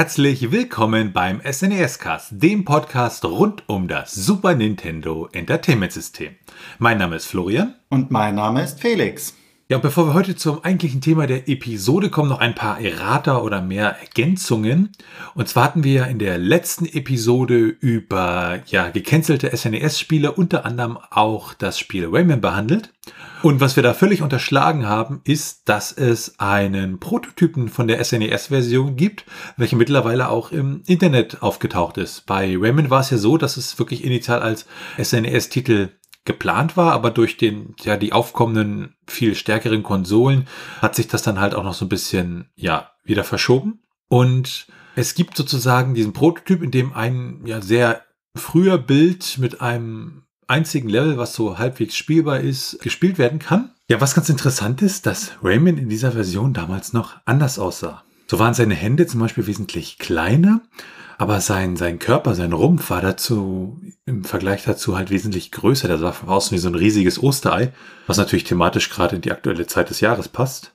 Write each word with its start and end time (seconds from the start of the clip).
Herzlich 0.00 0.50
willkommen 0.50 1.12
beim 1.12 1.42
SNES 1.44 1.98
Cast, 1.98 2.28
dem 2.30 2.64
Podcast 2.64 3.22
rund 3.26 3.68
um 3.68 3.86
das 3.86 4.14
Super 4.14 4.54
Nintendo 4.54 5.28
Entertainment 5.32 5.92
System. 5.92 6.36
Mein 6.78 6.96
Name 6.96 7.16
ist 7.16 7.26
Florian. 7.26 7.74
Und 7.90 8.10
mein 8.10 8.36
Name 8.36 8.62
ist 8.62 8.80
Felix. 8.80 9.34
Ja, 9.70 9.76
und 9.76 9.82
bevor 9.82 10.08
wir 10.08 10.14
heute 10.14 10.34
zum 10.34 10.64
eigentlichen 10.64 11.00
Thema 11.00 11.28
der 11.28 11.48
Episode 11.48 12.10
kommen, 12.10 12.28
noch 12.28 12.40
ein 12.40 12.56
paar 12.56 12.80
Errata 12.80 13.38
oder 13.38 13.62
mehr 13.62 13.96
Ergänzungen. 14.00 14.90
Und 15.36 15.48
zwar 15.48 15.62
hatten 15.62 15.84
wir 15.84 16.08
in 16.08 16.18
der 16.18 16.38
letzten 16.38 16.86
Episode 16.86 17.76
über 17.78 18.58
ja, 18.66 18.90
gecancelte 18.90 19.56
SNES-Spiele, 19.56 20.32
unter 20.32 20.64
anderem 20.64 20.98
auch 21.10 21.54
das 21.54 21.78
Spiel 21.78 22.08
Rayman 22.10 22.40
behandelt. 22.40 22.92
Und 23.44 23.60
was 23.60 23.76
wir 23.76 23.84
da 23.84 23.94
völlig 23.94 24.22
unterschlagen 24.22 24.88
haben, 24.88 25.20
ist, 25.22 25.68
dass 25.68 25.92
es 25.92 26.40
einen 26.40 26.98
Prototypen 26.98 27.68
von 27.68 27.86
der 27.86 28.02
SNES-Version 28.02 28.96
gibt, 28.96 29.24
welcher 29.56 29.76
mittlerweile 29.76 30.30
auch 30.30 30.50
im 30.50 30.82
Internet 30.86 31.44
aufgetaucht 31.44 31.96
ist. 31.96 32.26
Bei 32.26 32.56
Rayman 32.58 32.90
war 32.90 33.02
es 33.02 33.10
ja 33.10 33.18
so, 33.18 33.36
dass 33.36 33.56
es 33.56 33.78
wirklich 33.78 34.02
initial 34.02 34.42
als 34.42 34.66
SNES-Titel 35.00 35.90
geplant 36.30 36.76
war, 36.76 36.92
aber 36.92 37.10
durch 37.10 37.36
den, 37.36 37.74
ja, 37.82 37.96
die 37.96 38.12
aufkommenden, 38.12 38.94
viel 39.06 39.34
stärkeren 39.34 39.82
Konsolen 39.82 40.46
hat 40.80 40.94
sich 40.94 41.08
das 41.08 41.22
dann 41.22 41.40
halt 41.40 41.54
auch 41.54 41.64
noch 41.64 41.74
so 41.74 41.84
ein 41.84 41.88
bisschen, 41.88 42.50
ja, 42.54 42.92
wieder 43.04 43.24
verschoben. 43.24 43.80
Und 44.08 44.66
es 44.94 45.14
gibt 45.14 45.36
sozusagen 45.36 45.94
diesen 45.94 46.12
Prototyp, 46.12 46.62
in 46.62 46.70
dem 46.70 46.92
ein, 46.92 47.40
ja, 47.44 47.60
sehr 47.60 48.02
früher 48.36 48.78
Bild 48.78 49.38
mit 49.38 49.60
einem 49.60 50.22
einzigen 50.46 50.88
Level, 50.88 51.18
was 51.18 51.34
so 51.34 51.58
halbwegs 51.58 51.96
spielbar 51.96 52.40
ist, 52.40 52.78
gespielt 52.80 53.18
werden 53.18 53.40
kann. 53.40 53.72
Ja, 53.88 54.00
was 54.00 54.14
ganz 54.14 54.28
interessant 54.28 54.82
ist, 54.82 55.06
dass 55.06 55.32
Rayman 55.42 55.78
in 55.78 55.88
dieser 55.88 56.12
Version 56.12 56.52
damals 56.52 56.92
noch 56.92 57.16
anders 57.24 57.58
aussah. 57.58 58.04
So 58.28 58.38
waren 58.38 58.54
seine 58.54 58.76
Hände 58.76 59.08
zum 59.08 59.18
Beispiel 59.18 59.48
wesentlich 59.48 59.98
kleiner 59.98 60.62
aber 61.20 61.42
sein, 61.42 61.76
sein 61.76 61.98
Körper, 61.98 62.34
sein 62.34 62.54
Rumpf 62.54 62.88
war 62.88 63.02
dazu, 63.02 63.78
im 64.06 64.24
Vergleich 64.24 64.64
dazu 64.64 64.96
halt 64.96 65.10
wesentlich 65.10 65.50
größer. 65.50 65.86
Der 65.86 65.98
sah 65.98 66.12
von 66.12 66.30
außen 66.30 66.54
wie 66.54 66.58
so 66.58 66.68
ein 66.68 66.74
riesiges 66.74 67.22
Osterei, 67.22 67.74
was 68.06 68.16
natürlich 68.16 68.44
thematisch 68.44 68.88
gerade 68.88 69.16
in 69.16 69.20
die 69.20 69.30
aktuelle 69.30 69.66
Zeit 69.66 69.90
des 69.90 70.00
Jahres 70.00 70.28
passt. 70.28 70.72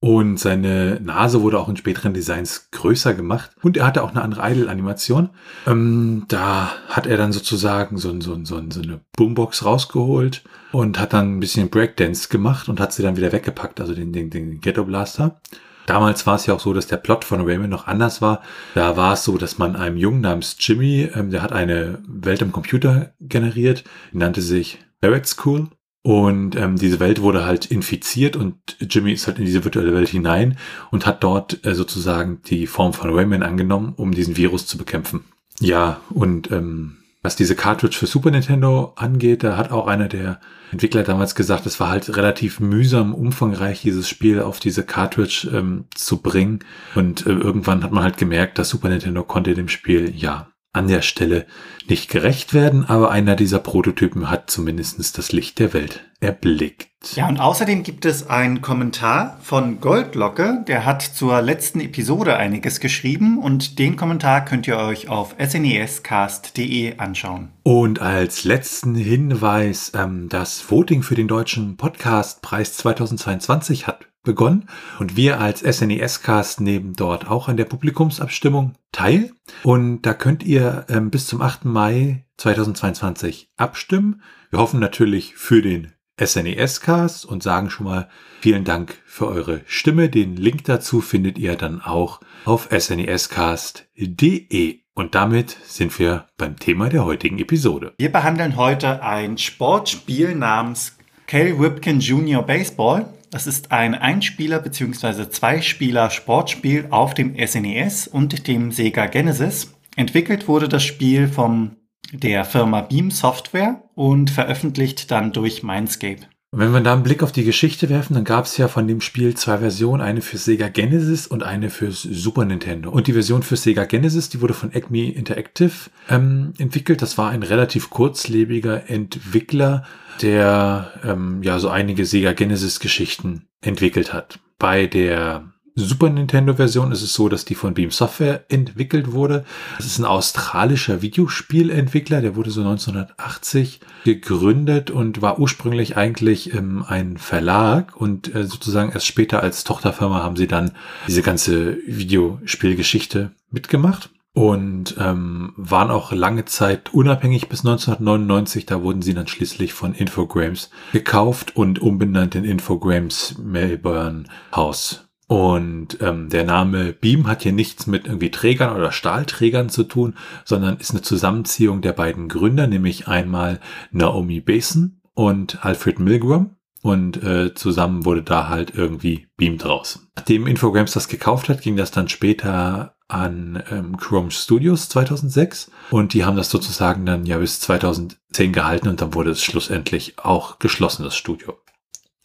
Und 0.00 0.40
seine 0.40 0.98
Nase 1.00 1.40
wurde 1.40 1.60
auch 1.60 1.68
in 1.68 1.76
späteren 1.76 2.14
Designs 2.14 2.72
größer 2.72 3.14
gemacht. 3.14 3.52
Und 3.62 3.76
er 3.76 3.86
hatte 3.86 4.02
auch 4.02 4.10
eine 4.10 4.22
andere 4.22 4.50
Idle-Animation. 4.50 5.30
Ähm, 5.68 6.24
da 6.26 6.72
hat 6.88 7.06
er 7.06 7.16
dann 7.16 7.32
sozusagen 7.32 7.96
so, 7.96 8.10
so, 8.20 8.36
so, 8.44 8.60
so 8.68 8.82
eine 8.82 9.00
Boombox 9.16 9.64
rausgeholt 9.64 10.42
und 10.72 10.98
hat 10.98 11.12
dann 11.12 11.36
ein 11.36 11.40
bisschen 11.40 11.70
Breakdance 11.70 12.28
gemacht 12.28 12.68
und 12.68 12.80
hat 12.80 12.92
sie 12.92 13.04
dann 13.04 13.16
wieder 13.16 13.30
weggepackt, 13.30 13.80
also 13.80 13.94
den, 13.94 14.12
den, 14.12 14.30
den 14.30 14.60
Ghetto 14.60 14.84
Blaster. 14.84 15.40
Damals 15.86 16.26
war 16.26 16.34
es 16.34 16.46
ja 16.46 16.54
auch 16.54 16.60
so, 16.60 16.72
dass 16.72 16.86
der 16.86 16.96
Plot 16.96 17.24
von 17.24 17.40
Rayman 17.40 17.70
noch 17.70 17.86
anders 17.86 18.20
war. 18.20 18.42
Da 18.74 18.96
war 18.96 19.14
es 19.14 19.24
so, 19.24 19.38
dass 19.38 19.58
man 19.58 19.76
einem 19.76 19.96
Jungen 19.96 20.20
namens 20.20 20.56
Jimmy, 20.58 21.08
ähm, 21.14 21.30
der 21.30 21.42
hat 21.42 21.52
eine 21.52 22.00
Welt 22.06 22.42
im 22.42 22.52
Computer 22.52 23.12
generiert, 23.20 23.84
nannte 24.12 24.42
sich 24.42 24.78
Barrett 25.00 25.26
School. 25.26 25.68
Und 26.02 26.54
ähm, 26.54 26.76
diese 26.76 27.00
Welt 27.00 27.20
wurde 27.20 27.44
halt 27.44 27.66
infiziert 27.66 28.36
und 28.36 28.54
Jimmy 28.78 29.12
ist 29.12 29.26
halt 29.26 29.40
in 29.40 29.44
diese 29.44 29.64
virtuelle 29.64 29.92
Welt 29.92 30.08
hinein 30.08 30.56
und 30.92 31.04
hat 31.04 31.24
dort 31.24 31.66
äh, 31.66 31.74
sozusagen 31.74 32.42
die 32.42 32.68
Form 32.68 32.92
von 32.92 33.12
Rayman 33.12 33.42
angenommen, 33.42 33.92
um 33.96 34.12
diesen 34.12 34.36
Virus 34.36 34.68
zu 34.68 34.78
bekämpfen. 34.78 35.24
Ja, 35.58 36.00
und 36.10 36.52
ähm, 36.52 36.98
was 37.26 37.34
diese 37.34 37.56
Cartridge 37.56 37.96
für 37.96 38.06
Super 38.06 38.30
Nintendo 38.30 38.92
angeht, 38.94 39.42
da 39.42 39.56
hat 39.56 39.72
auch 39.72 39.88
einer 39.88 40.06
der 40.06 40.38
Entwickler 40.70 41.02
damals 41.02 41.34
gesagt, 41.34 41.66
es 41.66 41.80
war 41.80 41.88
halt 41.88 42.16
relativ 42.16 42.60
mühsam, 42.60 43.12
umfangreich 43.14 43.82
dieses 43.82 44.08
Spiel 44.08 44.40
auf 44.40 44.60
diese 44.60 44.84
Cartridge 44.84 45.50
ähm, 45.52 45.86
zu 45.92 46.22
bringen. 46.22 46.60
Und 46.94 47.26
äh, 47.26 47.30
irgendwann 47.30 47.82
hat 47.82 47.90
man 47.90 48.04
halt 48.04 48.16
gemerkt, 48.16 48.58
dass 48.58 48.68
Super 48.68 48.90
Nintendo 48.90 49.24
konnte 49.24 49.54
dem 49.54 49.68
Spiel 49.68 50.12
ja 50.16 50.52
an 50.76 50.88
der 50.88 51.02
Stelle 51.02 51.46
nicht 51.88 52.10
gerecht 52.10 52.54
werden, 52.54 52.84
aber 52.84 53.10
einer 53.10 53.36
dieser 53.36 53.58
Prototypen 53.58 54.30
hat 54.30 54.50
zumindest 54.50 55.18
das 55.18 55.32
Licht 55.32 55.58
der 55.58 55.72
Welt 55.72 56.04
erblickt. 56.20 56.88
Ja, 57.14 57.28
und 57.28 57.38
außerdem 57.38 57.82
gibt 57.82 58.04
es 58.04 58.28
einen 58.28 58.62
Kommentar 58.62 59.38
von 59.40 59.80
Goldlocke, 59.80 60.64
der 60.66 60.84
hat 60.84 61.02
zur 61.02 61.40
letzten 61.40 61.80
Episode 61.80 62.36
einiges 62.36 62.80
geschrieben 62.80 63.38
und 63.38 63.78
den 63.78 63.96
Kommentar 63.96 64.44
könnt 64.44 64.66
ihr 64.66 64.78
euch 64.78 65.08
auf 65.08 65.36
snescast.de 65.40 66.98
anschauen. 66.98 67.50
Und 67.62 68.00
als 68.00 68.44
letzten 68.44 68.94
Hinweis, 68.94 69.92
ähm, 69.94 70.28
das 70.28 70.68
Voting 70.70 71.02
für 71.02 71.14
den 71.14 71.28
Deutschen 71.28 71.76
Podcastpreis 71.76 72.76
2022 72.76 73.86
hat 73.86 74.06
begonnen 74.26 74.68
und 74.98 75.16
wir 75.16 75.40
als 75.40 75.60
SNES-Cast 75.60 76.60
nehmen 76.60 76.92
dort 76.94 77.30
auch 77.30 77.48
an 77.48 77.56
der 77.56 77.64
Publikumsabstimmung 77.64 78.74
teil. 78.92 79.32
Und 79.62 80.02
da 80.02 80.12
könnt 80.12 80.42
ihr 80.42 80.84
ähm, 80.90 81.10
bis 81.10 81.26
zum 81.26 81.40
8. 81.40 81.64
Mai 81.64 82.26
2022 82.36 83.48
abstimmen. 83.56 84.20
Wir 84.50 84.58
hoffen 84.58 84.80
natürlich 84.80 85.36
für 85.36 85.62
den 85.62 85.92
SNES-Cast 86.22 87.24
und 87.24 87.42
sagen 87.42 87.70
schon 87.70 87.86
mal 87.86 88.08
vielen 88.40 88.64
Dank 88.64 88.98
für 89.06 89.28
eure 89.28 89.60
Stimme. 89.66 90.08
Den 90.08 90.36
Link 90.36 90.64
dazu 90.64 91.00
findet 91.00 91.38
ihr 91.38 91.56
dann 91.56 91.80
auch 91.80 92.20
auf 92.44 92.68
snescast.de. 92.70 94.80
Und 94.94 95.14
damit 95.14 95.56
sind 95.64 95.98
wir 95.98 96.26
beim 96.38 96.58
Thema 96.58 96.88
der 96.88 97.04
heutigen 97.04 97.38
Episode. 97.38 97.92
Wir 97.98 98.10
behandeln 98.10 98.56
heute 98.56 99.02
ein 99.02 99.36
Sportspiel 99.36 100.34
namens 100.34 100.96
Cal 101.26 101.52
Ripken 101.52 102.00
Junior 102.00 102.42
Baseball. 102.42 103.06
Das 103.36 103.46
ist 103.46 103.70
ein 103.70 103.94
Einspieler- 103.94 104.60
bzw. 104.60 105.28
Zweispieler-Sportspiel 105.28 106.86
auf 106.88 107.12
dem 107.12 107.34
SNES 107.36 108.08
und 108.08 108.48
dem 108.48 108.72
Sega 108.72 109.08
Genesis. 109.08 109.74
Entwickelt 109.94 110.48
wurde 110.48 110.70
das 110.70 110.82
Spiel 110.82 111.28
von 111.28 111.76
der 112.14 112.46
Firma 112.46 112.80
Beam 112.80 113.10
Software 113.10 113.82
und 113.94 114.30
veröffentlicht 114.30 115.10
dann 115.10 115.32
durch 115.32 115.62
Mindscape. 115.62 116.20
wenn 116.52 116.72
wir 116.72 116.80
da 116.80 116.94
einen 116.94 117.02
Blick 117.02 117.22
auf 117.22 117.30
die 117.30 117.44
Geschichte 117.44 117.90
werfen, 117.90 118.14
dann 118.14 118.24
gab 118.24 118.46
es 118.46 118.56
ja 118.56 118.68
von 118.68 118.88
dem 118.88 119.02
Spiel 119.02 119.34
zwei 119.34 119.58
Versionen, 119.58 120.00
eine 120.00 120.22
für 120.22 120.38
Sega 120.38 120.68
Genesis 120.68 121.26
und 121.26 121.42
eine 121.42 121.68
für 121.68 121.92
Super 121.92 122.46
Nintendo. 122.46 122.88
Und 122.88 123.06
die 123.06 123.12
Version 123.12 123.42
für 123.42 123.58
Sega 123.58 123.84
Genesis, 123.84 124.30
die 124.30 124.40
wurde 124.40 124.54
von 124.54 124.72
Acme 124.72 125.12
Interactive 125.12 125.90
ähm, 126.08 126.54
entwickelt. 126.56 127.02
Das 127.02 127.18
war 127.18 127.32
ein 127.32 127.42
relativ 127.42 127.90
kurzlebiger 127.90 128.88
Entwickler, 128.88 129.84
der 130.22 130.92
ähm, 131.04 131.42
ja 131.42 131.58
so 131.58 131.68
einige 131.68 132.04
Sega 132.04 132.32
Genesis 132.32 132.80
Geschichten 132.80 133.46
entwickelt 133.60 134.12
hat. 134.12 134.38
Bei 134.58 134.86
der 134.86 135.44
Super 135.78 136.08
Nintendo-Version 136.08 136.90
ist 136.90 137.02
es 137.02 137.12
so, 137.12 137.28
dass 137.28 137.44
die 137.44 137.54
von 137.54 137.74
Beam 137.74 137.90
Software 137.90 138.46
entwickelt 138.48 139.12
wurde. 139.12 139.44
Das 139.76 139.84
ist 139.84 139.98
ein 139.98 140.06
australischer 140.06 141.02
Videospielentwickler, 141.02 142.22
der 142.22 142.34
wurde 142.34 142.50
so 142.50 142.62
1980 142.62 143.80
gegründet 144.04 144.90
und 144.90 145.20
war 145.20 145.38
ursprünglich 145.38 145.98
eigentlich 145.98 146.54
ähm, 146.54 146.82
ein 146.88 147.18
Verlag 147.18 147.94
und 147.94 148.34
äh, 148.34 148.44
sozusagen 148.44 148.90
erst 148.90 149.04
später 149.04 149.42
als 149.42 149.64
Tochterfirma 149.64 150.22
haben 150.22 150.36
sie 150.36 150.46
dann 150.46 150.72
diese 151.06 151.20
ganze 151.20 151.76
Videospielgeschichte 151.86 153.32
mitgemacht 153.50 154.08
und 154.36 154.96
ähm, 154.98 155.54
waren 155.56 155.90
auch 155.90 156.12
lange 156.12 156.44
Zeit 156.44 156.92
unabhängig 156.92 157.48
bis 157.48 157.60
1999. 157.60 158.66
Da 158.66 158.82
wurden 158.82 159.00
sie 159.00 159.14
dann 159.14 159.28
schließlich 159.28 159.72
von 159.72 159.94
Infogrames 159.94 160.68
gekauft 160.92 161.56
und 161.56 161.80
umbenannt 161.80 162.34
in 162.34 162.44
Infogrames 162.44 163.38
Melbourne 163.42 164.24
House. 164.54 165.08
Und 165.26 166.02
ähm, 166.02 166.28
der 166.28 166.44
Name 166.44 166.92
Beam 166.92 167.28
hat 167.28 167.44
hier 167.44 167.52
nichts 167.52 167.86
mit 167.86 168.06
irgendwie 168.06 168.30
Trägern 168.30 168.76
oder 168.76 168.92
Stahlträgern 168.92 169.70
zu 169.70 169.84
tun, 169.84 170.14
sondern 170.44 170.76
ist 170.76 170.90
eine 170.90 171.00
Zusammenziehung 171.00 171.80
der 171.80 171.94
beiden 171.94 172.28
Gründer, 172.28 172.66
nämlich 172.66 173.08
einmal 173.08 173.58
Naomi 173.90 174.42
Basin 174.42 175.00
und 175.14 175.64
Alfred 175.64 175.98
Milgram. 175.98 176.56
Und 176.82 177.22
äh, 177.22 177.54
zusammen 177.54 178.04
wurde 178.04 178.22
da 178.22 178.50
halt 178.50 178.74
irgendwie 178.76 179.28
Beam 179.38 179.56
draus. 179.56 180.06
Nachdem 180.14 180.46
Infogrames 180.46 180.92
das 180.92 181.08
gekauft 181.08 181.48
hat, 181.48 181.62
ging 181.62 181.76
das 181.76 181.90
dann 181.90 182.10
später 182.10 182.95
an 183.08 183.62
ähm, 183.70 183.96
Chrome 183.96 184.30
Studios 184.30 184.88
2006 184.88 185.70
und 185.90 186.12
die 186.12 186.24
haben 186.24 186.36
das 186.36 186.50
sozusagen 186.50 187.06
dann 187.06 187.24
ja 187.24 187.38
bis 187.38 187.60
2010 187.60 188.52
gehalten 188.52 188.88
und 188.88 189.00
dann 189.00 189.14
wurde 189.14 189.30
es 189.30 189.42
schlussendlich 189.42 190.18
auch 190.18 190.58
geschlossen, 190.58 191.04
das 191.04 191.16
Studio. 191.16 191.58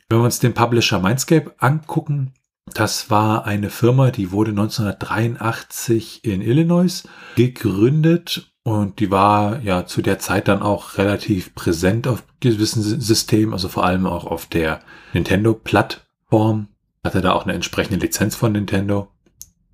Wenn 0.09 0.19
wir 0.19 0.25
uns 0.25 0.39
den 0.39 0.53
Publisher 0.53 0.99
Mindscape 0.99 1.53
angucken, 1.59 2.33
das 2.73 3.09
war 3.09 3.45
eine 3.45 3.69
Firma, 3.69 4.11
die 4.11 4.31
wurde 4.31 4.51
1983 4.51 6.23
in 6.23 6.41
Illinois 6.41 7.03
gegründet 7.35 8.51
und 8.63 8.99
die 8.99 9.11
war 9.11 9.61
ja 9.61 9.85
zu 9.85 10.01
der 10.01 10.19
Zeit 10.19 10.47
dann 10.47 10.61
auch 10.61 10.97
relativ 10.97 11.55
präsent 11.55 12.07
auf 12.07 12.23
gewissen 12.39 12.83
Systemen, 12.83 13.53
also 13.53 13.69
vor 13.69 13.85
allem 13.85 14.05
auch 14.05 14.25
auf 14.25 14.45
der 14.45 14.81
Nintendo-Plattform. 15.13 16.67
Hatte 17.03 17.21
da 17.21 17.31
auch 17.31 17.45
eine 17.45 17.53
entsprechende 17.53 17.99
Lizenz 17.99 18.35
von 18.35 18.51
Nintendo 18.51 19.10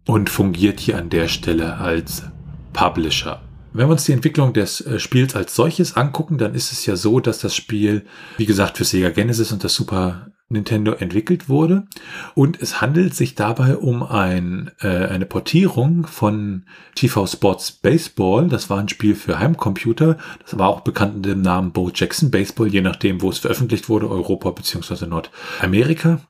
und 0.08 0.30
fungiert 0.30 0.80
hier 0.80 0.98
an 0.98 1.10
der 1.10 1.28
Stelle 1.28 1.78
als 1.78 2.24
Publisher. 2.74 3.42
Wenn 3.74 3.88
wir 3.88 3.92
uns 3.92 4.06
die 4.06 4.14
Entwicklung 4.14 4.54
des 4.54 4.82
äh, 4.82 5.00
Spiels 5.00 5.36
als 5.36 5.54
solches 5.54 5.96
angucken, 5.96 6.40
dann 6.40 6.56
ist 6.56 6.72
es 6.72 6.86
ja 6.88 6.96
so, 6.96 7.20
dass 7.20 7.40
das 7.40 7.56
Spiel, 7.56 8.06
wie 8.38 8.46
gesagt, 8.46 8.78
für 8.78 8.86
Sega 8.86 9.10
Genesis 9.10 9.52
und 9.52 9.64
das 9.64 9.76
Super 9.76 10.32
Nintendo 10.50 10.94
entwickelt 10.94 11.50
wurde. 11.50 11.86
Und 12.34 12.62
es 12.62 12.80
handelt 12.80 13.14
sich 13.14 13.36
dabei 13.36 13.76
um 13.76 14.02
ein, 14.02 14.72
äh, 14.80 14.88
eine 14.88 15.26
Portierung 15.26 16.08
von 16.08 16.64
TV 16.96 17.28
Sports 17.28 17.74
Baseball. 17.74 18.48
Das 18.48 18.70
war 18.70 18.80
ein 18.80 18.90
Spiel 18.90 19.14
für 19.14 19.40
Heimcomputer. 19.40 20.18
Das 20.42 20.58
war 20.58 20.70
auch 20.70 20.82
bekannt 20.82 21.16
unter 21.16 21.30
dem 21.32 21.42
Namen 21.42 21.74
Bo 21.74 21.92
Jackson 21.94 22.32
Baseball, 22.32 22.68
je 22.68 22.82
nachdem, 22.82 23.22
wo 23.22 23.30
es 23.30 23.40
veröffentlicht 23.40 23.90
wurde, 23.90 24.10
Europa 24.10 24.52
bzw. 24.52 25.06
Nordamerika. 25.06 26.22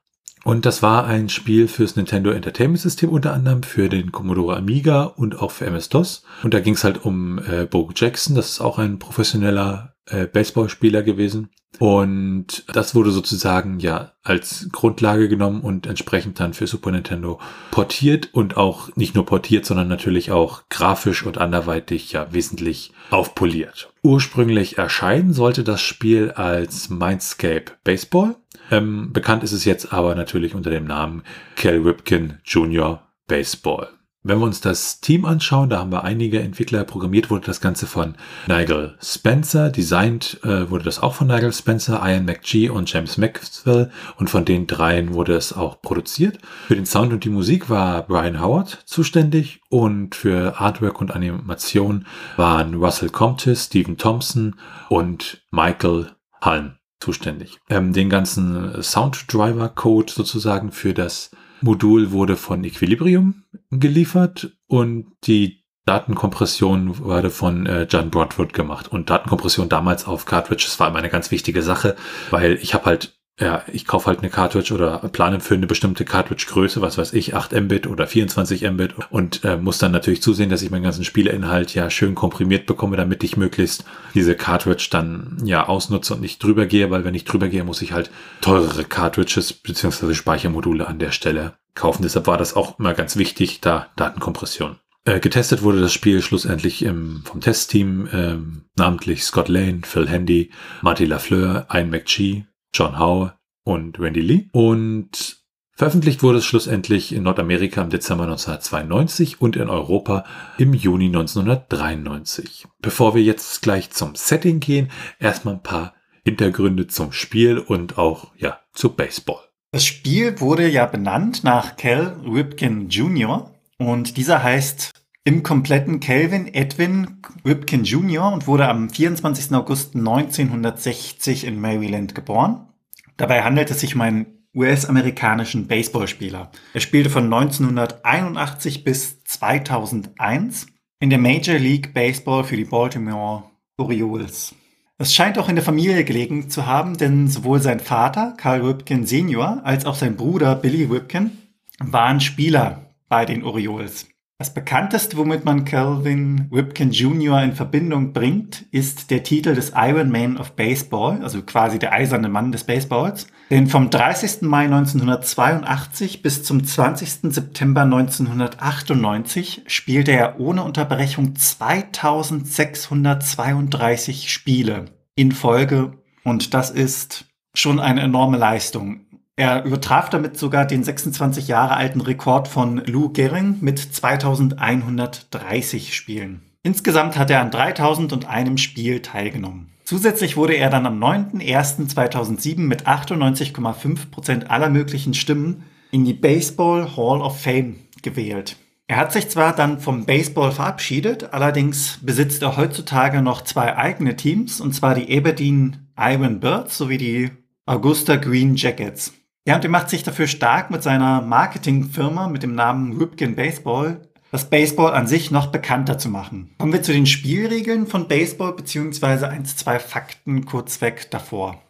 Und 0.43 0.65
das 0.65 0.81
war 0.81 1.05
ein 1.05 1.29
Spiel 1.29 1.67
fürs 1.67 1.95
Nintendo 1.95 2.31
Entertainment 2.31 2.79
System 2.79 3.09
unter 3.09 3.33
anderem, 3.33 3.63
für 3.63 3.89
den 3.89 4.11
Commodore 4.11 4.55
Amiga 4.57 5.03
und 5.03 5.39
auch 5.41 5.51
für 5.51 5.65
MS-DOS. 5.65 6.23
Und 6.43 6.53
da 6.53 6.59
ging 6.59 6.73
es 6.73 6.83
halt 6.83 7.03
um 7.03 7.39
äh, 7.39 7.65
Bo 7.65 7.89
Jackson, 7.93 8.35
das 8.35 8.51
ist 8.51 8.61
auch 8.61 8.77
ein 8.77 8.99
professioneller 8.99 9.95
äh, 10.05 10.25
Baseballspieler 10.25 11.03
gewesen. 11.03 11.49
Und 11.79 12.63
das 12.73 12.95
wurde 12.95 13.11
sozusagen 13.11 13.79
ja 13.79 14.13
als 14.23 14.69
Grundlage 14.71 15.29
genommen 15.29 15.61
und 15.61 15.85
entsprechend 15.85 16.39
dann 16.39 16.53
für 16.53 16.65
Super 16.65 16.91
Nintendo 16.91 17.39
portiert 17.69 18.29
und 18.33 18.57
auch 18.57 18.95
nicht 18.95 19.13
nur 19.13 19.25
portiert, 19.25 19.65
sondern 19.65 19.87
natürlich 19.87 20.31
auch 20.31 20.63
grafisch 20.69 21.23
und 21.23 21.37
anderweitig 21.37 22.13
ja 22.13 22.33
wesentlich 22.33 22.93
aufpoliert. 23.11 23.91
Ursprünglich 24.01 24.77
erscheinen 24.77 25.33
sollte 25.33 25.63
das 25.63 25.81
Spiel 25.81 26.31
als 26.31 26.89
Mindscape 26.89 27.65
Baseball. 27.83 28.35
Ähm, 28.71 29.11
bekannt 29.13 29.43
ist 29.43 29.53
es 29.53 29.65
jetzt 29.65 29.93
aber 29.93 30.15
natürlich 30.15 30.55
unter 30.55 30.69
dem 30.69 30.85
Namen 30.85 31.23
Cal 31.55 31.77
Ripken 31.77 32.39
Jr. 32.43 33.01
Baseball. 33.27 33.89
Wenn 34.27 34.39
wir 34.39 34.45
uns 34.45 34.59
das 34.59 34.99
Team 34.99 35.23
anschauen, 35.23 35.69
da 35.69 35.79
haben 35.79 35.91
wir 35.91 36.03
einige 36.03 36.41
Entwickler 36.41 36.83
programmiert, 36.83 37.29
wurde 37.29 37.45
das 37.45 37.61
Ganze 37.61 37.87
von 37.87 38.15
Nigel 38.47 38.97
Spencer, 39.01 39.69
designt 39.69 40.41
äh, 40.43 40.69
wurde 40.69 40.83
das 40.83 41.01
auch 41.01 41.13
von 41.13 41.27
Nigel 41.27 41.53
Spencer, 41.53 42.01
Ian 42.03 42.25
McGee 42.25 42.67
und 42.67 42.91
James 42.91 43.17
Maxwell 43.17 43.89
und 44.17 44.29
von 44.29 44.43
den 44.43 44.67
dreien 44.67 45.13
wurde 45.13 45.33
es 45.33 45.53
auch 45.53 45.81
produziert. 45.81 46.39
Für 46.67 46.75
den 46.75 46.85
Sound 46.85 47.13
und 47.13 47.23
die 47.23 47.29
Musik 47.29 47.69
war 47.69 48.05
Brian 48.05 48.41
Howard 48.41 48.83
zuständig 48.85 49.61
und 49.69 50.13
für 50.13 50.59
Artwork 50.59 50.99
und 50.99 51.11
Animation 51.15 52.05
waren 52.35 52.73
Russell 52.73 53.09
Compton, 53.09 53.55
Stephen 53.55 53.97
Thompson 53.97 54.55
und 54.89 55.41
Michael 55.51 56.11
Halm 56.41 56.73
zuständig. 56.99 57.59
Ähm, 57.69 57.93
den 57.93 58.09
ganzen 58.09 58.81
Sound 58.81 59.31
Driver 59.31 59.69
Code 59.69 60.11
sozusagen 60.11 60.71
für 60.71 60.93
das 60.93 61.31
Modul 61.61 62.11
wurde 62.11 62.35
von 62.35 62.63
Equilibrium 62.63 63.43
geliefert 63.71 64.51
und 64.67 65.07
die 65.23 65.63
Datenkompression 65.85 66.99
wurde 66.99 67.29
von 67.29 67.65
äh, 67.65 67.87
John 67.89 68.11
Broadwood 68.11 68.53
gemacht. 68.53 68.89
Und 68.89 69.09
Datenkompression 69.09 69.69
damals 69.69 70.05
auf 70.05 70.25
Cartridges 70.25 70.79
war 70.79 70.89
immer 70.89 70.99
eine 70.99 71.09
ganz 71.09 71.31
wichtige 71.31 71.63
Sache, 71.63 71.95
weil 72.29 72.59
ich 72.61 72.73
habe 72.73 72.85
halt 72.85 73.16
ja, 73.39 73.63
ich 73.71 73.85
kaufe 73.85 74.07
halt 74.07 74.19
eine 74.19 74.31
Cartridge 74.31 74.73
oder 74.73 74.97
plane 74.97 75.39
für 75.39 75.53
eine 75.53 75.67
bestimmte 75.67 76.05
Cartridge-Größe, 76.05 76.81
was 76.81 76.97
weiß 76.97 77.13
ich, 77.13 77.35
8 77.35 77.53
Mbit 77.53 77.85
oder 77.85 78.07
24 78.07 78.67
Mbit 78.71 78.95
und 79.11 79.43
äh, 79.43 79.57
muss 79.57 79.77
dann 79.77 79.91
natürlich 79.91 80.23
zusehen, 80.23 80.49
dass 80.49 80.63
ich 80.63 80.71
meinen 80.71 80.83
ganzen 80.83 81.03
Spieleinhalt 81.03 81.75
ja 81.75 81.91
schön 81.91 82.15
komprimiert 82.15 82.65
bekomme, 82.65 82.97
damit 82.97 83.23
ich 83.23 83.37
möglichst 83.37 83.85
diese 84.15 84.35
Cartridge 84.35 84.87
dann 84.89 85.37
ja 85.43 85.67
ausnutze 85.67 86.15
und 86.15 86.21
nicht 86.21 86.41
drüber 86.41 86.65
gehe, 86.65 86.89
weil 86.89 87.05
wenn 87.05 87.13
ich 87.13 87.25
drüber 87.25 87.47
gehe, 87.47 87.63
muss 87.63 87.83
ich 87.83 87.91
halt 87.91 88.09
teurere 88.41 88.83
Cartridges 88.83 89.53
bzw. 89.53 90.15
Speichermodule 90.15 90.87
an 90.87 90.97
der 90.97 91.11
Stelle 91.11 91.53
kaufen. 91.75 92.01
Deshalb 92.01 92.25
war 92.25 92.39
das 92.39 92.55
auch 92.55 92.79
immer 92.79 92.95
ganz 92.95 93.17
wichtig, 93.17 93.61
da 93.61 93.87
Datenkompression. 93.97 94.77
Äh, 95.05 95.19
getestet 95.19 95.61
wurde 95.61 95.79
das 95.79 95.93
Spiel 95.93 96.23
schlussendlich 96.23 96.83
im, 96.83 97.21
vom 97.23 97.39
Testteam, 97.39 98.09
ähm, 98.11 98.63
namentlich 98.75 99.23
Scott 99.23 99.47
Lane, 99.47 99.81
Phil 99.83 100.09
Handy, 100.09 100.49
Marty 100.81 101.05
Lafleur, 101.05 101.67
Ian 101.71 101.91
McGee, 101.91 102.45
John 102.77 102.99
Howe 102.99 103.33
und 103.63 103.99
Randy 103.99 104.21
Lee. 104.21 104.49
Und 104.51 105.37
veröffentlicht 105.73 106.21
wurde 106.21 106.37
es 106.37 106.45
schlussendlich 106.45 107.11
in 107.11 107.23
Nordamerika 107.23 107.81
im 107.81 107.89
Dezember 107.89 108.25
1992 108.25 109.41
und 109.41 109.55
in 109.55 109.67
Europa 109.67 110.25
im 110.59 110.75
Juni 110.75 111.07
1993. 111.07 112.67
Bevor 112.79 113.15
wir 113.15 113.23
jetzt 113.23 113.63
gleich 113.63 113.89
zum 113.89 114.13
Setting 114.13 114.59
gehen, 114.59 114.91
erstmal 115.17 115.55
ein 115.55 115.63
paar 115.63 115.95
Hintergründe 116.23 116.85
zum 116.85 117.13
Spiel 117.13 117.57
und 117.57 117.97
auch 117.97 118.31
ja 118.37 118.59
zu 118.73 118.89
Baseball. 118.89 119.41
Das 119.71 119.83
Spiel 119.83 120.39
wurde 120.39 120.67
ja 120.69 120.85
benannt 120.85 121.43
nach 121.43 121.77
Cal 121.77 122.21
Ripken 122.31 122.89
Jr. 122.89 123.51
und 123.79 124.17
dieser 124.17 124.43
heißt 124.43 124.93
im 125.27 125.43
kompletten 125.43 125.99
Kelvin 125.99 126.53
Edwin 126.53 127.19
Ripken 127.43 127.83
Jr. 127.83 128.31
und 128.31 128.47
wurde 128.47 128.69
am 128.69 128.89
24. 128.89 129.51
August 129.51 129.93
1960 129.93 131.43
in 131.43 131.59
Maryland 131.59 132.15
geboren. 132.15 132.69
Dabei 133.17 133.43
handelt 133.43 133.69
es 133.69 133.81
sich 133.81 133.93
um 133.93 133.99
einen 133.99 134.47
US-amerikanischen 134.55 135.67
Baseballspieler. 135.67 136.49
Er 136.73 136.79
spielte 136.79 137.09
von 137.09 137.25
1981 137.25 138.85
bis 138.85 139.21
2001 139.25 140.67
in 141.01 141.09
der 141.09 141.19
Major 141.19 141.59
League 141.59 141.93
Baseball 141.93 142.45
für 142.45 142.55
die 142.55 142.63
Baltimore 142.63 143.43
Orioles. 143.75 144.55
Es 144.97 145.13
scheint 145.13 145.37
auch 145.37 145.49
in 145.49 145.55
der 145.55 145.65
Familie 145.65 146.05
gelegen 146.05 146.49
zu 146.49 146.67
haben, 146.67 146.95
denn 146.95 147.27
sowohl 147.27 147.59
sein 147.61 147.81
Vater, 147.81 148.33
Carl 148.37 148.61
Ripken 148.61 149.05
Senior, 149.05 149.59
als 149.65 149.85
auch 149.85 149.95
sein 149.95 150.15
Bruder 150.15 150.55
Billy 150.55 150.85
Ripken 150.85 151.37
waren 151.79 152.21
Spieler 152.21 152.93
bei 153.09 153.25
den 153.25 153.43
Orioles. 153.43 154.07
Das 154.39 154.53
bekannteste, 154.53 155.17
womit 155.17 155.45
man 155.45 155.65
Calvin 155.65 156.47
Ripken 156.53 156.91
Jr. 156.91 157.41
in 157.41 157.53
Verbindung 157.53 158.13
bringt, 158.13 158.65
ist 158.69 159.09
der 159.09 159.23
Titel 159.23 159.55
des 159.55 159.71
Iron 159.75 160.11
Man 160.11 160.37
of 160.37 160.51
Baseball, 160.51 161.23
also 161.23 161.41
quasi 161.41 161.79
der 161.79 161.91
eiserne 161.91 162.29
Mann 162.29 162.51
des 162.51 162.63
Baseballs. 162.63 163.25
Denn 163.49 163.65
vom 163.65 163.89
30. 163.89 164.43
Mai 164.43 164.65
1982 164.65 166.21
bis 166.21 166.43
zum 166.43 166.63
20. 166.63 167.33
September 167.33 167.81
1998 167.81 169.63
spielte 169.65 170.11
er 170.11 170.39
ohne 170.39 170.61
Unterbrechung 170.61 171.35
2632 171.35 174.31
Spiele 174.31 174.85
in 175.15 175.31
Folge. 175.31 175.93
Und 176.23 176.53
das 176.53 176.69
ist 176.69 177.25
schon 177.55 177.79
eine 177.79 178.01
enorme 178.01 178.37
Leistung. 178.37 179.06
Er 179.39 179.65
übertraf 179.65 180.09
damit 180.09 180.35
sogar 180.35 180.65
den 180.65 180.83
26 180.83 181.47
Jahre 181.47 181.77
alten 181.77 182.01
Rekord 182.01 182.47
von 182.47 182.77
Lou 182.85 183.09
Gehring 183.09 183.57
mit 183.61 183.77
2130 183.77 185.93
Spielen. 185.93 186.41
Insgesamt 186.63 187.17
hat 187.17 187.29
er 187.29 187.41
an 187.41 187.51
3001 187.51 188.59
Spiel 188.59 189.03
teilgenommen. 189.03 189.69
Zusätzlich 189.85 190.37
wurde 190.37 190.55
er 190.55 190.71
dann 190.71 190.87
am 190.87 191.01
9.01.2007 191.01 192.61
mit 192.61 192.87
98,5% 192.87 194.47
aller 194.47 194.69
möglichen 194.69 195.13
Stimmen 195.13 195.65
in 195.91 196.03
die 196.03 196.15
Baseball 196.15 196.97
Hall 196.97 197.21
of 197.21 197.39
Fame 197.39 197.75
gewählt. 198.01 198.55
Er 198.87 198.97
hat 198.97 199.13
sich 199.13 199.29
zwar 199.29 199.55
dann 199.55 199.79
vom 199.79 200.05
Baseball 200.05 200.51
verabschiedet, 200.51 201.31
allerdings 201.31 201.99
besitzt 202.01 202.41
er 202.41 202.57
heutzutage 202.57 203.21
noch 203.21 203.43
zwei 203.43 203.77
eigene 203.77 204.15
Teams, 204.15 204.61
und 204.61 204.73
zwar 204.73 204.95
die 204.95 205.15
Aberdeen 205.15 205.91
Iron 205.95 206.39
Birds 206.39 206.75
sowie 206.77 206.97
die 206.97 207.29
Augusta 207.67 208.15
Green 208.15 208.55
Jackets. 208.55 209.13
Ja, 209.47 209.55
und 209.55 209.63
er 209.63 209.69
macht 209.69 209.89
sich 209.89 210.03
dafür 210.03 210.27
stark 210.27 210.71
mit 210.71 210.83
seiner 210.83 211.21
Marketingfirma 211.21 212.27
mit 212.27 212.43
dem 212.43 212.53
Namen 212.53 212.97
Ripken 212.97 213.37
Baseball, 213.37 214.01
das 214.29 214.49
Baseball 214.49 214.93
an 214.93 215.07
sich 215.07 215.31
noch 215.31 215.47
bekannter 215.47 215.97
zu 215.97 216.09
machen. 216.09 216.53
Kommen 216.57 216.73
wir 216.73 216.83
zu 216.83 216.91
den 216.91 217.05
Spielregeln 217.05 217.87
von 217.87 218.09
Baseball 218.09 218.51
beziehungsweise 218.51 219.29
eins, 219.29 219.55
zwei 219.55 219.79
Fakten 219.79 220.43
kurzweg 220.43 221.09
davor. 221.11 221.61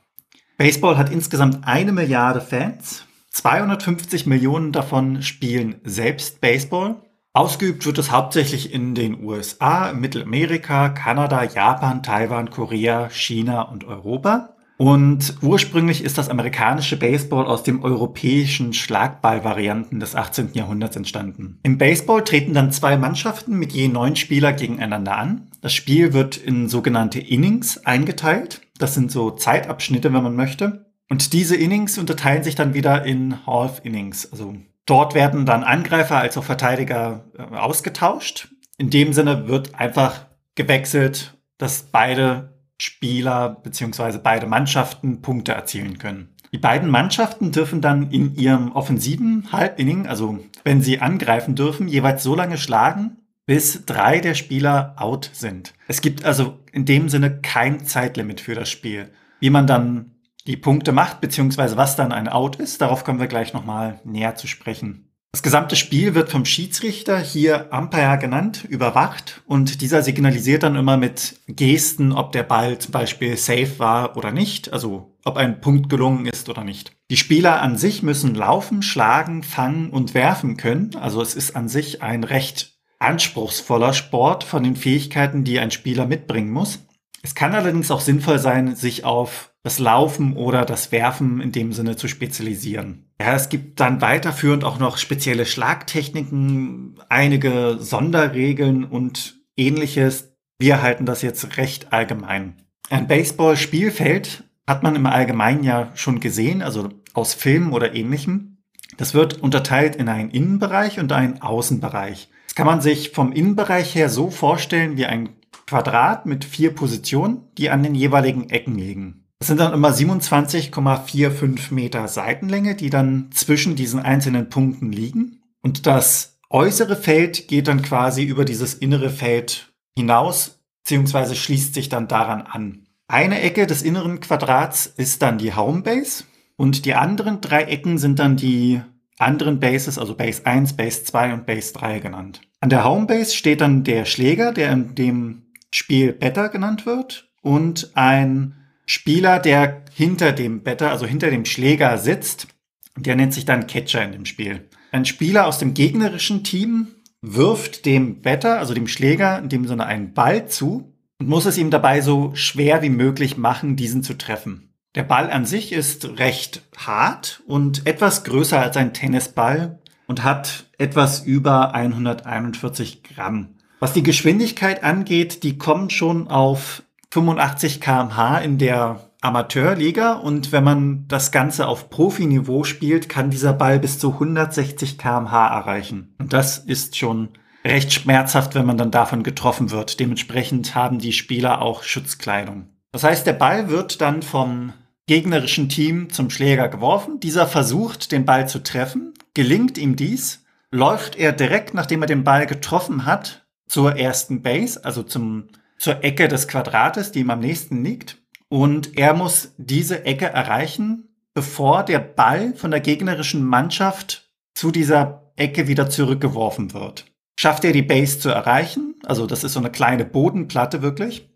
Baseball 0.58 0.98
hat 0.98 1.12
insgesamt 1.12 1.68
eine 1.68 1.92
Milliarde 1.92 2.42
Fans. 2.42 3.06
250 3.30 4.26
Millionen 4.26 4.72
davon 4.72 5.22
spielen 5.22 5.76
selbst 5.84 6.42
Baseball. 6.42 6.96
Ausgeübt 7.34 7.86
wird 7.86 8.00
es 8.00 8.10
hauptsächlich 8.12 8.74
in 8.74 8.96
den 8.96 9.24
USA, 9.24 9.94
Mittelamerika, 9.94 10.90
Kanada, 10.90 11.44
Japan, 11.44 12.02
Taiwan, 12.02 12.50
Korea, 12.50 13.12
China 13.12 13.62
und 13.62 13.84
Europa. 13.84 14.57
Und 14.78 15.38
ursprünglich 15.42 16.04
ist 16.04 16.20
das 16.20 16.30
amerikanische 16.30 16.98
Baseball 16.98 17.46
aus 17.46 17.64
dem 17.64 17.84
europäischen 17.84 18.74
Schlagballvarianten 18.74 20.00
des 20.00 20.16
18. 20.16 20.52
Jahrhunderts 20.54 20.96
entstanden. 20.96 21.60
Im 21.64 21.80
Baseball 21.80 22.24
treten 22.24 22.54
dann 22.54 22.72
zwei 22.72 22.96
Mannschaften 22.96 23.58
mit 23.58 23.74
je 23.74 23.88
neun 23.88 24.16
Spieler 24.16 24.54
gegeneinander 24.54 25.18
an. 25.18 25.50
Das 25.62 25.74
Spiel 25.74 26.14
wird 26.14 26.38
in 26.38 26.70
sogenannte 26.70 27.20
Innings 27.20 27.86
eingeteilt. 27.86 28.62
Das 28.78 28.94
sind 28.94 29.12
so 29.12 29.32
Zeitabschnitte, 29.32 30.14
wenn 30.14 30.24
man 30.24 30.36
möchte. 30.36 30.86
Und 31.10 31.34
diese 31.34 31.56
Innings 31.56 31.98
unterteilen 31.98 32.44
sich 32.44 32.56
dann 32.56 32.74
wieder 32.76 33.04
in 33.04 33.48
Half 33.48 33.82
Innings. 33.84 34.32
Also 34.32 34.56
dort 34.86 35.16
werden 35.16 35.46
dann 35.46 35.64
Angreifer 35.64 36.18
als 36.18 36.38
auch 36.38 36.44
Verteidiger 36.44 37.26
äh, 37.38 37.56
ausgetauscht. 37.56 38.50
In 38.78 38.92
dem 38.92 39.14
Sinne 39.14 39.48
wird 39.48 39.74
einfach 39.74 40.26
gewechselt, 40.54 41.36
dass 41.58 41.84
beide 41.92 42.57
Spieler 42.80 43.50
beziehungsweise 43.50 44.20
beide 44.20 44.48
Mannschaften 44.48 45.22
Punkte 45.22 45.54
erzielen 45.54 45.98
können. 45.98 46.30
Die 46.54 46.58
beiden 46.58 46.90
Mannschaften 46.90 47.52
dürfen 47.52 47.82
dann 47.82 48.12
in 48.12 48.36
ihrem 48.36 48.72
offensiven 48.72 49.52
Halbinning, 49.52 50.08
also 50.08 50.40
wenn 50.64 50.82
sie 50.82 51.00
angreifen 51.00 51.56
dürfen, 51.56 51.88
jeweils 51.88 52.24
so 52.24 52.36
lange 52.36 52.58
schlagen, 52.58 53.18
bis 53.46 53.86
drei 53.86 54.20
der 54.20 54.34
Spieler 54.34 54.96
out 54.98 55.30
sind. 55.34 55.74
Es 55.88 56.02
gibt 56.02 56.24
also 56.24 56.60
in 56.72 56.86
dem 56.86 57.10
Sinne 57.10 57.42
kein 57.42 57.86
Zeitlimit 57.86 58.42
für 58.42 58.56
das 58.56 58.70
Spiel. 58.70 59.12
Wie 59.40 59.50
man 59.50 59.68
dann 59.68 60.12
die 60.48 60.58
Punkte 60.58 60.94
macht, 60.94 61.22
beziehungsweise 61.22 61.76
was 61.78 61.96
dann 61.96 62.12
ein 62.12 62.30
Out 62.30 62.56
ist. 62.56 62.82
Darauf 62.82 63.04
kommen 63.04 63.20
wir 63.20 63.28
gleich 63.28 63.54
nochmal 63.54 64.00
näher 64.06 64.36
zu 64.36 64.48
sprechen. 64.48 65.07
Das 65.34 65.44
gesamte 65.44 65.76
Spiel 65.76 66.16
wird 66.16 66.32
vom 66.32 66.46
Schiedsrichter, 66.46 67.20
hier 67.20 67.70
Umpire 67.72 68.18
genannt, 68.18 68.66
überwacht 68.68 69.44
und 69.46 69.82
dieser 69.82 70.02
signalisiert 70.02 70.64
dann 70.64 70.76
immer 70.76 70.98
mit 70.98 71.42
Gesten, 71.48 72.12
ob 72.12 72.32
der 72.32 72.44
Ball 72.44 72.80
zum 72.80 72.92
Beispiel 72.92 73.38
safe 73.38 73.78
war 73.78 74.18
oder 74.18 74.32
nicht, 74.32 74.74
also 74.74 75.16
ob 75.26 75.38
ein 75.38 75.62
Punkt 75.62 75.90
gelungen 75.90 76.26
ist 76.26 76.50
oder 76.50 76.64
nicht. 76.64 76.94
Die 77.12 77.18
Spieler 77.18 77.62
an 77.62 77.78
sich 77.78 78.02
müssen 78.02 78.34
laufen, 78.34 78.82
schlagen, 78.82 79.44
fangen 79.44 79.90
und 79.92 80.14
werfen 80.14 80.58
können, 80.58 80.96
also 80.96 81.22
es 81.22 81.36
ist 81.36 81.56
an 81.56 81.68
sich 81.68 82.02
ein 82.02 82.24
recht 82.24 82.78
anspruchsvoller 83.00 83.94
Sport 83.94 84.44
von 84.44 84.64
den 84.64 84.76
Fähigkeiten, 84.76 85.44
die 85.44 85.60
ein 85.60 85.72
Spieler 85.72 86.08
mitbringen 86.08 86.52
muss. 86.52 86.80
Es 87.22 87.36
kann 87.36 87.54
allerdings 87.54 87.92
auch 87.92 88.02
sinnvoll 88.02 88.40
sein, 88.40 88.76
sich 88.76 89.04
auf 89.04 89.54
das 89.68 89.80
Laufen 89.80 90.38
oder 90.38 90.64
das 90.64 90.94
Werfen 90.94 91.42
in 91.42 91.52
dem 91.52 91.74
Sinne 91.74 91.98
zu 91.98 92.08
spezialisieren. 92.08 93.12
Ja, 93.20 93.36
es 93.36 93.50
gibt 93.50 93.82
dann 93.82 94.00
weiterführend 94.00 94.64
auch 94.64 94.80
noch 94.80 94.96
spezielle 94.98 95.46
Schlagtechniken, 95.46 96.96
einige 97.10 97.76
Sonderregeln 97.78 98.86
und 98.86 99.42
ähnliches. 99.58 100.32
Wir 100.58 100.82
halten 100.82 101.06
das 101.06 101.22
jetzt 101.22 101.58
recht 101.58 101.92
allgemein. 101.92 102.54
Ein 102.90 103.08
Baseball-Spielfeld 103.08 104.46
hat 104.66 104.84
man 104.84 104.96
im 104.96 105.06
Allgemeinen 105.06 105.66
ja 105.66 105.92
schon 105.96 106.22
gesehen, 106.22 106.62
also 106.62 106.88
aus 107.14 107.34
Filmen 107.34 107.74
oder 107.74 107.94
ähnlichem. 107.94 108.60
Das 108.96 109.14
wird 109.14 109.42
unterteilt 109.42 109.98
in 109.98 110.08
einen 110.08 110.32
Innenbereich 110.32 110.98
und 110.98 111.12
einen 111.12 111.42
Außenbereich. 111.42 112.30
Das 112.46 112.56
kann 112.56 112.68
man 112.68 112.80
sich 112.80 113.10
vom 113.10 113.34
Innenbereich 113.34 113.96
her 113.96 114.08
so 114.08 114.30
vorstellen 114.30 114.96
wie 114.96 115.08
ein 115.08 115.36
Quadrat 115.66 116.26
mit 116.26 116.46
vier 116.46 116.74
Positionen, 116.74 117.42
die 117.58 117.70
an 117.70 117.84
den 117.84 117.96
jeweiligen 117.96 118.50
Ecken 118.50 118.76
liegen. 118.76 119.27
Das 119.40 119.48
sind 119.48 119.60
dann 119.60 119.74
immer 119.74 119.90
27,45 119.90 121.74
Meter 121.74 122.08
Seitenlänge, 122.08 122.76
die 122.76 122.90
dann 122.90 123.30
zwischen 123.32 123.76
diesen 123.76 124.00
einzelnen 124.00 124.50
Punkten 124.50 124.92
liegen. 124.92 125.42
Und 125.62 125.86
das 125.86 126.40
äußere 126.50 126.96
Feld 126.96 127.48
geht 127.48 127.68
dann 127.68 127.82
quasi 127.82 128.24
über 128.24 128.46
dieses 128.46 128.74
innere 128.74 129.10
Feld 129.10 129.74
hinaus, 129.96 130.60
beziehungsweise 130.84 131.36
schließt 131.36 131.74
sich 131.74 131.90
dann 131.90 132.08
daran 132.08 132.42
an. 132.42 132.88
Eine 133.08 133.42
Ecke 133.42 133.68
des 133.68 133.84
inneren 133.84 134.20
Quadrats 134.20 134.88
ist 134.88 135.22
dann 135.22 135.38
die 135.38 135.54
Homebase 135.54 136.24
und 136.56 136.86
die 136.86 136.96
anderen 136.96 137.40
drei 137.40 137.64
Ecken 137.64 137.98
sind 137.98 138.20
dann 138.20 138.38
die 138.38 138.82
anderen 139.18 139.60
Bases, 139.60 139.98
also 139.98 140.16
Base 140.16 140.46
1, 140.46 140.74
Base 140.74 141.04
2 141.04 141.34
und 141.34 141.46
Base 141.46 141.74
3 141.74 142.00
genannt. 142.00 142.42
An 142.60 142.70
der 142.70 142.84
Homebase 142.84 143.36
steht 143.36 143.62
dann 143.62 143.84
der 143.84 144.06
Schläger, 144.06 144.52
der 144.52 144.72
in 144.72 144.96
dem 144.96 145.44
Spiel 145.72 146.14
Better 146.14 146.50
genannt 146.50 146.86
wird 146.86 147.30
und 147.42 147.92
ein 147.96 148.56
Spieler, 148.88 149.40
der 149.40 149.84
hinter 149.94 150.32
dem 150.32 150.64
Better, 150.64 150.90
also 150.92 151.06
hinter 151.06 151.30
dem 151.30 151.46
Schläger 151.46 151.98
sitzt, 151.98 152.48
der 152.96 153.16
nennt 153.16 153.34
sich 153.34 153.46
dann 153.46 153.68
Catcher 153.68 154.04
in 154.04 154.14
dem 154.14 154.26
Spiel. 154.26 154.68
Ein 154.92 155.06
Spieler 155.06 155.46
aus 155.46 155.60
dem 155.60 155.74
gegnerischen 155.74 156.44
Team 156.44 156.88
wirft 157.22 157.86
dem 157.86 158.22
Better, 158.22 158.60
also 158.60 158.74
dem 158.74 158.88
Schläger, 158.88 159.38
in 159.40 159.50
dem 159.50 159.68
Sinne 159.68 159.86
einen 159.86 160.14
Ball 160.14 160.48
zu 160.48 160.94
und 161.20 161.28
muss 161.28 161.46
es 161.46 161.58
ihm 161.58 161.70
dabei 161.70 162.00
so 162.02 162.34
schwer 162.34 162.82
wie 162.82 162.90
möglich 162.90 163.38
machen, 163.38 163.76
diesen 163.76 164.04
zu 164.04 164.18
treffen. 164.18 164.74
Der 164.96 165.04
Ball 165.04 165.30
an 165.30 165.46
sich 165.46 165.74
ist 165.74 166.18
recht 166.18 166.64
hart 166.78 167.44
und 167.46 167.86
etwas 167.86 168.24
größer 168.24 168.60
als 168.60 168.78
ein 168.78 168.94
Tennisball 168.94 169.80
und 170.08 170.24
hat 170.24 170.66
etwas 170.78 171.26
über 171.26 171.76
141 171.76 173.04
Gramm. 173.04 173.56
Was 173.80 173.94
die 173.94 174.02
Geschwindigkeit 174.02 174.84
angeht, 174.84 175.44
die 175.44 175.58
kommen 175.58 175.90
schon 175.90 176.30
auf 176.30 176.84
85 177.12 177.82
kmh 177.82 178.40
in 178.40 178.58
der 178.58 179.00
Amateurliga 179.22 180.14
und 180.14 180.52
wenn 180.52 180.64
man 180.64 181.06
das 181.08 181.32
Ganze 181.32 181.68
auf 181.68 181.90
Profiniveau 181.90 182.64
spielt, 182.64 183.10
kann 183.10 183.30
dieser 183.30 183.54
Ball 183.54 183.80
bis 183.80 183.98
zu 184.00 184.14
160 184.14 184.98
kmh 184.98 185.48
erreichen. 185.48 186.16
Und 186.20 186.34
das 186.34 186.60
ist 186.60 186.98
schon 186.98 187.30
recht 187.66 187.92
schmerzhaft, 187.92 188.56
wenn 188.56 188.66
man 188.66 188.78
dann 188.78 188.92
davon 188.92 189.24
getroffen 189.24 189.72
wird. 189.72 190.00
Dementsprechend 190.00 190.76
haben 190.76 191.00
die 191.00 191.14
Spieler 191.14 191.62
auch 191.62 191.84
Schutzkleidung. 191.84 192.70
Das 192.92 193.04
heißt, 193.04 193.26
der 193.28 193.34
Ball 193.34 193.70
wird 193.70 194.02
dann 194.02 194.22
vom 194.22 194.74
gegnerischen 195.08 195.70
Team 195.70 196.10
zum 196.10 196.30
Schläger 196.30 196.68
geworfen. 196.70 197.20
Dieser 197.20 197.48
versucht, 197.48 198.12
den 198.12 198.26
Ball 198.26 198.48
zu 198.48 198.60
treffen. 198.60 199.14
Gelingt 199.34 199.78
ihm 199.78 199.96
dies, 199.96 200.46
läuft 200.72 201.16
er 201.16 201.32
direkt, 201.32 201.74
nachdem 201.74 202.02
er 202.02 202.08
den 202.08 202.24
Ball 202.24 202.46
getroffen 202.46 203.06
hat, 203.06 203.46
zur 203.68 203.98
ersten 203.98 204.42
Base, 204.42 204.84
also 204.84 205.04
zum 205.04 205.50
zur 205.78 206.04
Ecke 206.04 206.28
des 206.28 206.48
Quadrates, 206.48 207.12
die 207.12 207.20
ihm 207.20 207.30
am 207.30 207.40
nächsten 207.40 207.84
liegt. 207.84 208.18
Und 208.50 208.98
er 208.98 209.14
muss 209.14 209.54
diese 209.58 210.06
Ecke 210.06 210.26
erreichen, 210.26 211.10
bevor 211.34 211.84
der 211.84 212.00
Ball 212.00 212.54
von 212.56 212.72
der 212.72 212.80
gegnerischen 212.80 213.44
Mannschaft 213.44 214.32
zu 214.56 214.72
dieser 214.72 215.32
Ecke 215.36 215.68
wieder 215.68 215.90
zurückgeworfen 215.90 216.74
wird. 216.74 217.06
Schafft 217.40 217.64
er 217.64 217.72
die 217.72 217.84
Base 217.84 218.20
zu 218.20 218.30
erreichen, 218.30 218.96
also 219.06 219.28
das 219.28 219.44
ist 219.44 219.54
so 219.54 219.60
eine 219.60 219.70
kleine 219.70 220.06
Bodenplatte 220.06 220.82
wirklich, 220.82 221.30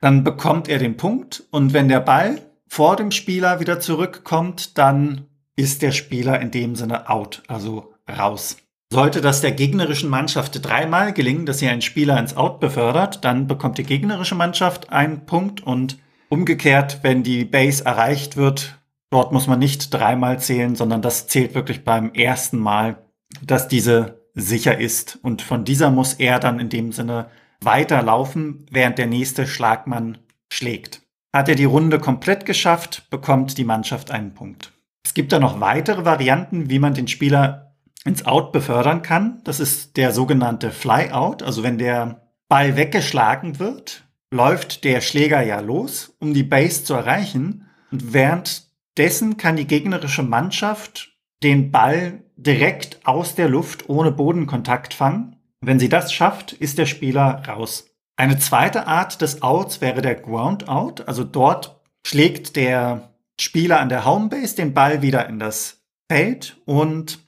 dann 0.00 0.22
bekommt 0.22 0.68
er 0.68 0.78
den 0.78 0.96
Punkt 0.96 1.42
und 1.50 1.72
wenn 1.72 1.88
der 1.88 2.00
Ball 2.00 2.40
vor 2.68 2.96
dem 2.96 3.10
Spieler 3.10 3.58
wieder 3.58 3.80
zurückkommt, 3.80 4.78
dann 4.78 5.26
ist 5.56 5.82
der 5.82 5.92
Spieler 5.92 6.40
in 6.40 6.50
dem 6.50 6.76
Sinne 6.76 7.10
out, 7.10 7.42
also 7.48 7.94
raus. 8.08 8.56
Sollte 8.92 9.22
das 9.22 9.40
der 9.40 9.52
gegnerischen 9.52 10.10
Mannschaft 10.10 10.58
dreimal 10.62 11.14
gelingen, 11.14 11.46
dass 11.46 11.60
sie 11.60 11.68
einen 11.68 11.80
Spieler 11.80 12.18
ins 12.18 12.36
Out 12.36 12.60
befördert, 12.60 13.24
dann 13.24 13.46
bekommt 13.46 13.78
die 13.78 13.84
gegnerische 13.84 14.34
Mannschaft 14.34 14.92
einen 14.92 15.24
Punkt 15.24 15.62
und 15.62 15.96
umgekehrt, 16.28 16.98
wenn 17.00 17.22
die 17.22 17.46
Base 17.46 17.86
erreicht 17.86 18.36
wird, 18.36 18.78
dort 19.08 19.32
muss 19.32 19.46
man 19.46 19.58
nicht 19.58 19.94
dreimal 19.94 20.40
zählen, 20.40 20.76
sondern 20.76 21.00
das 21.00 21.26
zählt 21.26 21.54
wirklich 21.54 21.84
beim 21.84 22.12
ersten 22.12 22.58
Mal, 22.58 22.98
dass 23.40 23.66
diese 23.66 24.26
sicher 24.34 24.78
ist. 24.78 25.18
Und 25.22 25.40
von 25.40 25.64
dieser 25.64 25.90
muss 25.90 26.12
er 26.12 26.38
dann 26.38 26.60
in 26.60 26.68
dem 26.68 26.92
Sinne 26.92 27.30
weiterlaufen, 27.62 28.66
während 28.70 28.98
der 28.98 29.06
nächste 29.06 29.46
Schlagmann 29.46 30.18
schlägt. 30.52 31.00
Hat 31.32 31.48
er 31.48 31.54
die 31.54 31.64
Runde 31.64 31.98
komplett 31.98 32.44
geschafft, 32.44 33.08
bekommt 33.08 33.56
die 33.56 33.64
Mannschaft 33.64 34.10
einen 34.10 34.34
Punkt. 34.34 34.70
Es 35.02 35.14
gibt 35.14 35.32
da 35.32 35.38
noch 35.38 35.60
weitere 35.60 36.04
Varianten, 36.04 36.68
wie 36.68 36.78
man 36.78 36.92
den 36.92 37.08
Spieler 37.08 37.71
ins 38.04 38.26
Out 38.26 38.52
befördern 38.52 39.02
kann. 39.02 39.40
Das 39.44 39.60
ist 39.60 39.96
der 39.96 40.12
sogenannte 40.12 40.70
Flyout. 40.70 41.42
Also 41.42 41.62
wenn 41.62 41.78
der 41.78 42.28
Ball 42.48 42.76
weggeschlagen 42.76 43.58
wird, 43.58 44.04
läuft 44.30 44.84
der 44.84 45.00
Schläger 45.00 45.42
ja 45.42 45.60
los, 45.60 46.14
um 46.18 46.34
die 46.34 46.42
Base 46.42 46.84
zu 46.84 46.94
erreichen. 46.94 47.68
Und 47.90 48.12
währenddessen 48.12 49.36
kann 49.36 49.56
die 49.56 49.66
gegnerische 49.66 50.22
Mannschaft 50.22 51.16
den 51.42 51.70
Ball 51.70 52.22
direkt 52.36 53.06
aus 53.06 53.34
der 53.34 53.48
Luft 53.48 53.88
ohne 53.88 54.10
Bodenkontakt 54.10 54.94
fangen. 54.94 55.36
Wenn 55.60 55.78
sie 55.78 55.88
das 55.88 56.12
schafft, 56.12 56.52
ist 56.52 56.78
der 56.78 56.86
Spieler 56.86 57.42
raus. 57.46 57.86
Eine 58.16 58.38
zweite 58.38 58.86
Art 58.86 59.20
des 59.20 59.42
Outs 59.42 59.80
wäre 59.80 60.02
der 60.02 60.16
Ground 60.16 60.68
Out. 60.68 61.06
Also 61.08 61.24
dort 61.24 61.80
schlägt 62.04 62.56
der 62.56 63.10
Spieler 63.40 63.80
an 63.80 63.88
der 63.88 64.04
Homebase 64.04 64.56
den 64.56 64.74
Ball 64.74 65.02
wieder 65.02 65.28
in 65.28 65.38
das 65.38 65.82
Feld 66.10 66.60
und 66.64 67.20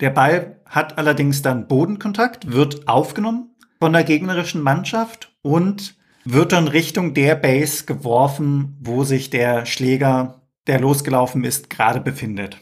der 0.00 0.10
Ball 0.10 0.60
hat 0.66 0.98
allerdings 0.98 1.42
dann 1.42 1.68
Bodenkontakt, 1.68 2.52
wird 2.52 2.88
aufgenommen 2.88 3.50
von 3.80 3.92
der 3.92 4.04
gegnerischen 4.04 4.62
Mannschaft 4.62 5.32
und 5.42 5.96
wird 6.24 6.52
dann 6.52 6.68
Richtung 6.68 7.14
der 7.14 7.36
Base 7.36 7.84
geworfen, 7.84 8.76
wo 8.80 9.04
sich 9.04 9.30
der 9.30 9.64
Schläger, 9.64 10.42
der 10.66 10.80
losgelaufen 10.80 11.44
ist, 11.44 11.70
gerade 11.70 12.00
befindet. 12.00 12.58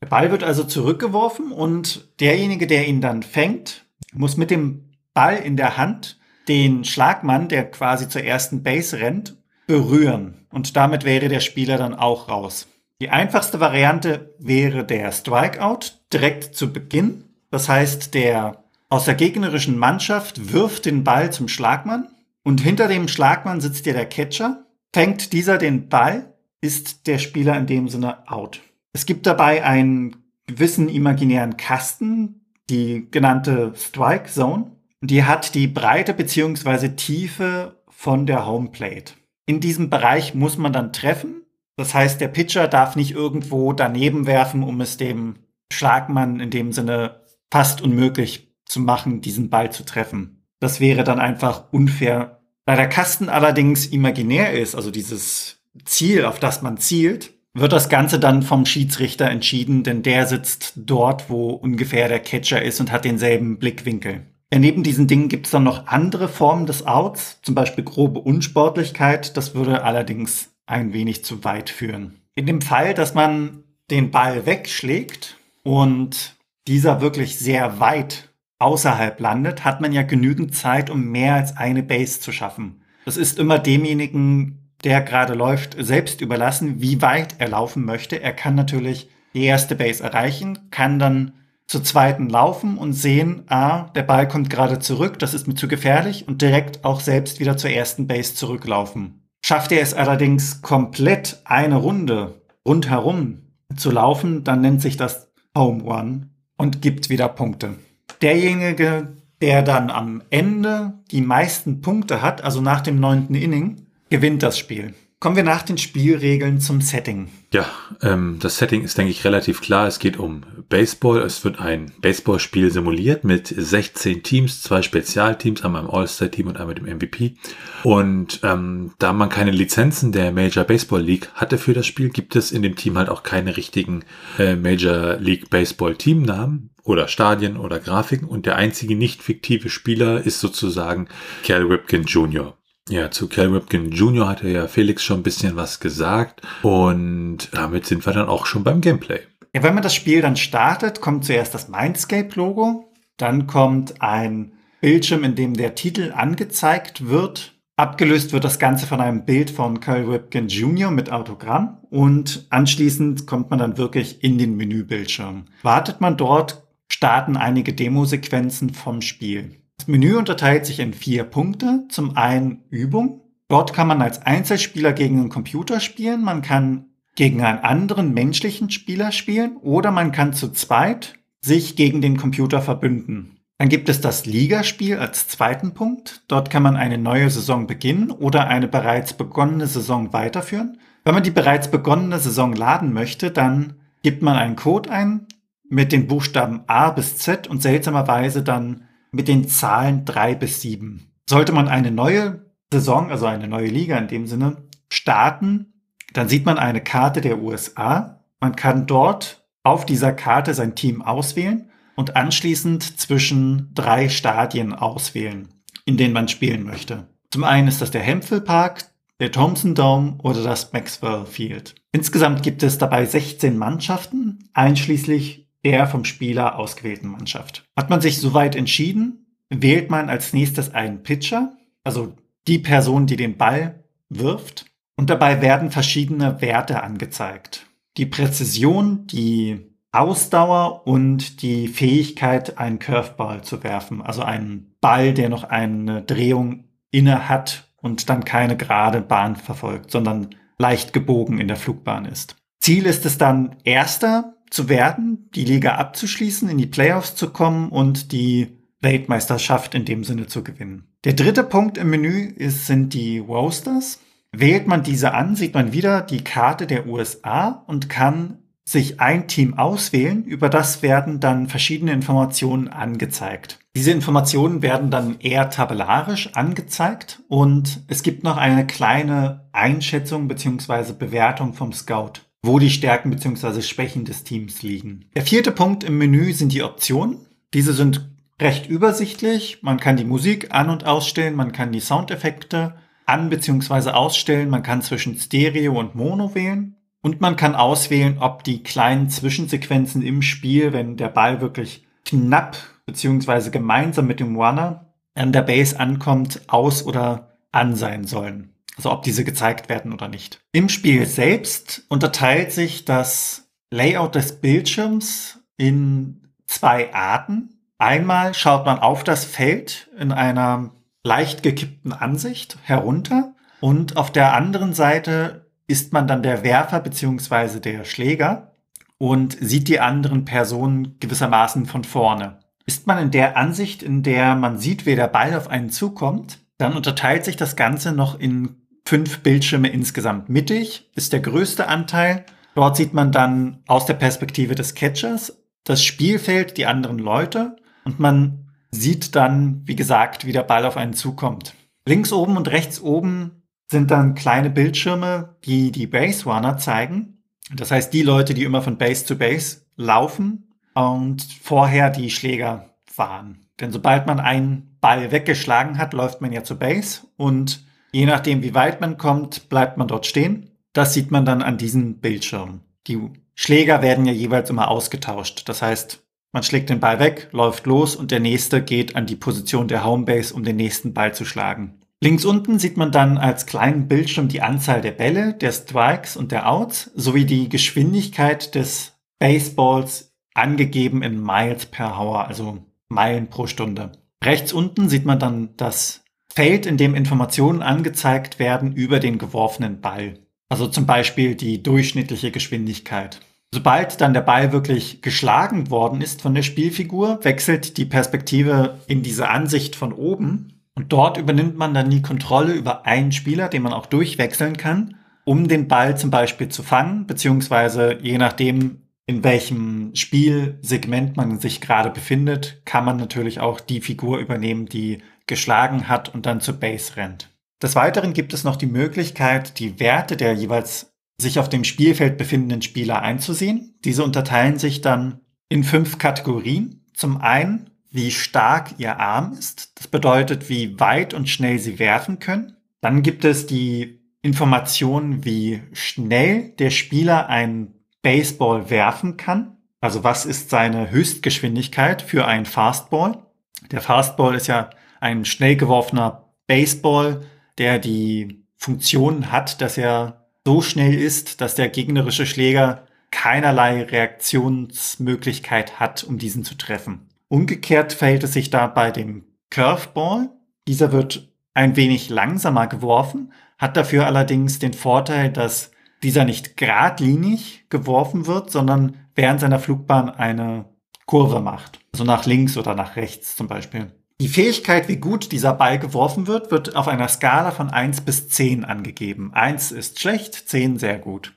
Der 0.00 0.06
Ball 0.06 0.30
wird 0.30 0.44
also 0.44 0.64
zurückgeworfen 0.64 1.52
und 1.52 2.08
derjenige, 2.20 2.66
der 2.66 2.86
ihn 2.86 3.00
dann 3.00 3.22
fängt, 3.22 3.86
muss 4.12 4.36
mit 4.36 4.50
dem 4.50 4.90
Ball 5.14 5.36
in 5.36 5.56
der 5.56 5.76
Hand 5.76 6.18
den 6.48 6.84
Schlagmann, 6.84 7.48
der 7.48 7.70
quasi 7.70 8.08
zur 8.08 8.22
ersten 8.22 8.62
Base 8.62 8.98
rennt, 8.98 9.36
berühren. 9.66 10.46
Und 10.50 10.76
damit 10.76 11.04
wäre 11.04 11.28
der 11.28 11.40
Spieler 11.40 11.78
dann 11.78 11.94
auch 11.94 12.28
raus. 12.28 12.66
Die 13.02 13.10
einfachste 13.10 13.58
Variante 13.58 14.32
wäre 14.38 14.84
der 14.84 15.10
Strikeout 15.10 15.98
direkt 16.12 16.54
zu 16.54 16.72
Beginn. 16.72 17.24
Das 17.50 17.68
heißt, 17.68 18.14
der 18.14 18.62
aus 18.90 19.06
der 19.06 19.16
gegnerischen 19.16 19.76
Mannschaft 19.76 20.52
wirft 20.52 20.86
den 20.86 21.02
Ball 21.02 21.32
zum 21.32 21.48
Schlagmann 21.48 22.06
und 22.44 22.60
hinter 22.60 22.86
dem 22.86 23.08
Schlagmann 23.08 23.60
sitzt 23.60 23.86
ja 23.86 23.92
der 23.92 24.06
Catcher. 24.06 24.66
Fängt 24.94 25.32
dieser 25.32 25.58
den 25.58 25.88
Ball, 25.88 26.32
ist 26.60 27.08
der 27.08 27.18
Spieler 27.18 27.58
in 27.58 27.66
dem 27.66 27.88
Sinne 27.88 28.30
out. 28.30 28.60
Es 28.92 29.04
gibt 29.04 29.26
dabei 29.26 29.64
einen 29.64 30.22
gewissen 30.46 30.88
imaginären 30.88 31.56
Kasten, 31.56 32.46
die 32.70 33.08
genannte 33.10 33.72
Strike 33.74 34.30
Zone. 34.30 34.76
Die 35.00 35.24
hat 35.24 35.56
die 35.56 35.66
Breite 35.66 36.14
bzw. 36.14 36.90
Tiefe 36.90 37.82
von 37.88 38.26
der 38.26 38.46
Homeplate. 38.46 39.14
In 39.46 39.58
diesem 39.58 39.90
Bereich 39.90 40.36
muss 40.36 40.56
man 40.56 40.72
dann 40.72 40.92
treffen 40.92 41.41
das 41.82 41.94
heißt, 41.94 42.20
der 42.20 42.28
Pitcher 42.28 42.68
darf 42.68 42.94
nicht 42.94 43.10
irgendwo 43.10 43.72
daneben 43.72 44.28
werfen, 44.28 44.62
um 44.62 44.80
es 44.80 44.98
dem 44.98 45.40
Schlagmann 45.72 46.38
in 46.38 46.50
dem 46.50 46.72
Sinne 46.72 47.22
fast 47.50 47.80
unmöglich 47.80 48.54
zu 48.64 48.78
machen, 48.78 49.20
diesen 49.20 49.50
Ball 49.50 49.72
zu 49.72 49.84
treffen. 49.84 50.44
Das 50.60 50.78
wäre 50.78 51.02
dann 51.02 51.18
einfach 51.18 51.72
unfair. 51.72 52.40
Da 52.66 52.76
der 52.76 52.88
Kasten 52.88 53.28
allerdings 53.28 53.86
imaginär 53.86 54.52
ist, 54.52 54.76
also 54.76 54.92
dieses 54.92 55.60
Ziel, 55.84 56.24
auf 56.24 56.38
das 56.38 56.62
man 56.62 56.78
zielt, 56.78 57.32
wird 57.52 57.72
das 57.72 57.88
Ganze 57.88 58.20
dann 58.20 58.44
vom 58.44 58.64
Schiedsrichter 58.64 59.28
entschieden, 59.28 59.82
denn 59.82 60.04
der 60.04 60.28
sitzt 60.28 60.74
dort, 60.76 61.30
wo 61.30 61.50
ungefähr 61.50 62.06
der 62.06 62.20
Catcher 62.20 62.62
ist 62.62 62.78
und 62.78 62.92
hat 62.92 63.04
denselben 63.04 63.58
Blickwinkel. 63.58 64.22
Ja, 64.52 64.60
neben 64.60 64.84
diesen 64.84 65.08
Dingen 65.08 65.28
gibt 65.28 65.46
es 65.46 65.50
dann 65.50 65.64
noch 65.64 65.88
andere 65.88 66.28
Formen 66.28 66.66
des 66.66 66.86
Outs, 66.86 67.40
zum 67.42 67.56
Beispiel 67.56 67.82
grobe 67.82 68.20
Unsportlichkeit. 68.20 69.36
Das 69.36 69.56
würde 69.56 69.82
allerdings 69.82 70.51
ein 70.72 70.92
wenig 70.92 71.24
zu 71.24 71.44
weit 71.44 71.70
führen. 71.70 72.20
In 72.34 72.46
dem 72.46 72.60
Fall, 72.60 72.94
dass 72.94 73.14
man 73.14 73.62
den 73.90 74.10
Ball 74.10 74.46
wegschlägt 74.46 75.36
und 75.62 76.34
dieser 76.66 77.00
wirklich 77.00 77.38
sehr 77.38 77.78
weit 77.78 78.30
außerhalb 78.58 79.20
landet, 79.20 79.64
hat 79.64 79.80
man 79.80 79.92
ja 79.92 80.02
genügend 80.02 80.54
Zeit, 80.54 80.88
um 80.88 81.10
mehr 81.10 81.34
als 81.34 81.56
eine 81.56 81.82
Base 81.82 82.20
zu 82.20 82.32
schaffen. 82.32 82.82
Das 83.04 83.16
ist 83.16 83.38
immer 83.38 83.58
demjenigen, 83.58 84.70
der 84.84 85.00
gerade 85.00 85.34
läuft, 85.34 85.76
selbst 85.78 86.20
überlassen, 86.20 86.80
wie 86.80 87.02
weit 87.02 87.36
er 87.38 87.48
laufen 87.48 87.84
möchte. 87.84 88.20
Er 88.20 88.32
kann 88.32 88.54
natürlich 88.54 89.10
die 89.34 89.44
erste 89.44 89.74
Base 89.74 90.02
erreichen, 90.02 90.70
kann 90.70 90.98
dann 90.98 91.32
zur 91.66 91.84
zweiten 91.84 92.28
laufen 92.28 92.78
und 92.78 92.92
sehen, 92.92 93.44
ah, 93.48 93.90
der 93.94 94.02
Ball 94.02 94.28
kommt 94.28 94.50
gerade 94.50 94.78
zurück, 94.78 95.18
das 95.18 95.34
ist 95.34 95.46
mir 95.46 95.54
zu 95.54 95.68
gefährlich 95.68 96.28
und 96.28 96.42
direkt 96.42 96.84
auch 96.84 97.00
selbst 97.00 97.40
wieder 97.40 97.56
zur 97.56 97.70
ersten 97.70 98.06
Base 98.06 98.34
zurücklaufen. 98.34 99.21
Schafft 99.44 99.72
er 99.72 99.82
es 99.82 99.92
allerdings 99.92 100.62
komplett 100.62 101.40
eine 101.44 101.76
Runde 101.76 102.40
rundherum 102.66 103.42
zu 103.76 103.90
laufen, 103.90 104.44
dann 104.44 104.60
nennt 104.60 104.80
sich 104.80 104.96
das 104.96 105.32
Home 105.56 105.82
Run 105.82 106.30
und 106.56 106.80
gibt 106.80 107.10
wieder 107.10 107.28
Punkte. 107.28 107.74
Derjenige, 108.20 109.16
der 109.40 109.62
dann 109.62 109.90
am 109.90 110.22
Ende 110.30 110.94
die 111.10 111.22
meisten 111.22 111.80
Punkte 111.80 112.22
hat, 112.22 112.44
also 112.44 112.60
nach 112.60 112.82
dem 112.82 113.00
neunten 113.00 113.34
Inning, 113.34 113.86
gewinnt 114.10 114.44
das 114.44 114.58
Spiel. 114.58 114.94
Kommen 115.22 115.36
wir 115.36 115.44
nach 115.44 115.62
den 115.62 115.78
Spielregeln 115.78 116.60
zum 116.60 116.80
Setting. 116.80 117.28
Ja, 117.52 117.66
ähm, 118.02 118.38
das 118.40 118.58
Setting 118.58 118.82
ist, 118.82 118.98
denke 118.98 119.12
ich, 119.12 119.24
relativ 119.24 119.60
klar. 119.60 119.86
Es 119.86 120.00
geht 120.00 120.16
um 120.16 120.42
Baseball. 120.68 121.22
Es 121.22 121.44
wird 121.44 121.60
ein 121.60 121.92
Baseballspiel 122.00 122.72
simuliert 122.72 123.22
mit 123.22 123.46
16 123.46 124.24
Teams, 124.24 124.62
zwei 124.62 124.82
Spezialteams, 124.82 125.62
einmal 125.62 125.84
im 125.84 125.90
All-Star-Team 125.90 126.48
und 126.48 126.56
einmal 126.56 126.74
dem 126.74 126.86
MVP. 126.86 127.36
Und 127.84 128.40
ähm, 128.42 128.94
da 128.98 129.12
man 129.12 129.28
keine 129.28 129.52
Lizenzen 129.52 130.10
der 130.10 130.32
Major 130.32 130.64
Baseball 130.64 131.02
League 131.02 131.28
hatte 131.34 131.56
für 131.56 131.72
das 131.72 131.86
Spiel, 131.86 132.08
gibt 132.08 132.34
es 132.34 132.50
in 132.50 132.62
dem 132.62 132.74
Team 132.74 132.98
halt 132.98 133.08
auch 133.08 133.22
keine 133.22 133.56
richtigen 133.56 134.04
äh, 134.40 134.56
Major 134.56 135.18
League 135.20 135.50
Baseball 135.50 135.94
Teamnamen 135.94 136.70
oder 136.82 137.06
Stadien 137.06 137.58
oder 137.58 137.78
Grafiken. 137.78 138.26
Und 138.26 138.44
der 138.44 138.56
einzige 138.56 138.96
nicht 138.96 139.22
fiktive 139.22 139.70
Spieler 139.70 140.26
ist 140.26 140.40
sozusagen 140.40 141.06
Cal 141.44 141.62
Ripken 141.62 142.06
Jr. 142.06 142.56
Ja, 142.88 143.10
zu 143.10 143.28
Cal 143.28 143.48
Ripken 143.48 143.90
Jr. 143.90 144.28
hatte 144.28 144.48
ja 144.48 144.66
Felix 144.66 145.04
schon 145.04 145.20
ein 145.20 145.22
bisschen 145.22 145.56
was 145.56 145.78
gesagt 145.78 146.42
und 146.62 147.48
damit 147.52 147.86
sind 147.86 148.04
wir 148.04 148.12
dann 148.12 148.28
auch 148.28 148.46
schon 148.46 148.64
beim 148.64 148.80
Gameplay. 148.80 149.20
Ja, 149.54 149.62
wenn 149.62 149.74
man 149.74 149.82
das 149.82 149.94
Spiel 149.94 150.20
dann 150.20 150.36
startet, 150.36 151.00
kommt 151.00 151.24
zuerst 151.24 151.54
das 151.54 151.68
Mindscape-Logo, 151.68 152.92
dann 153.16 153.46
kommt 153.46 154.02
ein 154.02 154.52
Bildschirm, 154.80 155.22
in 155.22 155.36
dem 155.36 155.54
der 155.54 155.74
Titel 155.74 156.12
angezeigt 156.14 157.08
wird. 157.08 157.54
Abgelöst 157.76 158.32
wird 158.32 158.44
das 158.44 158.58
Ganze 158.58 158.86
von 158.86 159.00
einem 159.00 159.24
Bild 159.24 159.50
von 159.50 159.80
Cal 159.80 160.04
Ripken 160.04 160.48
Jr. 160.48 160.90
mit 160.90 161.12
Autogramm 161.12 161.78
und 161.88 162.46
anschließend 162.50 163.26
kommt 163.26 163.50
man 163.50 163.58
dann 163.58 163.78
wirklich 163.78 164.24
in 164.24 164.38
den 164.38 164.56
Menübildschirm. 164.56 165.44
Wartet 165.62 166.00
man 166.00 166.16
dort, 166.16 166.66
starten 166.88 167.36
einige 167.36 167.72
Demosequenzen 167.72 168.70
vom 168.70 169.02
Spiel. 169.02 169.61
Das 169.82 169.88
Menü 169.88 170.14
unterteilt 170.14 170.64
sich 170.64 170.78
in 170.78 170.94
vier 170.94 171.24
Punkte. 171.24 171.86
Zum 171.88 172.16
einen 172.16 172.62
Übung. 172.70 173.22
Dort 173.48 173.74
kann 173.74 173.88
man 173.88 174.00
als 174.00 174.22
Einzelspieler 174.22 174.92
gegen 174.92 175.18
einen 175.18 175.28
Computer 175.28 175.80
spielen. 175.80 176.22
Man 176.22 176.40
kann 176.40 176.86
gegen 177.16 177.42
einen 177.42 177.58
anderen 177.58 178.14
menschlichen 178.14 178.70
Spieler 178.70 179.10
spielen 179.10 179.56
oder 179.56 179.90
man 179.90 180.12
kann 180.12 180.34
zu 180.34 180.52
zweit 180.52 181.14
sich 181.40 181.74
gegen 181.74 182.00
den 182.00 182.16
Computer 182.16 182.62
verbünden. 182.62 183.40
Dann 183.58 183.68
gibt 183.68 183.88
es 183.88 184.00
das 184.00 184.24
Ligaspiel 184.24 184.98
als 184.98 185.26
zweiten 185.26 185.74
Punkt. 185.74 186.22
Dort 186.28 186.48
kann 186.48 186.62
man 186.62 186.76
eine 186.76 186.96
neue 186.98 187.28
Saison 187.28 187.66
beginnen 187.66 188.12
oder 188.12 188.46
eine 188.46 188.68
bereits 188.68 189.14
begonnene 189.14 189.66
Saison 189.66 190.12
weiterführen. 190.12 190.78
Wenn 191.04 191.14
man 191.14 191.24
die 191.24 191.32
bereits 191.32 191.72
begonnene 191.72 192.20
Saison 192.20 192.54
laden 192.54 192.92
möchte, 192.92 193.32
dann 193.32 193.80
gibt 194.04 194.22
man 194.22 194.36
einen 194.36 194.54
Code 194.54 194.92
ein 194.92 195.26
mit 195.68 195.90
den 195.90 196.06
Buchstaben 196.06 196.62
A 196.68 196.90
bis 196.90 197.16
Z 197.16 197.48
und 197.48 197.62
seltsamerweise 197.62 198.44
dann 198.44 198.84
mit 199.12 199.28
den 199.28 199.48
Zahlen 199.48 200.04
drei 200.04 200.34
bis 200.34 200.60
sieben. 200.60 201.12
Sollte 201.28 201.52
man 201.52 201.68
eine 201.68 201.90
neue 201.90 202.52
Saison, 202.72 203.10
also 203.10 203.26
eine 203.26 203.46
neue 203.46 203.68
Liga 203.68 203.96
in 203.98 204.08
dem 204.08 204.26
Sinne, 204.26 204.68
starten, 204.90 205.74
dann 206.12 206.28
sieht 206.28 206.44
man 206.44 206.58
eine 206.58 206.82
Karte 206.82 207.20
der 207.20 207.40
USA. 207.40 208.24
Man 208.40 208.56
kann 208.56 208.86
dort 208.86 209.46
auf 209.62 209.86
dieser 209.86 210.12
Karte 210.12 210.54
sein 210.54 210.74
Team 210.74 211.02
auswählen 211.02 211.70
und 211.96 212.16
anschließend 212.16 212.98
zwischen 212.98 213.70
drei 213.74 214.08
Stadien 214.08 214.72
auswählen, 214.74 215.48
in 215.84 215.96
denen 215.96 216.14
man 216.14 216.28
spielen 216.28 216.64
möchte. 216.64 217.06
Zum 217.30 217.44
einen 217.44 217.68
ist 217.68 217.80
das 217.80 217.90
der 217.90 218.02
Hemphill 218.02 218.40
Park, 218.40 218.84
der 219.20 219.30
Thompson 219.30 219.74
Dome 219.74 220.18
oder 220.22 220.42
das 220.42 220.72
Maxwell 220.72 221.24
Field. 221.26 221.74
Insgesamt 221.92 222.42
gibt 222.42 222.62
es 222.62 222.78
dabei 222.78 223.06
16 223.06 223.56
Mannschaften, 223.56 224.50
einschließlich 224.52 225.41
der 225.64 225.86
vom 225.86 226.04
Spieler 226.04 226.58
ausgewählten 226.58 227.08
Mannschaft. 227.08 227.64
Hat 227.76 227.90
man 227.90 228.00
sich 228.00 228.18
soweit 228.18 228.56
entschieden, 228.56 229.36
wählt 229.48 229.90
man 229.90 230.08
als 230.08 230.32
nächstes 230.32 230.74
einen 230.74 231.02
Pitcher, 231.02 231.52
also 231.84 232.14
die 232.46 232.58
Person, 232.58 233.06
die 233.06 233.16
den 233.16 233.36
Ball 233.36 233.84
wirft. 234.08 234.66
Und 234.96 235.10
dabei 235.10 235.40
werden 235.40 235.70
verschiedene 235.70 236.40
Werte 236.40 236.82
angezeigt. 236.82 237.66
Die 237.96 238.06
Präzision, 238.06 239.06
die 239.06 239.72
Ausdauer 239.90 240.86
und 240.86 241.42
die 241.42 241.68
Fähigkeit, 241.68 242.58
einen 242.58 242.78
Curveball 242.78 243.42
zu 243.42 243.62
werfen. 243.62 244.00
Also 244.02 244.22
einen 244.22 244.74
Ball, 244.80 245.12
der 245.12 245.28
noch 245.28 245.44
eine 245.44 246.02
Drehung 246.02 246.64
inne 246.90 247.28
hat 247.28 247.72
und 247.80 248.08
dann 248.08 248.24
keine 248.24 248.56
gerade 248.56 249.00
Bahn 249.00 249.36
verfolgt, 249.36 249.90
sondern 249.90 250.34
leicht 250.58 250.92
gebogen 250.92 251.38
in 251.38 251.48
der 251.48 251.56
Flugbahn 251.56 252.04
ist. 252.04 252.36
Ziel 252.60 252.86
ist 252.86 253.04
es 253.04 253.18
dann, 253.18 253.56
erster 253.64 254.34
zu 254.52 254.68
werden, 254.68 255.30
die 255.34 255.44
Liga 255.44 255.76
abzuschließen, 255.76 256.48
in 256.48 256.58
die 256.58 256.66
Playoffs 256.66 257.14
zu 257.14 257.30
kommen 257.30 257.70
und 257.70 258.12
die 258.12 258.58
Weltmeisterschaft 258.80 259.74
in 259.74 259.84
dem 259.84 260.04
Sinne 260.04 260.26
zu 260.26 260.44
gewinnen. 260.44 260.84
Der 261.04 261.14
dritte 261.14 261.42
Punkt 261.42 261.78
im 261.78 261.90
Menü 261.90 262.26
ist, 262.26 262.66
sind 262.66 262.92
die 262.94 263.18
Roasters. 263.18 264.00
Wählt 264.30 264.66
man 264.66 264.82
diese 264.82 265.14
an, 265.14 265.36
sieht 265.36 265.54
man 265.54 265.72
wieder 265.72 266.02
die 266.02 266.24
Karte 266.24 266.66
der 266.66 266.86
USA 266.86 267.64
und 267.66 267.88
kann 267.88 268.38
sich 268.64 269.00
ein 269.00 269.26
Team 269.26 269.58
auswählen. 269.58 270.24
Über 270.24 270.48
das 270.48 270.82
werden 270.82 271.18
dann 271.20 271.48
verschiedene 271.48 271.92
Informationen 271.92 272.68
angezeigt. 272.68 273.58
Diese 273.74 273.90
Informationen 273.90 274.62
werden 274.62 274.90
dann 274.90 275.18
eher 275.20 275.50
tabellarisch 275.50 276.34
angezeigt 276.34 277.22
und 277.28 277.82
es 277.88 278.02
gibt 278.02 278.22
noch 278.22 278.36
eine 278.36 278.66
kleine 278.66 279.48
Einschätzung 279.52 280.28
bzw. 280.28 280.92
Bewertung 280.92 281.54
vom 281.54 281.72
Scout 281.72 282.20
wo 282.42 282.58
die 282.58 282.70
Stärken 282.70 283.10
bzw. 283.10 283.62
Schwächen 283.62 284.04
des 284.04 284.24
Teams 284.24 284.62
liegen. 284.62 285.06
Der 285.14 285.22
vierte 285.22 285.52
Punkt 285.52 285.84
im 285.84 285.98
Menü 285.98 286.32
sind 286.32 286.52
die 286.52 286.62
Optionen. 286.62 287.18
Diese 287.54 287.72
sind 287.72 288.08
recht 288.40 288.68
übersichtlich. 288.68 289.62
Man 289.62 289.78
kann 289.78 289.96
die 289.96 290.04
Musik 290.04 290.52
an- 290.52 290.70
und 290.70 290.84
ausstellen, 290.84 291.36
man 291.36 291.52
kann 291.52 291.72
die 291.72 291.80
Soundeffekte 291.80 292.74
an- 293.06 293.30
bzw. 293.30 293.90
ausstellen, 293.90 294.50
man 294.50 294.62
kann 294.62 294.82
zwischen 294.82 295.16
Stereo 295.16 295.78
und 295.78 295.94
Mono 295.94 296.34
wählen 296.34 296.76
und 297.02 297.20
man 297.20 297.36
kann 297.36 297.54
auswählen, 297.54 298.18
ob 298.18 298.44
die 298.44 298.62
kleinen 298.62 299.08
Zwischensequenzen 299.08 300.02
im 300.02 300.22
Spiel, 300.22 300.72
wenn 300.72 300.96
der 300.96 301.08
Ball 301.08 301.40
wirklich 301.40 301.84
knapp 302.04 302.56
bzw. 302.86 303.50
gemeinsam 303.50 304.06
mit 304.06 304.20
dem 304.20 304.36
Runner 304.36 304.92
an 305.14 305.32
der 305.32 305.42
Base 305.42 305.78
ankommt, 305.78 306.42
aus 306.48 306.84
oder 306.84 307.36
an 307.52 307.76
sein 307.76 308.04
sollen. 308.04 308.51
Also 308.76 308.90
ob 308.90 309.02
diese 309.02 309.24
gezeigt 309.24 309.68
werden 309.68 309.92
oder 309.92 310.08
nicht. 310.08 310.40
Im 310.52 310.68
Spiel 310.68 311.06
selbst 311.06 311.84
unterteilt 311.88 312.52
sich 312.52 312.84
das 312.84 313.50
Layout 313.70 314.14
des 314.14 314.40
Bildschirms 314.40 315.40
in 315.56 316.28
zwei 316.46 316.92
Arten. 316.94 317.60
Einmal 317.78 318.34
schaut 318.34 318.64
man 318.66 318.78
auf 318.78 319.04
das 319.04 319.24
Feld 319.24 319.90
in 319.98 320.12
einer 320.12 320.70
leicht 321.04 321.42
gekippten 321.42 321.92
Ansicht 321.92 322.56
herunter 322.62 323.34
und 323.60 323.96
auf 323.96 324.10
der 324.10 324.34
anderen 324.34 324.72
Seite 324.72 325.50
ist 325.66 325.92
man 325.92 326.06
dann 326.06 326.22
der 326.22 326.42
Werfer 326.44 326.80
bzw. 326.80 327.60
der 327.60 327.84
Schläger 327.84 328.52
und 328.98 329.36
sieht 329.40 329.68
die 329.68 329.80
anderen 329.80 330.24
Personen 330.24 330.96
gewissermaßen 331.00 331.66
von 331.66 331.84
vorne. 331.84 332.40
Ist 332.66 332.86
man 332.86 332.98
in 332.98 333.10
der 333.10 333.36
Ansicht, 333.36 333.82
in 333.82 334.02
der 334.02 334.34
man 334.34 334.58
sieht, 334.58 334.86
wie 334.86 334.94
der 334.94 335.08
Ball 335.08 335.34
auf 335.34 335.48
einen 335.48 335.70
zukommt, 335.70 336.38
dann 336.58 336.76
unterteilt 336.76 337.24
sich 337.24 337.36
das 337.36 337.56
Ganze 337.56 337.92
noch 337.92 338.18
in 338.18 338.61
fünf 338.84 339.20
Bildschirme 339.20 339.68
insgesamt. 339.68 340.28
Mittig 340.28 340.90
ist 340.94 341.12
der 341.12 341.20
größte 341.20 341.68
Anteil. 341.68 342.24
Dort 342.54 342.76
sieht 342.76 342.92
man 342.92 343.12
dann 343.12 343.62
aus 343.66 343.86
der 343.86 343.94
Perspektive 343.94 344.54
des 344.54 344.74
Catchers 344.74 345.38
das 345.64 345.82
Spielfeld, 345.82 346.56
die 346.56 346.66
anderen 346.66 346.98
Leute 346.98 347.56
und 347.84 348.00
man 348.00 348.50
sieht 348.70 349.14
dann, 349.14 349.62
wie 349.64 349.76
gesagt, 349.76 350.26
wie 350.26 350.32
der 350.32 350.42
Ball 350.42 350.66
auf 350.66 350.76
einen 350.76 350.94
zukommt. 350.94 351.54
Links 351.86 352.12
oben 352.12 352.36
und 352.36 352.50
rechts 352.50 352.80
oben 352.80 353.42
sind 353.70 353.90
dann 353.90 354.14
kleine 354.14 354.50
Bildschirme, 354.50 355.36
die 355.44 355.72
die 355.72 355.86
Base 355.86 356.24
Runner 356.24 356.58
zeigen. 356.58 357.22
Das 357.54 357.70
heißt, 357.70 357.92
die 357.92 358.02
Leute, 358.02 358.34
die 358.34 358.44
immer 358.44 358.62
von 358.62 358.78
Base 358.78 359.04
zu 359.04 359.16
Base 359.16 359.62
laufen 359.76 360.52
und 360.74 361.22
vorher 361.42 361.90
die 361.90 362.10
Schläger 362.10 362.70
fahren. 362.86 363.46
Denn 363.60 363.72
sobald 363.72 364.06
man 364.06 364.20
einen 364.20 364.76
Ball 364.80 365.12
weggeschlagen 365.12 365.78
hat, 365.78 365.92
läuft 365.92 366.20
man 366.20 366.32
ja 366.32 366.44
zur 366.44 366.58
Base 366.58 367.02
und 367.16 367.64
je 367.92 368.06
nachdem, 368.06 368.42
wie 368.42 368.54
weit 368.54 368.80
man 368.80 368.98
kommt, 368.98 369.48
bleibt 369.48 369.76
man 369.76 369.88
dort 369.88 370.06
stehen. 370.06 370.50
Das 370.72 370.94
sieht 370.94 371.10
man 371.10 371.24
dann 371.24 371.42
an 371.42 371.58
diesen 371.58 372.00
Bildschirmen. 372.00 372.60
Die 372.86 372.98
Schläger 373.34 373.82
werden 373.82 374.06
ja 374.06 374.12
jeweils 374.12 374.50
immer 374.50 374.68
ausgetauscht. 374.68 375.48
Das 375.48 375.62
heißt, 375.62 376.02
man 376.32 376.42
schlägt 376.42 376.70
den 376.70 376.80
Ball 376.80 376.98
weg, 376.98 377.28
läuft 377.32 377.66
los 377.66 377.94
und 377.94 378.10
der 378.10 378.20
nächste 378.20 378.62
geht 378.62 378.96
an 378.96 379.06
die 379.06 379.16
Position 379.16 379.68
der 379.68 379.84
Homebase, 379.84 380.34
um 380.34 380.44
den 380.44 380.56
nächsten 380.56 380.94
Ball 380.94 381.14
zu 381.14 381.24
schlagen. 381.24 381.78
Links 382.02 382.24
unten 382.24 382.58
sieht 382.58 382.76
man 382.76 382.90
dann 382.90 383.16
als 383.16 383.46
kleinen 383.46 383.86
Bildschirm 383.86 384.28
die 384.28 384.42
Anzahl 384.42 384.80
der 384.80 384.90
Bälle, 384.90 385.34
der 385.34 385.52
Strikes 385.52 386.16
und 386.16 386.32
der 386.32 386.50
Outs 386.50 386.90
sowie 386.94 387.26
die 387.26 387.48
Geschwindigkeit 387.48 388.54
des 388.54 388.94
Baseballs 389.20 390.12
angegeben 390.34 391.02
in 391.02 391.22
Miles 391.22 391.66
per 391.66 392.00
Hour, 392.00 392.26
also 392.26 392.58
Meilen 392.88 393.28
pro 393.28 393.46
Stunde. 393.46 393.92
Rechts 394.24 394.52
unten 394.52 394.88
sieht 394.88 395.04
man 395.04 395.18
dann 395.18 395.50
das 395.56 396.01
Feld, 396.34 396.64
in 396.64 396.78
dem 396.78 396.94
Informationen 396.94 397.62
angezeigt 397.62 398.38
werden 398.38 398.72
über 398.72 399.00
den 399.00 399.18
geworfenen 399.18 399.80
Ball. 399.80 400.18
Also 400.48 400.66
zum 400.66 400.86
Beispiel 400.86 401.34
die 401.34 401.62
durchschnittliche 401.62 402.30
Geschwindigkeit. 402.30 403.20
Sobald 403.54 404.00
dann 404.00 404.14
der 404.14 404.22
Ball 404.22 404.50
wirklich 404.50 405.02
geschlagen 405.02 405.70
worden 405.70 406.00
ist 406.00 406.22
von 406.22 406.34
der 406.34 406.42
Spielfigur, 406.42 407.18
wechselt 407.22 407.76
die 407.76 407.84
Perspektive 407.84 408.78
in 408.86 409.02
diese 409.02 409.28
Ansicht 409.28 409.76
von 409.76 409.92
oben 409.92 410.62
und 410.74 410.90
dort 410.90 411.18
übernimmt 411.18 411.58
man 411.58 411.74
dann 411.74 411.90
die 411.90 412.00
Kontrolle 412.00 412.54
über 412.54 412.86
einen 412.86 413.12
Spieler, 413.12 413.48
den 413.48 413.62
man 413.62 413.74
auch 413.74 413.84
durchwechseln 413.84 414.56
kann, 414.56 414.96
um 415.24 415.48
den 415.48 415.68
Ball 415.68 415.98
zum 415.98 416.10
Beispiel 416.10 416.48
zu 416.48 416.62
fangen, 416.62 417.06
beziehungsweise 417.06 417.98
je 418.00 418.16
nachdem, 418.16 418.82
in 419.04 419.22
welchem 419.22 419.94
Spielsegment 419.94 421.18
man 421.18 421.38
sich 421.38 421.60
gerade 421.60 421.90
befindet, 421.90 422.62
kann 422.64 422.86
man 422.86 422.96
natürlich 422.96 423.40
auch 423.40 423.60
die 423.60 423.82
Figur 423.82 424.18
übernehmen, 424.18 424.64
die 424.66 425.02
geschlagen 425.26 425.88
hat 425.88 426.12
und 426.14 426.26
dann 426.26 426.40
zur 426.40 426.54
Base 426.54 426.96
rennt. 426.96 427.28
Des 427.62 427.76
Weiteren 427.76 428.12
gibt 428.12 428.32
es 428.32 428.44
noch 428.44 428.56
die 428.56 428.66
Möglichkeit, 428.66 429.58
die 429.58 429.78
Werte 429.78 430.16
der 430.16 430.34
jeweils 430.34 430.92
sich 431.18 431.38
auf 431.38 431.48
dem 431.48 431.64
Spielfeld 431.64 432.18
befindenden 432.18 432.62
Spieler 432.62 433.02
einzusehen. 433.02 433.78
Diese 433.84 434.02
unterteilen 434.02 434.58
sich 434.58 434.80
dann 434.80 435.20
in 435.48 435.62
fünf 435.62 435.98
Kategorien. 435.98 436.84
Zum 436.94 437.20
einen, 437.20 437.70
wie 437.90 438.10
stark 438.10 438.74
ihr 438.78 438.98
Arm 438.98 439.32
ist. 439.38 439.78
Das 439.78 439.86
bedeutet, 439.86 440.48
wie 440.48 440.80
weit 440.80 441.14
und 441.14 441.28
schnell 441.28 441.58
sie 441.58 441.78
werfen 441.78 442.18
können. 442.18 442.56
Dann 442.80 443.02
gibt 443.02 443.24
es 443.24 443.46
die 443.46 444.00
Information, 444.22 445.24
wie 445.24 445.62
schnell 445.72 446.50
der 446.58 446.70
Spieler 446.70 447.28
einen 447.28 447.74
Baseball 448.02 448.70
werfen 448.70 449.16
kann. 449.16 449.56
Also 449.80 450.04
was 450.04 450.26
ist 450.26 450.50
seine 450.50 450.90
Höchstgeschwindigkeit 450.90 452.02
für 452.02 452.26
einen 452.26 452.46
Fastball? 452.46 453.26
Der 453.70 453.80
Fastball 453.80 454.34
ist 454.34 454.46
ja 454.46 454.70
ein 455.02 455.24
schnell 455.24 455.56
geworfener 455.56 456.28
Baseball, 456.46 457.22
der 457.58 457.78
die 457.78 458.44
Funktion 458.56 459.32
hat, 459.32 459.60
dass 459.60 459.76
er 459.76 460.26
so 460.44 460.62
schnell 460.62 460.94
ist, 460.94 461.40
dass 461.40 461.56
der 461.56 461.68
gegnerische 461.68 462.24
Schläger 462.24 462.86
keinerlei 463.10 463.82
Reaktionsmöglichkeit 463.82 465.80
hat, 465.80 466.04
um 466.04 466.18
diesen 466.18 466.44
zu 466.44 466.56
treffen. 466.56 467.08
Umgekehrt 467.28 467.92
verhält 467.92 468.22
es 468.22 468.32
sich 468.32 468.50
da 468.50 468.66
bei 468.68 468.90
dem 468.90 469.24
Curveball. 469.50 470.30
Dieser 470.68 470.92
wird 470.92 471.28
ein 471.52 471.76
wenig 471.76 472.08
langsamer 472.08 472.68
geworfen, 472.68 473.32
hat 473.58 473.76
dafür 473.76 474.06
allerdings 474.06 474.60
den 474.60 474.72
Vorteil, 474.72 475.30
dass 475.30 475.72
dieser 476.02 476.24
nicht 476.24 476.56
geradlinig 476.56 477.66
geworfen 477.68 478.26
wird, 478.26 478.50
sondern 478.50 478.96
während 479.14 479.40
seiner 479.40 479.58
Flugbahn 479.58 480.08
eine 480.10 480.66
Kurve 481.06 481.40
macht. 481.40 481.80
Also 481.92 482.04
nach 482.04 482.24
links 482.24 482.56
oder 482.56 482.74
nach 482.74 482.96
rechts 482.96 483.36
zum 483.36 483.48
Beispiel. 483.48 483.92
Die 484.22 484.28
Fähigkeit, 484.28 484.86
wie 484.86 484.98
gut 484.98 485.32
dieser 485.32 485.52
Ball 485.52 485.80
geworfen 485.80 486.28
wird, 486.28 486.52
wird 486.52 486.76
auf 486.76 486.86
einer 486.86 487.08
Skala 487.08 487.50
von 487.50 487.70
1 487.70 488.02
bis 488.02 488.28
10 488.28 488.64
angegeben. 488.64 489.34
1 489.34 489.72
ist 489.72 489.98
schlecht, 489.98 490.48
10 490.48 490.78
sehr 490.78 491.00
gut. 491.00 491.32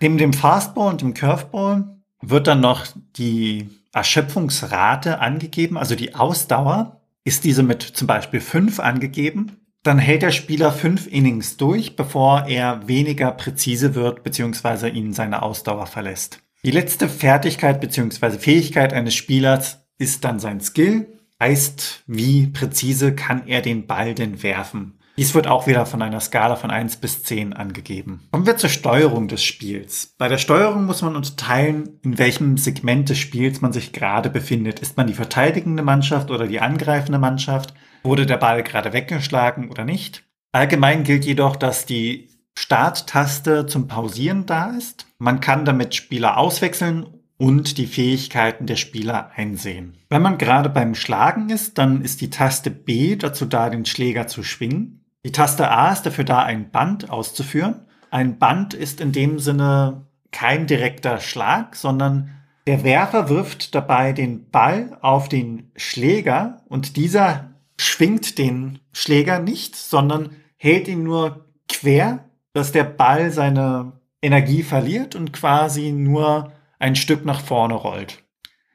Neben 0.00 0.18
dem 0.18 0.32
Fastball 0.32 0.90
und 0.90 1.00
dem 1.00 1.14
Curveball 1.14 1.96
wird 2.20 2.48
dann 2.48 2.58
noch 2.58 2.86
die 3.16 3.70
Erschöpfungsrate 3.92 5.20
angegeben, 5.20 5.78
also 5.78 5.94
die 5.94 6.16
Ausdauer. 6.16 7.00
Ist 7.22 7.44
diese 7.44 7.62
mit 7.62 7.82
zum 7.82 8.08
Beispiel 8.08 8.40
5 8.40 8.80
angegeben, 8.80 9.58
dann 9.84 10.00
hält 10.00 10.22
der 10.22 10.32
Spieler 10.32 10.72
5 10.72 11.06
Innings 11.06 11.56
durch, 11.56 11.94
bevor 11.94 12.46
er 12.48 12.88
weniger 12.88 13.30
präzise 13.30 13.94
wird 13.94 14.24
bzw. 14.24 14.88
ihn 14.88 15.12
seine 15.12 15.42
Ausdauer 15.42 15.86
verlässt. 15.86 16.40
Die 16.64 16.72
letzte 16.72 17.08
Fertigkeit 17.08 17.80
bzw. 17.80 18.40
Fähigkeit 18.40 18.92
eines 18.92 19.14
Spielers 19.14 19.86
ist 19.98 20.24
dann 20.24 20.40
sein 20.40 20.60
Skill 20.60 21.17
heißt, 21.40 22.04
wie 22.06 22.46
präzise 22.48 23.14
kann 23.14 23.46
er 23.46 23.62
den 23.62 23.86
Ball 23.86 24.14
denn 24.14 24.42
werfen? 24.42 24.98
Dies 25.18 25.34
wird 25.34 25.48
auch 25.48 25.66
wieder 25.66 25.84
von 25.84 26.00
einer 26.00 26.20
Skala 26.20 26.54
von 26.54 26.70
1 26.70 26.98
bis 26.98 27.24
10 27.24 27.52
angegeben. 27.52 28.20
Kommen 28.30 28.46
wir 28.46 28.56
zur 28.56 28.70
Steuerung 28.70 29.26
des 29.26 29.42
Spiels. 29.42 30.14
Bei 30.16 30.28
der 30.28 30.38
Steuerung 30.38 30.84
muss 30.86 31.02
man 31.02 31.16
unterteilen, 31.16 31.98
in 32.04 32.18
welchem 32.18 32.56
Segment 32.56 33.08
des 33.08 33.18
Spiels 33.18 33.60
man 33.60 33.72
sich 33.72 33.92
gerade 33.92 34.30
befindet. 34.30 34.78
Ist 34.78 34.96
man 34.96 35.08
die 35.08 35.14
verteidigende 35.14 35.82
Mannschaft 35.82 36.30
oder 36.30 36.46
die 36.46 36.60
angreifende 36.60 37.18
Mannschaft? 37.18 37.74
Wurde 38.04 38.26
der 38.26 38.36
Ball 38.36 38.62
gerade 38.62 38.92
weggeschlagen 38.92 39.70
oder 39.70 39.84
nicht? 39.84 40.22
Allgemein 40.52 41.02
gilt 41.02 41.24
jedoch, 41.24 41.56
dass 41.56 41.84
die 41.84 42.28
Starttaste 42.56 43.66
zum 43.66 43.88
Pausieren 43.88 44.46
da 44.46 44.70
ist. 44.70 45.06
Man 45.18 45.40
kann 45.40 45.64
damit 45.64 45.96
Spieler 45.96 46.38
auswechseln 46.38 47.06
und 47.38 47.78
die 47.78 47.86
Fähigkeiten 47.86 48.66
der 48.66 48.76
Spieler 48.76 49.30
einsehen. 49.34 49.96
Wenn 50.10 50.22
man 50.22 50.38
gerade 50.38 50.68
beim 50.68 50.94
Schlagen 50.94 51.48
ist, 51.48 51.78
dann 51.78 52.02
ist 52.02 52.20
die 52.20 52.30
Taste 52.30 52.70
B 52.70 53.16
dazu 53.16 53.46
da, 53.46 53.70
den 53.70 53.86
Schläger 53.86 54.26
zu 54.26 54.42
schwingen. 54.42 55.04
Die 55.24 55.32
Taste 55.32 55.70
A 55.70 55.92
ist 55.92 56.02
dafür 56.02 56.24
da, 56.24 56.42
ein 56.42 56.70
Band 56.70 57.10
auszuführen. 57.10 57.86
Ein 58.10 58.38
Band 58.38 58.74
ist 58.74 59.00
in 59.00 59.12
dem 59.12 59.38
Sinne 59.38 60.06
kein 60.32 60.66
direkter 60.66 61.20
Schlag, 61.20 61.76
sondern 61.76 62.30
der 62.66 62.84
Werfer 62.84 63.28
wirft 63.28 63.74
dabei 63.74 64.12
den 64.12 64.50
Ball 64.50 64.98
auf 65.00 65.28
den 65.28 65.70
Schläger 65.76 66.62
und 66.68 66.96
dieser 66.96 67.54
schwingt 67.78 68.36
den 68.36 68.80
Schläger 68.92 69.38
nicht, 69.38 69.76
sondern 69.76 70.30
hält 70.56 70.88
ihn 70.88 71.02
nur 71.04 71.46
quer, 71.68 72.24
dass 72.52 72.72
der 72.72 72.84
Ball 72.84 73.30
seine 73.30 73.92
Energie 74.20 74.62
verliert 74.62 75.14
und 75.14 75.32
quasi 75.32 75.92
nur 75.92 76.52
ein 76.78 76.96
Stück 76.96 77.24
nach 77.24 77.40
vorne 77.40 77.74
rollt. 77.74 78.24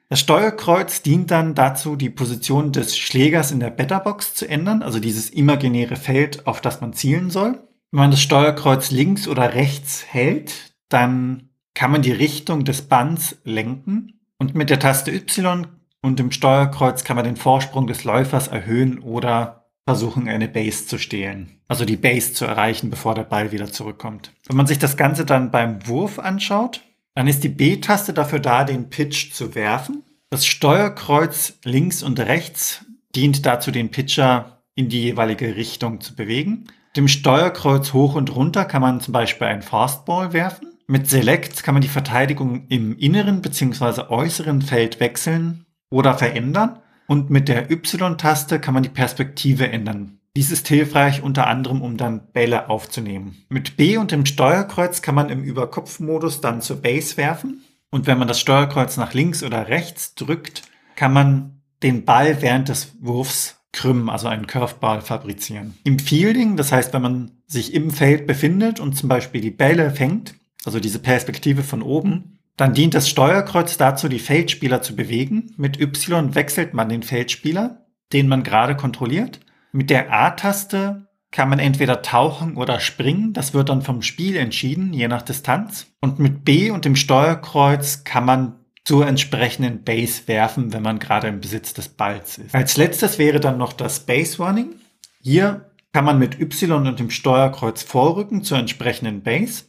Das 0.10 0.20
Steuerkreuz 0.20 1.02
dient 1.02 1.32
dann 1.32 1.56
dazu, 1.56 1.96
die 1.96 2.10
Position 2.10 2.72
des 2.72 2.98
Schlägers 2.98 3.52
in 3.52 3.60
der 3.60 3.72
Betterbox 3.72 4.36
zu 4.36 4.48
ändern, 4.48 4.84
also 4.84 5.00
dieses 5.00 5.30
imaginäre 5.30 5.96
Feld, 5.96 6.46
auf 6.46 6.62
das 6.62 6.82
man 6.82 6.94
zielen 6.94 7.30
soll. 7.30 7.68
Wenn 7.92 8.00
man 8.00 8.12
das 8.12 8.22
Steuerkreuz 8.22 8.92
links 8.92 9.28
oder 9.28 9.54
rechts 9.56 10.06
hält, 10.08 10.76
dann 10.90 11.50
kann 11.74 11.92
man 11.92 12.02
die 12.02 12.12
Richtung 12.12 12.64
des 12.64 12.84
Bands 12.84 13.38
lenken 13.44 14.20
und 14.38 14.56
mit 14.56 14.70
der 14.70 14.80
Taste 14.80 15.12
Y 15.12 15.68
und 16.02 16.20
dem 16.20 16.32
Steuerkreuz 16.32 17.04
kann 17.04 17.16
man 17.16 17.26
den 17.26 17.38
Vorsprung 17.38 17.88
des 17.88 18.04
Läufers 18.04 18.50
erhöhen 18.50 19.00
oder 19.00 19.70
versuchen, 19.86 20.28
eine 20.28 20.48
Base 20.48 20.86
zu 20.86 20.98
stehlen. 20.98 21.62
Also 21.68 21.86
die 21.86 21.98
Base 21.98 22.34
zu 22.34 22.46
erreichen, 22.46 22.90
bevor 22.90 23.16
der 23.16 23.24
Ball 23.24 23.52
wieder 23.52 23.72
zurückkommt. 23.72 24.32
Wenn 24.48 24.58
man 24.58 24.68
sich 24.68 24.80
das 24.80 24.98
Ganze 24.98 25.26
dann 25.26 25.50
beim 25.52 25.88
Wurf 25.88 26.20
anschaut, 26.20 26.82
dann 27.16 27.28
ist 27.28 27.44
die 27.44 27.50
B-Taste 27.50 28.14
dafür 28.14 28.40
da, 28.40 28.64
den 28.64 28.90
Pitch 28.90 29.34
zu 29.34 29.56
werfen. 29.56 30.04
Das 30.30 30.46
Steuerkreuz 30.46 31.60
links 31.64 32.02
und 32.02 32.20
rechts 32.20 32.86
dient 33.16 33.46
dazu, 33.46 33.72
den 33.72 33.92
Pitcher 33.92 34.64
in 34.76 34.90
die 34.90 35.04
jeweilige 35.04 35.56
Richtung 35.56 36.02
zu 36.02 36.16
bewegen. 36.16 36.66
Dem 36.96 37.08
Steuerkreuz 37.08 37.94
hoch 37.94 38.16
und 38.16 38.36
runter 38.36 38.66
kann 38.66 38.82
man 38.82 39.00
zum 39.00 39.12
Beispiel 39.12 39.48
einen 39.48 39.62
Fastball 39.62 40.34
werfen. 40.34 40.70
Mit 40.88 41.10
Select 41.10 41.64
kann 41.64 41.76
man 41.76 41.82
die 41.82 41.88
Verteidigung 41.88 42.68
im 42.70 42.98
inneren 42.98 43.42
bzw. 43.42 44.10
äußeren 44.10 44.62
Feld 44.62 45.00
wechseln 45.00 45.66
oder 45.90 46.16
verändern. 46.16 46.80
Und 47.08 47.30
mit 47.30 47.48
der 47.48 47.70
Y-Taste 47.70 48.60
kann 48.60 48.74
man 48.74 48.84
die 48.84 48.90
Perspektive 48.90 49.70
ändern. 49.70 50.20
Dies 50.36 50.50
ist 50.50 50.68
hilfreich 50.68 51.22
unter 51.22 51.46
anderem, 51.46 51.82
um 51.82 51.96
dann 51.96 52.32
Bälle 52.32 52.70
aufzunehmen. 52.70 53.46
Mit 53.50 53.78
B 53.78 53.98
und 53.98 54.12
dem 54.12 54.26
Steuerkreuz 54.26 55.04
kann 55.04 55.14
man 55.14 55.30
im 55.30 55.44
Überkopfmodus 55.44 56.42
dann 56.42 56.62
zur 56.62 56.82
Base 56.82 57.18
werfen. 57.18 57.64
Und 57.92 58.08
wenn 58.08 58.18
man 58.18 58.28
das 58.28 58.40
Steuerkreuz 58.40 58.98
nach 58.98 59.14
links 59.14 59.44
oder 59.44 59.68
rechts 59.68 60.16
drückt, 60.16 60.64
kann 60.96 61.14
man 61.14 61.62
den 61.84 62.04
Ball 62.06 62.42
während 62.42 62.70
des 62.70 62.96
Wurfs 63.00 63.60
krümmen, 63.72 64.10
also 64.10 64.28
einen 64.28 64.48
Curveball 64.48 65.02
fabrizieren. 65.02 65.76
Im 65.84 66.00
Fielding, 66.00 66.58
das 66.58 66.72
heißt, 66.72 66.94
wenn 66.94 67.02
man 67.04 67.32
sich 67.46 67.74
im 67.76 67.92
Feld 67.92 68.26
befindet 68.26 68.80
und 68.80 68.98
zum 68.98 69.10
Beispiel 69.10 69.42
die 69.42 69.52
Bälle 69.52 69.92
fängt, 69.92 70.36
also 70.66 70.80
diese 70.80 71.00
Perspektive 71.00 71.62
von 71.62 71.84
oben, 71.84 72.40
dann 72.58 72.74
dient 72.74 72.96
das 72.96 73.10
Steuerkreuz 73.10 73.78
dazu, 73.78 74.08
die 74.08 74.20
Feldspieler 74.20 74.82
zu 74.82 74.96
bewegen. 74.96 75.54
Mit 75.58 75.80
Y 75.80 76.34
wechselt 76.34 76.74
man 76.74 76.90
den 76.90 77.04
Feldspieler, 77.04 77.86
den 78.14 78.28
man 78.28 78.44
gerade 78.44 78.76
kontrolliert. 78.76 79.40
Mit 79.74 79.90
der 79.90 80.14
A-Taste 80.14 81.08
kann 81.32 81.50
man 81.50 81.58
entweder 81.58 82.04
tauchen 82.04 82.56
oder 82.56 82.80
springen. 82.80 83.34
Das 83.34 83.56
wird 83.56 83.70
dann 83.70 83.82
vom 83.82 84.04
Spiel 84.04 84.38
entschieden, 84.38 84.94
je 84.94 85.08
nach 85.08 85.24
Distanz. 85.24 85.88
Und 86.00 86.20
mit 86.20 86.46
B 86.46 86.70
und 86.70 86.86
dem 86.86 86.96
Steuerkreuz 86.96 88.04
kann 88.04 88.24
man 88.24 88.60
zur 88.86 89.08
entsprechenden 89.08 89.84
Base 89.84 90.28
werfen, 90.28 90.74
wenn 90.74 90.84
man 90.84 91.00
gerade 91.00 91.28
im 91.28 91.42
Besitz 91.42 91.74
des 91.74 91.90
Balls 91.90 92.38
ist. 92.38 92.54
Als 92.54 92.78
letztes 92.78 93.18
wäre 93.18 93.40
dann 93.40 93.58
noch 93.58 93.74
das 93.74 94.02
Base 94.02 94.38
Running. 94.38 94.76
Hier 95.22 95.72
kann 95.92 96.06
man 96.06 96.20
mit 96.20 96.40
Y 96.40 96.88
und 96.88 97.00
dem 97.00 97.10
Steuerkreuz 97.10 97.82
vorrücken 97.82 98.44
zur 98.44 98.60
entsprechenden 98.60 99.24
Base. 99.24 99.66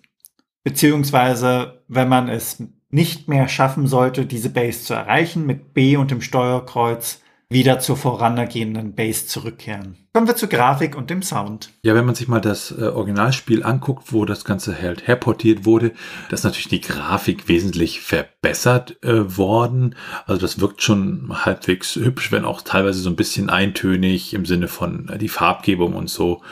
Beziehungsweise, 0.64 1.82
wenn 1.88 2.08
man 2.08 2.28
es 2.28 2.62
nicht 2.90 3.28
mehr 3.28 3.48
schaffen 3.48 3.86
sollte, 3.86 4.26
diese 4.26 4.50
Base 4.50 4.82
zu 4.82 4.94
erreichen, 4.94 5.46
mit 5.46 5.72
B 5.72 5.96
und 5.96 6.10
dem 6.10 6.20
Steuerkreuz 6.20 7.22
wieder 7.48 7.78
zur 7.78 7.96
vorangehenden 7.96 8.94
Base 8.94 9.26
zurückkehren. 9.26 9.96
Kommen 10.12 10.28
wir 10.28 10.36
zur 10.36 10.48
Grafik 10.48 10.96
und 10.96 11.10
dem 11.10 11.22
Sound. 11.22 11.70
Ja, 11.82 11.96
wenn 11.96 12.06
man 12.06 12.14
sich 12.14 12.28
mal 12.28 12.40
das 12.40 12.70
äh, 12.70 12.84
Originalspiel 12.84 13.64
anguckt, 13.64 14.12
wo 14.12 14.24
das 14.24 14.44
Ganze 14.44 14.80
halt 14.80 15.08
herportiert 15.08 15.64
wurde, 15.64 15.90
da 16.28 16.34
ist 16.34 16.44
natürlich 16.44 16.68
die 16.68 16.80
Grafik 16.80 17.48
wesentlich 17.48 18.00
verbessert 18.00 19.02
äh, 19.02 19.36
worden. 19.36 19.96
Also 20.26 20.40
das 20.40 20.60
wirkt 20.60 20.82
schon 20.82 21.44
halbwegs 21.44 21.96
hübsch, 21.96 22.30
wenn 22.30 22.44
auch 22.44 22.62
teilweise 22.62 23.00
so 23.00 23.10
ein 23.10 23.16
bisschen 23.16 23.50
eintönig 23.50 24.34
im 24.34 24.46
Sinne 24.46 24.68
von 24.68 25.08
äh, 25.08 25.18
die 25.18 25.28
Farbgebung 25.28 25.94
und 25.94 26.08
so. 26.08 26.42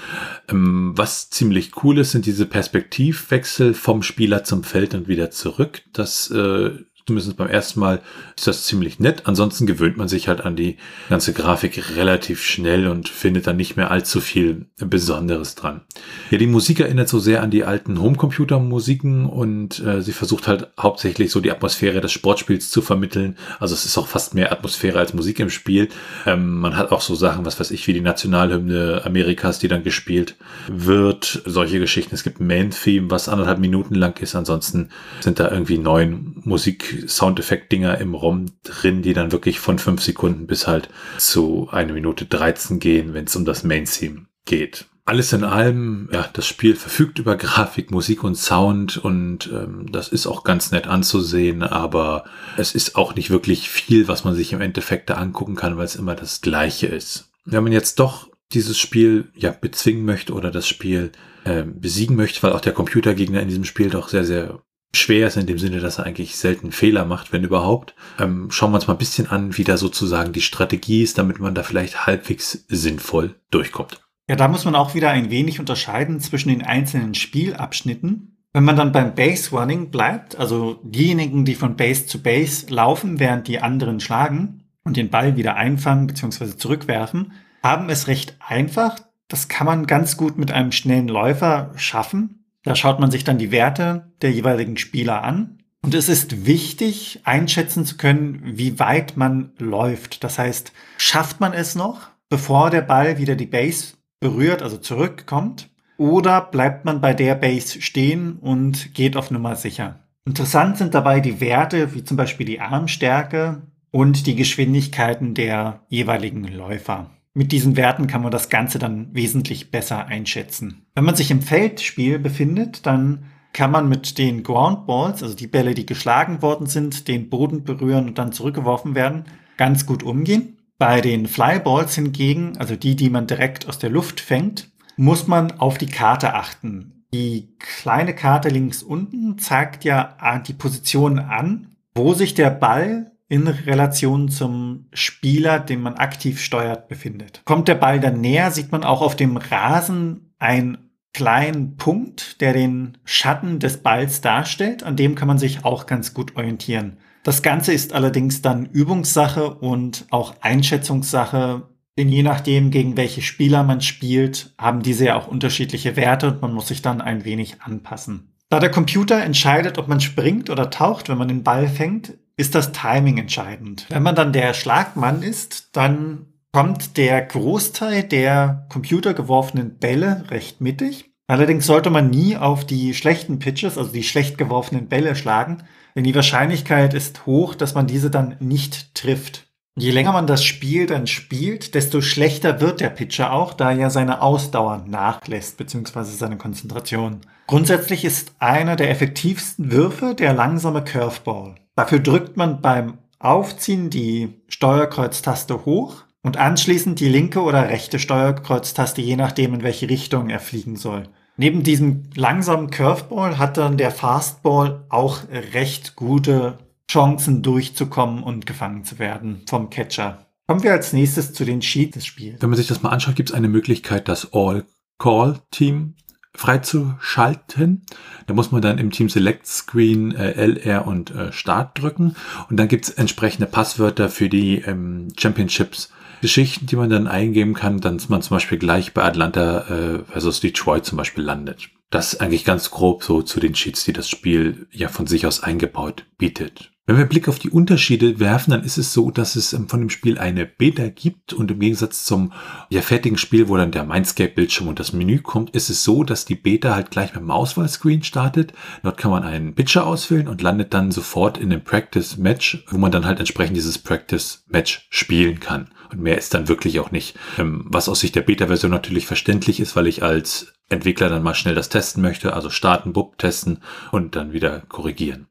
Ähm, 0.48 0.92
was 0.96 1.30
ziemlich 1.30 1.84
cool 1.84 1.98
ist, 1.98 2.10
sind 2.10 2.26
diese 2.26 2.46
Perspektivwechsel 2.46 3.74
vom 3.74 4.02
Spieler 4.02 4.42
zum 4.42 4.64
Feld 4.64 4.92
und 4.94 5.06
wieder 5.06 5.30
zurück. 5.30 5.82
Das 5.92 6.32
äh, 6.32 6.72
zumindest 7.06 7.36
beim 7.36 7.48
ersten 7.48 7.80
Mal 7.80 8.00
ist 8.36 8.46
das 8.46 8.66
ziemlich 8.66 9.00
nett. 9.00 9.22
Ansonsten 9.24 9.66
gewöhnt 9.66 9.96
man 9.96 10.08
sich 10.08 10.28
halt 10.28 10.42
an 10.42 10.56
die 10.56 10.76
ganze 11.08 11.32
Grafik 11.32 11.96
relativ 11.96 12.42
schnell 12.42 12.86
und 12.86 13.08
findet 13.08 13.46
dann 13.46 13.56
nicht 13.56 13.76
mehr 13.76 13.90
allzu 13.90 14.20
viel 14.20 14.66
Besonderes 14.78 15.54
dran. 15.54 15.82
Ja, 16.30 16.38
die 16.38 16.46
Musik 16.46 16.80
erinnert 16.80 17.08
so 17.08 17.18
sehr 17.18 17.42
an 17.42 17.50
die 17.50 17.64
alten 17.64 18.00
Homecomputer-Musiken 18.00 19.26
und 19.26 19.80
äh, 19.80 20.02
sie 20.02 20.12
versucht 20.12 20.48
halt 20.48 20.68
hauptsächlich 20.78 21.30
so 21.30 21.40
die 21.40 21.50
Atmosphäre 21.50 22.00
des 22.00 22.12
Sportspiels 22.12 22.70
zu 22.70 22.82
vermitteln. 22.82 23.36
Also 23.58 23.74
es 23.74 23.84
ist 23.84 23.98
auch 23.98 24.06
fast 24.06 24.34
mehr 24.34 24.52
Atmosphäre 24.52 24.98
als 24.98 25.14
Musik 25.14 25.40
im 25.40 25.50
Spiel. 25.50 25.88
Ähm, 26.26 26.60
man 26.60 26.76
hat 26.76 26.92
auch 26.92 27.00
so 27.00 27.14
Sachen, 27.14 27.44
was 27.44 27.58
weiß 27.58 27.70
ich, 27.70 27.86
wie 27.86 27.92
die 27.92 28.00
Nationalhymne 28.00 29.02
Amerikas, 29.04 29.58
die 29.58 29.68
dann 29.68 29.82
gespielt 29.82 30.36
wird. 30.68 31.42
Solche 31.44 31.78
Geschichten. 31.78 32.14
Es 32.14 32.22
gibt 32.22 32.40
ein 32.40 32.46
Main-Theme, 32.46 33.10
was 33.10 33.28
anderthalb 33.28 33.58
Minuten 33.58 33.94
lang 33.94 34.20
ist. 34.20 34.34
Ansonsten 34.34 34.90
sind 35.20 35.40
da 35.40 35.50
irgendwie 35.50 35.78
neun 35.78 36.36
Musik 36.44 36.91
Soundeffekt-Dinger 37.06 37.98
im 37.98 38.14
ROM 38.14 38.46
drin, 38.64 39.02
die 39.02 39.14
dann 39.14 39.32
wirklich 39.32 39.60
von 39.60 39.78
fünf 39.78 40.02
Sekunden 40.02 40.46
bis 40.46 40.66
halt 40.66 40.88
zu 41.18 41.68
eine 41.70 41.92
Minute 41.92 42.26
13 42.26 42.78
gehen, 42.78 43.14
wenn 43.14 43.24
es 43.24 43.36
um 43.36 43.44
das 43.44 43.64
Main-Theme 43.64 44.26
geht. 44.44 44.86
Alles 45.04 45.32
in 45.32 45.42
allem, 45.42 46.08
ja, 46.12 46.28
das 46.32 46.46
Spiel 46.46 46.76
verfügt 46.76 47.18
über 47.18 47.36
Grafik, 47.36 47.90
Musik 47.90 48.22
und 48.22 48.36
Sound 48.36 48.98
und 48.98 49.50
ähm, 49.52 49.90
das 49.90 50.08
ist 50.08 50.28
auch 50.28 50.44
ganz 50.44 50.70
nett 50.70 50.86
anzusehen, 50.86 51.64
aber 51.64 52.24
es 52.56 52.72
ist 52.74 52.94
auch 52.94 53.16
nicht 53.16 53.30
wirklich 53.30 53.68
viel, 53.68 54.06
was 54.06 54.22
man 54.22 54.36
sich 54.36 54.52
im 54.52 54.60
Endeffekt 54.60 55.10
da 55.10 55.14
angucken 55.14 55.56
kann, 55.56 55.76
weil 55.76 55.86
es 55.86 55.96
immer 55.96 56.14
das 56.14 56.40
gleiche 56.40 56.86
ist. 56.86 57.30
Wenn 57.44 57.64
man 57.64 57.72
jetzt 57.72 57.98
doch 57.98 58.28
dieses 58.52 58.78
Spiel 58.78 59.30
ja 59.34 59.50
bezwingen 59.50 60.04
möchte 60.04 60.34
oder 60.34 60.52
das 60.52 60.68
Spiel 60.68 61.10
äh, 61.44 61.64
besiegen 61.64 62.14
möchte, 62.14 62.40
weil 62.44 62.52
auch 62.52 62.60
der 62.60 62.72
Computergegner 62.72 63.40
in 63.40 63.48
diesem 63.48 63.64
Spiel 63.64 63.90
doch 63.90 64.08
sehr, 64.08 64.24
sehr 64.24 64.62
schwer 64.94 65.26
ist 65.26 65.36
in 65.36 65.46
dem 65.46 65.58
Sinne, 65.58 65.80
dass 65.80 65.98
er 65.98 66.06
eigentlich 66.06 66.36
selten 66.36 66.72
Fehler 66.72 67.04
macht, 67.04 67.32
wenn 67.32 67.44
überhaupt. 67.44 67.94
Ähm, 68.18 68.50
schauen 68.50 68.72
wir 68.72 68.76
uns 68.76 68.86
mal 68.86 68.94
ein 68.94 68.98
bisschen 68.98 69.26
an, 69.28 69.56
wie 69.56 69.64
da 69.64 69.76
sozusagen 69.76 70.32
die 70.32 70.40
Strategie 70.40 71.02
ist, 71.02 71.18
damit 71.18 71.40
man 71.40 71.54
da 71.54 71.62
vielleicht 71.62 72.06
halbwegs 72.06 72.64
sinnvoll 72.68 73.36
durchkommt. 73.50 74.00
Ja, 74.28 74.36
da 74.36 74.48
muss 74.48 74.64
man 74.64 74.74
auch 74.74 74.94
wieder 74.94 75.10
ein 75.10 75.30
wenig 75.30 75.60
unterscheiden 75.60 76.20
zwischen 76.20 76.48
den 76.48 76.62
einzelnen 76.62 77.14
Spielabschnitten. 77.14 78.36
Wenn 78.52 78.64
man 78.64 78.76
dann 78.76 78.92
beim 78.92 79.14
Base 79.14 79.50
Running 79.50 79.90
bleibt, 79.90 80.36
also 80.36 80.80
diejenigen, 80.84 81.44
die 81.44 81.54
von 81.54 81.76
Base 81.76 82.06
zu 82.06 82.22
Base 82.22 82.66
laufen, 82.68 83.18
während 83.18 83.48
die 83.48 83.60
anderen 83.60 83.98
schlagen 83.98 84.64
und 84.84 84.96
den 84.96 85.10
Ball 85.10 85.36
wieder 85.36 85.56
einfangen 85.56 86.06
bzw. 86.06 86.56
zurückwerfen, 86.56 87.32
haben 87.62 87.88
es 87.88 88.08
recht 88.08 88.36
einfach. 88.46 88.98
Das 89.28 89.48
kann 89.48 89.66
man 89.66 89.86
ganz 89.86 90.18
gut 90.18 90.36
mit 90.36 90.52
einem 90.52 90.72
schnellen 90.72 91.08
Läufer 91.08 91.72
schaffen. 91.76 92.41
Da 92.62 92.74
schaut 92.76 93.00
man 93.00 93.10
sich 93.10 93.24
dann 93.24 93.38
die 93.38 93.50
Werte 93.50 94.12
der 94.22 94.30
jeweiligen 94.30 94.76
Spieler 94.76 95.22
an. 95.22 95.58
Und 95.82 95.94
es 95.94 96.08
ist 96.08 96.46
wichtig, 96.46 97.20
einschätzen 97.24 97.84
zu 97.84 97.96
können, 97.96 98.40
wie 98.44 98.78
weit 98.78 99.16
man 99.16 99.50
läuft. 99.58 100.22
Das 100.22 100.38
heißt, 100.38 100.72
schafft 100.96 101.40
man 101.40 101.52
es 101.52 101.74
noch, 101.74 102.08
bevor 102.28 102.70
der 102.70 102.82
Ball 102.82 103.18
wieder 103.18 103.34
die 103.34 103.46
Base 103.46 103.94
berührt, 104.20 104.62
also 104.62 104.78
zurückkommt? 104.78 105.70
Oder 105.96 106.40
bleibt 106.40 106.84
man 106.84 107.00
bei 107.00 107.14
der 107.14 107.34
Base 107.34 107.82
stehen 107.82 108.36
und 108.36 108.94
geht 108.94 109.16
auf 109.16 109.30
Nummer 109.30 109.56
sicher? 109.56 109.98
Interessant 110.24 110.78
sind 110.78 110.94
dabei 110.94 111.18
die 111.18 111.40
Werte, 111.40 111.94
wie 111.94 112.04
zum 112.04 112.16
Beispiel 112.16 112.46
die 112.46 112.60
Armstärke 112.60 113.62
und 113.90 114.26
die 114.26 114.36
Geschwindigkeiten 114.36 115.34
der 115.34 115.80
jeweiligen 115.88 116.44
Läufer. 116.44 117.10
Mit 117.34 117.52
diesen 117.52 117.76
Werten 117.76 118.06
kann 118.06 118.22
man 118.22 118.30
das 118.30 118.50
Ganze 118.50 118.78
dann 118.78 119.08
wesentlich 119.14 119.70
besser 119.70 120.06
einschätzen. 120.06 120.86
Wenn 120.94 121.04
man 121.04 121.16
sich 121.16 121.30
im 121.30 121.40
Feldspiel 121.40 122.18
befindet, 122.18 122.84
dann 122.86 123.24
kann 123.52 123.70
man 123.70 123.88
mit 123.88 124.18
den 124.18 124.42
Ground 124.42 124.86
Balls, 124.86 125.22
also 125.22 125.34
die 125.34 125.46
Bälle, 125.46 125.74
die 125.74 125.86
geschlagen 125.86 126.42
worden 126.42 126.66
sind, 126.66 127.08
den 127.08 127.28
Boden 127.30 127.64
berühren 127.64 128.06
und 128.06 128.18
dann 128.18 128.32
zurückgeworfen 128.32 128.94
werden, 128.94 129.24
ganz 129.56 129.86
gut 129.86 130.02
umgehen. 130.02 130.58
Bei 130.78 131.00
den 131.00 131.26
Flyballs 131.26 131.94
hingegen, 131.94 132.56
also 132.58 132.76
die, 132.76 132.96
die 132.96 133.10
man 133.10 133.26
direkt 133.26 133.68
aus 133.68 133.78
der 133.78 133.90
Luft 133.90 134.20
fängt, 134.20 134.70
muss 134.96 135.26
man 135.26 135.52
auf 135.52 135.78
die 135.78 135.86
Karte 135.86 136.34
achten. 136.34 137.04
Die 137.14 137.54
kleine 137.58 138.14
Karte 138.14 138.48
links 138.48 138.82
unten 138.82 139.38
zeigt 139.38 139.84
ja 139.84 140.16
die 140.46 140.54
Position 140.54 141.18
an, 141.18 141.68
wo 141.94 142.14
sich 142.14 142.34
der 142.34 142.50
Ball 142.50 143.11
in 143.32 143.48
Relation 143.48 144.28
zum 144.28 144.88
Spieler, 144.92 145.58
den 145.58 145.80
man 145.80 145.94
aktiv 145.94 146.38
steuert, 146.38 146.88
befindet. 146.88 147.40
Kommt 147.46 147.66
der 147.66 147.76
Ball 147.76 147.98
dann 147.98 148.20
näher, 148.20 148.50
sieht 148.50 148.70
man 148.72 148.84
auch 148.84 149.00
auf 149.00 149.16
dem 149.16 149.38
Rasen 149.38 150.34
einen 150.38 150.90
kleinen 151.14 151.78
Punkt, 151.78 152.42
der 152.42 152.52
den 152.52 152.98
Schatten 153.04 153.58
des 153.58 153.82
Balls 153.82 154.20
darstellt. 154.20 154.82
An 154.82 154.96
dem 154.96 155.14
kann 155.14 155.28
man 155.28 155.38
sich 155.38 155.64
auch 155.64 155.86
ganz 155.86 156.12
gut 156.12 156.36
orientieren. 156.36 156.98
Das 157.22 157.42
Ganze 157.42 157.72
ist 157.72 157.94
allerdings 157.94 158.42
dann 158.42 158.66
Übungssache 158.66 159.54
und 159.54 160.04
auch 160.10 160.34
Einschätzungssache, 160.42 161.70
denn 161.96 162.10
je 162.10 162.22
nachdem, 162.22 162.70
gegen 162.70 162.98
welche 162.98 163.22
Spieler 163.22 163.62
man 163.62 163.80
spielt, 163.80 164.52
haben 164.58 164.82
diese 164.82 165.06
ja 165.06 165.16
auch 165.16 165.28
unterschiedliche 165.28 165.96
Werte 165.96 166.28
und 166.28 166.42
man 166.42 166.52
muss 166.52 166.68
sich 166.68 166.82
dann 166.82 167.00
ein 167.00 167.24
wenig 167.24 167.62
anpassen. 167.62 168.34
Da 168.50 168.60
der 168.60 168.70
Computer 168.70 169.22
entscheidet, 169.22 169.78
ob 169.78 169.88
man 169.88 170.00
springt 170.02 170.50
oder 170.50 170.68
taucht, 170.68 171.08
wenn 171.08 171.16
man 171.16 171.28
den 171.28 171.42
Ball 171.42 171.68
fängt, 171.68 172.18
ist 172.36 172.54
das 172.54 172.72
Timing 172.72 173.18
entscheidend. 173.18 173.86
Wenn 173.90 174.02
man 174.02 174.14
dann 174.14 174.32
der 174.32 174.54
Schlagmann 174.54 175.22
ist, 175.22 175.76
dann 175.76 176.26
kommt 176.52 176.96
der 176.96 177.22
Großteil 177.22 178.04
der 178.04 178.66
computergeworfenen 178.68 179.78
Bälle 179.78 180.24
recht 180.30 180.60
mittig. 180.60 181.10
Allerdings 181.26 181.66
sollte 181.66 181.88
man 181.88 182.10
nie 182.10 182.36
auf 182.36 182.66
die 182.66 182.94
schlechten 182.94 183.38
Pitches, 183.38 183.78
also 183.78 183.92
die 183.92 184.02
schlecht 184.02 184.36
geworfenen 184.36 184.88
Bälle 184.88 185.16
schlagen, 185.16 185.62
denn 185.96 186.04
die 186.04 186.14
Wahrscheinlichkeit 186.14 186.94
ist 186.94 187.26
hoch, 187.26 187.54
dass 187.54 187.74
man 187.74 187.86
diese 187.86 188.10
dann 188.10 188.36
nicht 188.40 188.94
trifft. 188.94 189.46
Je 189.74 189.90
länger 189.90 190.12
man 190.12 190.26
das 190.26 190.44
Spiel 190.44 190.86
dann 190.86 191.06
spielt, 191.06 191.74
desto 191.74 192.02
schlechter 192.02 192.60
wird 192.60 192.80
der 192.80 192.90
Pitcher 192.90 193.32
auch, 193.32 193.54
da 193.54 193.72
er 193.72 193.88
seine 193.88 194.20
Ausdauer 194.20 194.84
nachlässt 194.86 195.56
bzw. 195.56 196.02
seine 196.02 196.36
Konzentration. 196.36 197.20
Grundsätzlich 197.46 198.04
ist 198.04 198.32
einer 198.38 198.76
der 198.76 198.90
effektivsten 198.90 199.72
Würfe 199.72 200.14
der 200.14 200.34
langsame 200.34 200.84
Curveball. 200.84 201.54
Dafür 201.74 202.00
drückt 202.00 202.36
man 202.36 202.60
beim 202.60 202.98
Aufziehen 203.18 203.88
die 203.88 204.42
Steuerkreuztaste 204.48 205.64
hoch 205.64 206.04
und 206.22 206.36
anschließend 206.36 207.00
die 207.00 207.08
linke 207.08 207.40
oder 207.40 207.70
rechte 207.70 207.98
Steuerkreuztaste, 207.98 209.00
je 209.00 209.16
nachdem, 209.16 209.54
in 209.54 209.62
welche 209.62 209.88
Richtung 209.88 210.28
er 210.28 210.40
fliegen 210.40 210.76
soll. 210.76 211.04
Neben 211.38 211.62
diesem 211.62 212.10
langsamen 212.14 212.68
Curveball 212.70 213.38
hat 213.38 213.56
dann 213.56 213.78
der 213.78 213.90
Fastball 213.90 214.84
auch 214.90 215.20
recht 215.54 215.96
gute 215.96 216.58
Chancen 216.92 217.42
durchzukommen 217.42 218.22
und 218.22 218.44
gefangen 218.44 218.84
zu 218.84 218.98
werden 218.98 219.42
vom 219.48 219.70
Catcher. 219.70 220.26
Kommen 220.46 220.62
wir 220.62 220.72
als 220.72 220.92
nächstes 220.92 221.32
zu 221.32 221.46
den 221.46 221.60
Cheats 221.60 221.94
des 221.94 222.04
Spiels. 222.04 222.42
Wenn 222.42 222.50
man 222.50 222.58
sich 222.58 222.66
das 222.66 222.82
mal 222.82 222.90
anschaut, 222.90 223.16
gibt 223.16 223.30
es 223.30 223.34
eine 223.34 223.48
Möglichkeit, 223.48 224.08
das 224.08 224.34
All-Call-Team 224.34 225.94
freizuschalten. 226.34 227.86
Da 228.26 228.34
muss 228.34 228.52
man 228.52 228.60
dann 228.60 228.76
im 228.76 228.90
Team 228.90 229.08
Select 229.08 229.46
Screen 229.46 230.14
äh, 230.14 230.32
LR 230.32 230.86
und 230.86 231.10
äh, 231.12 231.32
Start 231.32 231.80
drücken 231.80 232.14
und 232.50 232.58
dann 232.58 232.68
gibt's 232.68 232.90
entsprechende 232.90 233.46
Passwörter 233.46 234.10
für 234.10 234.28
die 234.28 234.58
ähm, 234.58 235.08
Championships 235.18 235.90
Geschichten, 236.20 236.66
die 236.66 236.76
man 236.76 236.90
dann 236.90 237.06
eingeben 237.06 237.54
kann, 237.54 237.80
dann 237.80 238.00
man 238.08 238.20
zum 238.20 238.36
Beispiel 238.36 238.58
gleich 238.58 238.92
bei 238.92 239.02
Atlanta 239.02 239.60
äh, 239.62 240.04
versus 240.04 240.40
Detroit 240.40 240.84
zum 240.84 240.98
Beispiel 240.98 241.24
landet. 241.24 241.70
Das 241.90 242.12
ist 242.12 242.20
eigentlich 242.20 242.44
ganz 242.44 242.70
grob 242.70 243.02
so 243.02 243.22
zu 243.22 243.40
den 243.40 243.54
Cheats, 243.54 243.84
die 243.84 243.92
das 243.92 244.08
Spiel 244.08 244.66
ja 244.70 244.88
von 244.88 245.06
sich 245.06 245.26
aus 245.26 245.42
eingebaut 245.42 246.04
bietet. 246.18 246.71
Wenn 246.84 246.96
wir 246.96 247.02
einen 247.02 247.10
Blick 247.10 247.28
auf 247.28 247.38
die 247.38 247.50
Unterschiede 247.50 248.18
werfen, 248.18 248.50
dann 248.50 248.64
ist 248.64 248.76
es 248.76 248.92
so, 248.92 249.12
dass 249.12 249.36
es 249.36 249.52
ähm, 249.52 249.68
von 249.68 249.78
dem 249.78 249.88
Spiel 249.88 250.18
eine 250.18 250.46
Beta 250.46 250.88
gibt 250.88 251.32
und 251.32 251.48
im 251.52 251.60
Gegensatz 251.60 252.04
zum 252.04 252.32
ja, 252.70 252.82
fertigen 252.82 253.18
Spiel, 253.18 253.48
wo 253.48 253.56
dann 253.56 253.70
der 253.70 253.84
Mindscape-Bildschirm 253.84 254.66
und 254.66 254.80
das 254.80 254.92
Menü 254.92 255.20
kommt, 255.20 255.50
ist 255.50 255.70
es 255.70 255.84
so, 255.84 256.02
dass 256.02 256.24
die 256.24 256.34
Beta 256.34 256.74
halt 256.74 256.90
gleich 256.90 257.14
mit 257.14 257.22
dem 257.22 257.30
Auswahlscreen 257.30 258.02
startet. 258.02 258.52
Dort 258.82 258.98
kann 258.98 259.12
man 259.12 259.22
einen 259.22 259.54
Pitcher 259.54 259.86
auswählen 259.86 260.26
und 260.26 260.42
landet 260.42 260.74
dann 260.74 260.90
sofort 260.90 261.38
in 261.38 261.52
einem 261.52 261.62
Practice-Match, 261.62 262.64
wo 262.68 262.78
man 262.78 262.90
dann 262.90 263.06
halt 263.06 263.20
entsprechend 263.20 263.56
dieses 263.56 263.78
Practice-Match 263.78 264.88
spielen 264.90 265.38
kann. 265.38 265.70
Und 265.92 266.00
mehr 266.00 266.18
ist 266.18 266.34
dann 266.34 266.48
wirklich 266.48 266.80
auch 266.80 266.90
nicht. 266.90 267.16
Ähm, 267.38 267.64
was 267.68 267.88
aus 267.88 268.00
Sicht 268.00 268.16
der 268.16 268.22
Beta-Version 268.22 268.72
natürlich 268.72 269.06
verständlich 269.06 269.60
ist, 269.60 269.76
weil 269.76 269.86
ich 269.86 270.02
als 270.02 270.52
Entwickler 270.68 271.08
dann 271.08 271.22
mal 271.22 271.34
schnell 271.34 271.54
das 271.54 271.68
testen 271.68 272.02
möchte, 272.02 272.32
also 272.32 272.50
starten, 272.50 272.92
bub, 272.92 273.18
testen 273.18 273.58
und 273.92 274.16
dann 274.16 274.32
wieder 274.32 274.62
korrigieren. 274.68 275.28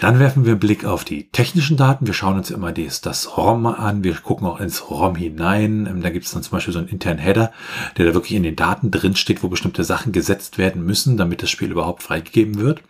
Dann 0.00 0.18
werfen 0.18 0.44
wir 0.44 0.52
einen 0.52 0.60
Blick 0.60 0.84
auf 0.84 1.04
die 1.04 1.28
technischen 1.30 1.76
Daten. 1.76 2.06
Wir 2.06 2.14
schauen 2.14 2.36
uns 2.36 2.50
immer 2.50 2.72
das, 2.72 3.36
ROM 3.36 3.66
an. 3.66 4.04
Wir 4.04 4.14
gucken 4.14 4.46
auch 4.46 4.60
ins 4.60 4.90
ROM 4.90 5.16
hinein. 5.16 5.86
Ähm, 5.86 6.02
da 6.02 6.10
gibt 6.10 6.26
es 6.26 6.32
dann 6.32 6.42
zum 6.42 6.52
Beispiel 6.52 6.72
so 6.72 6.78
einen 6.78 6.88
internen 6.88 7.18
Header, 7.18 7.52
der 7.96 8.06
da 8.06 8.14
wirklich 8.14 8.34
in 8.34 8.42
den 8.42 8.56
Daten 8.56 8.90
drin 8.90 9.16
steht, 9.16 9.42
wo 9.42 9.48
bestimmte 9.48 9.84
Sachen 9.84 10.12
gesetzt 10.12 10.58
werden 10.58 10.84
müssen, 10.84 11.16
damit 11.16 11.42
das 11.42 11.50
Spiel 11.50 11.70
überhaupt 11.70 12.02
freigegeben 12.02 12.58
wird. 12.58 12.82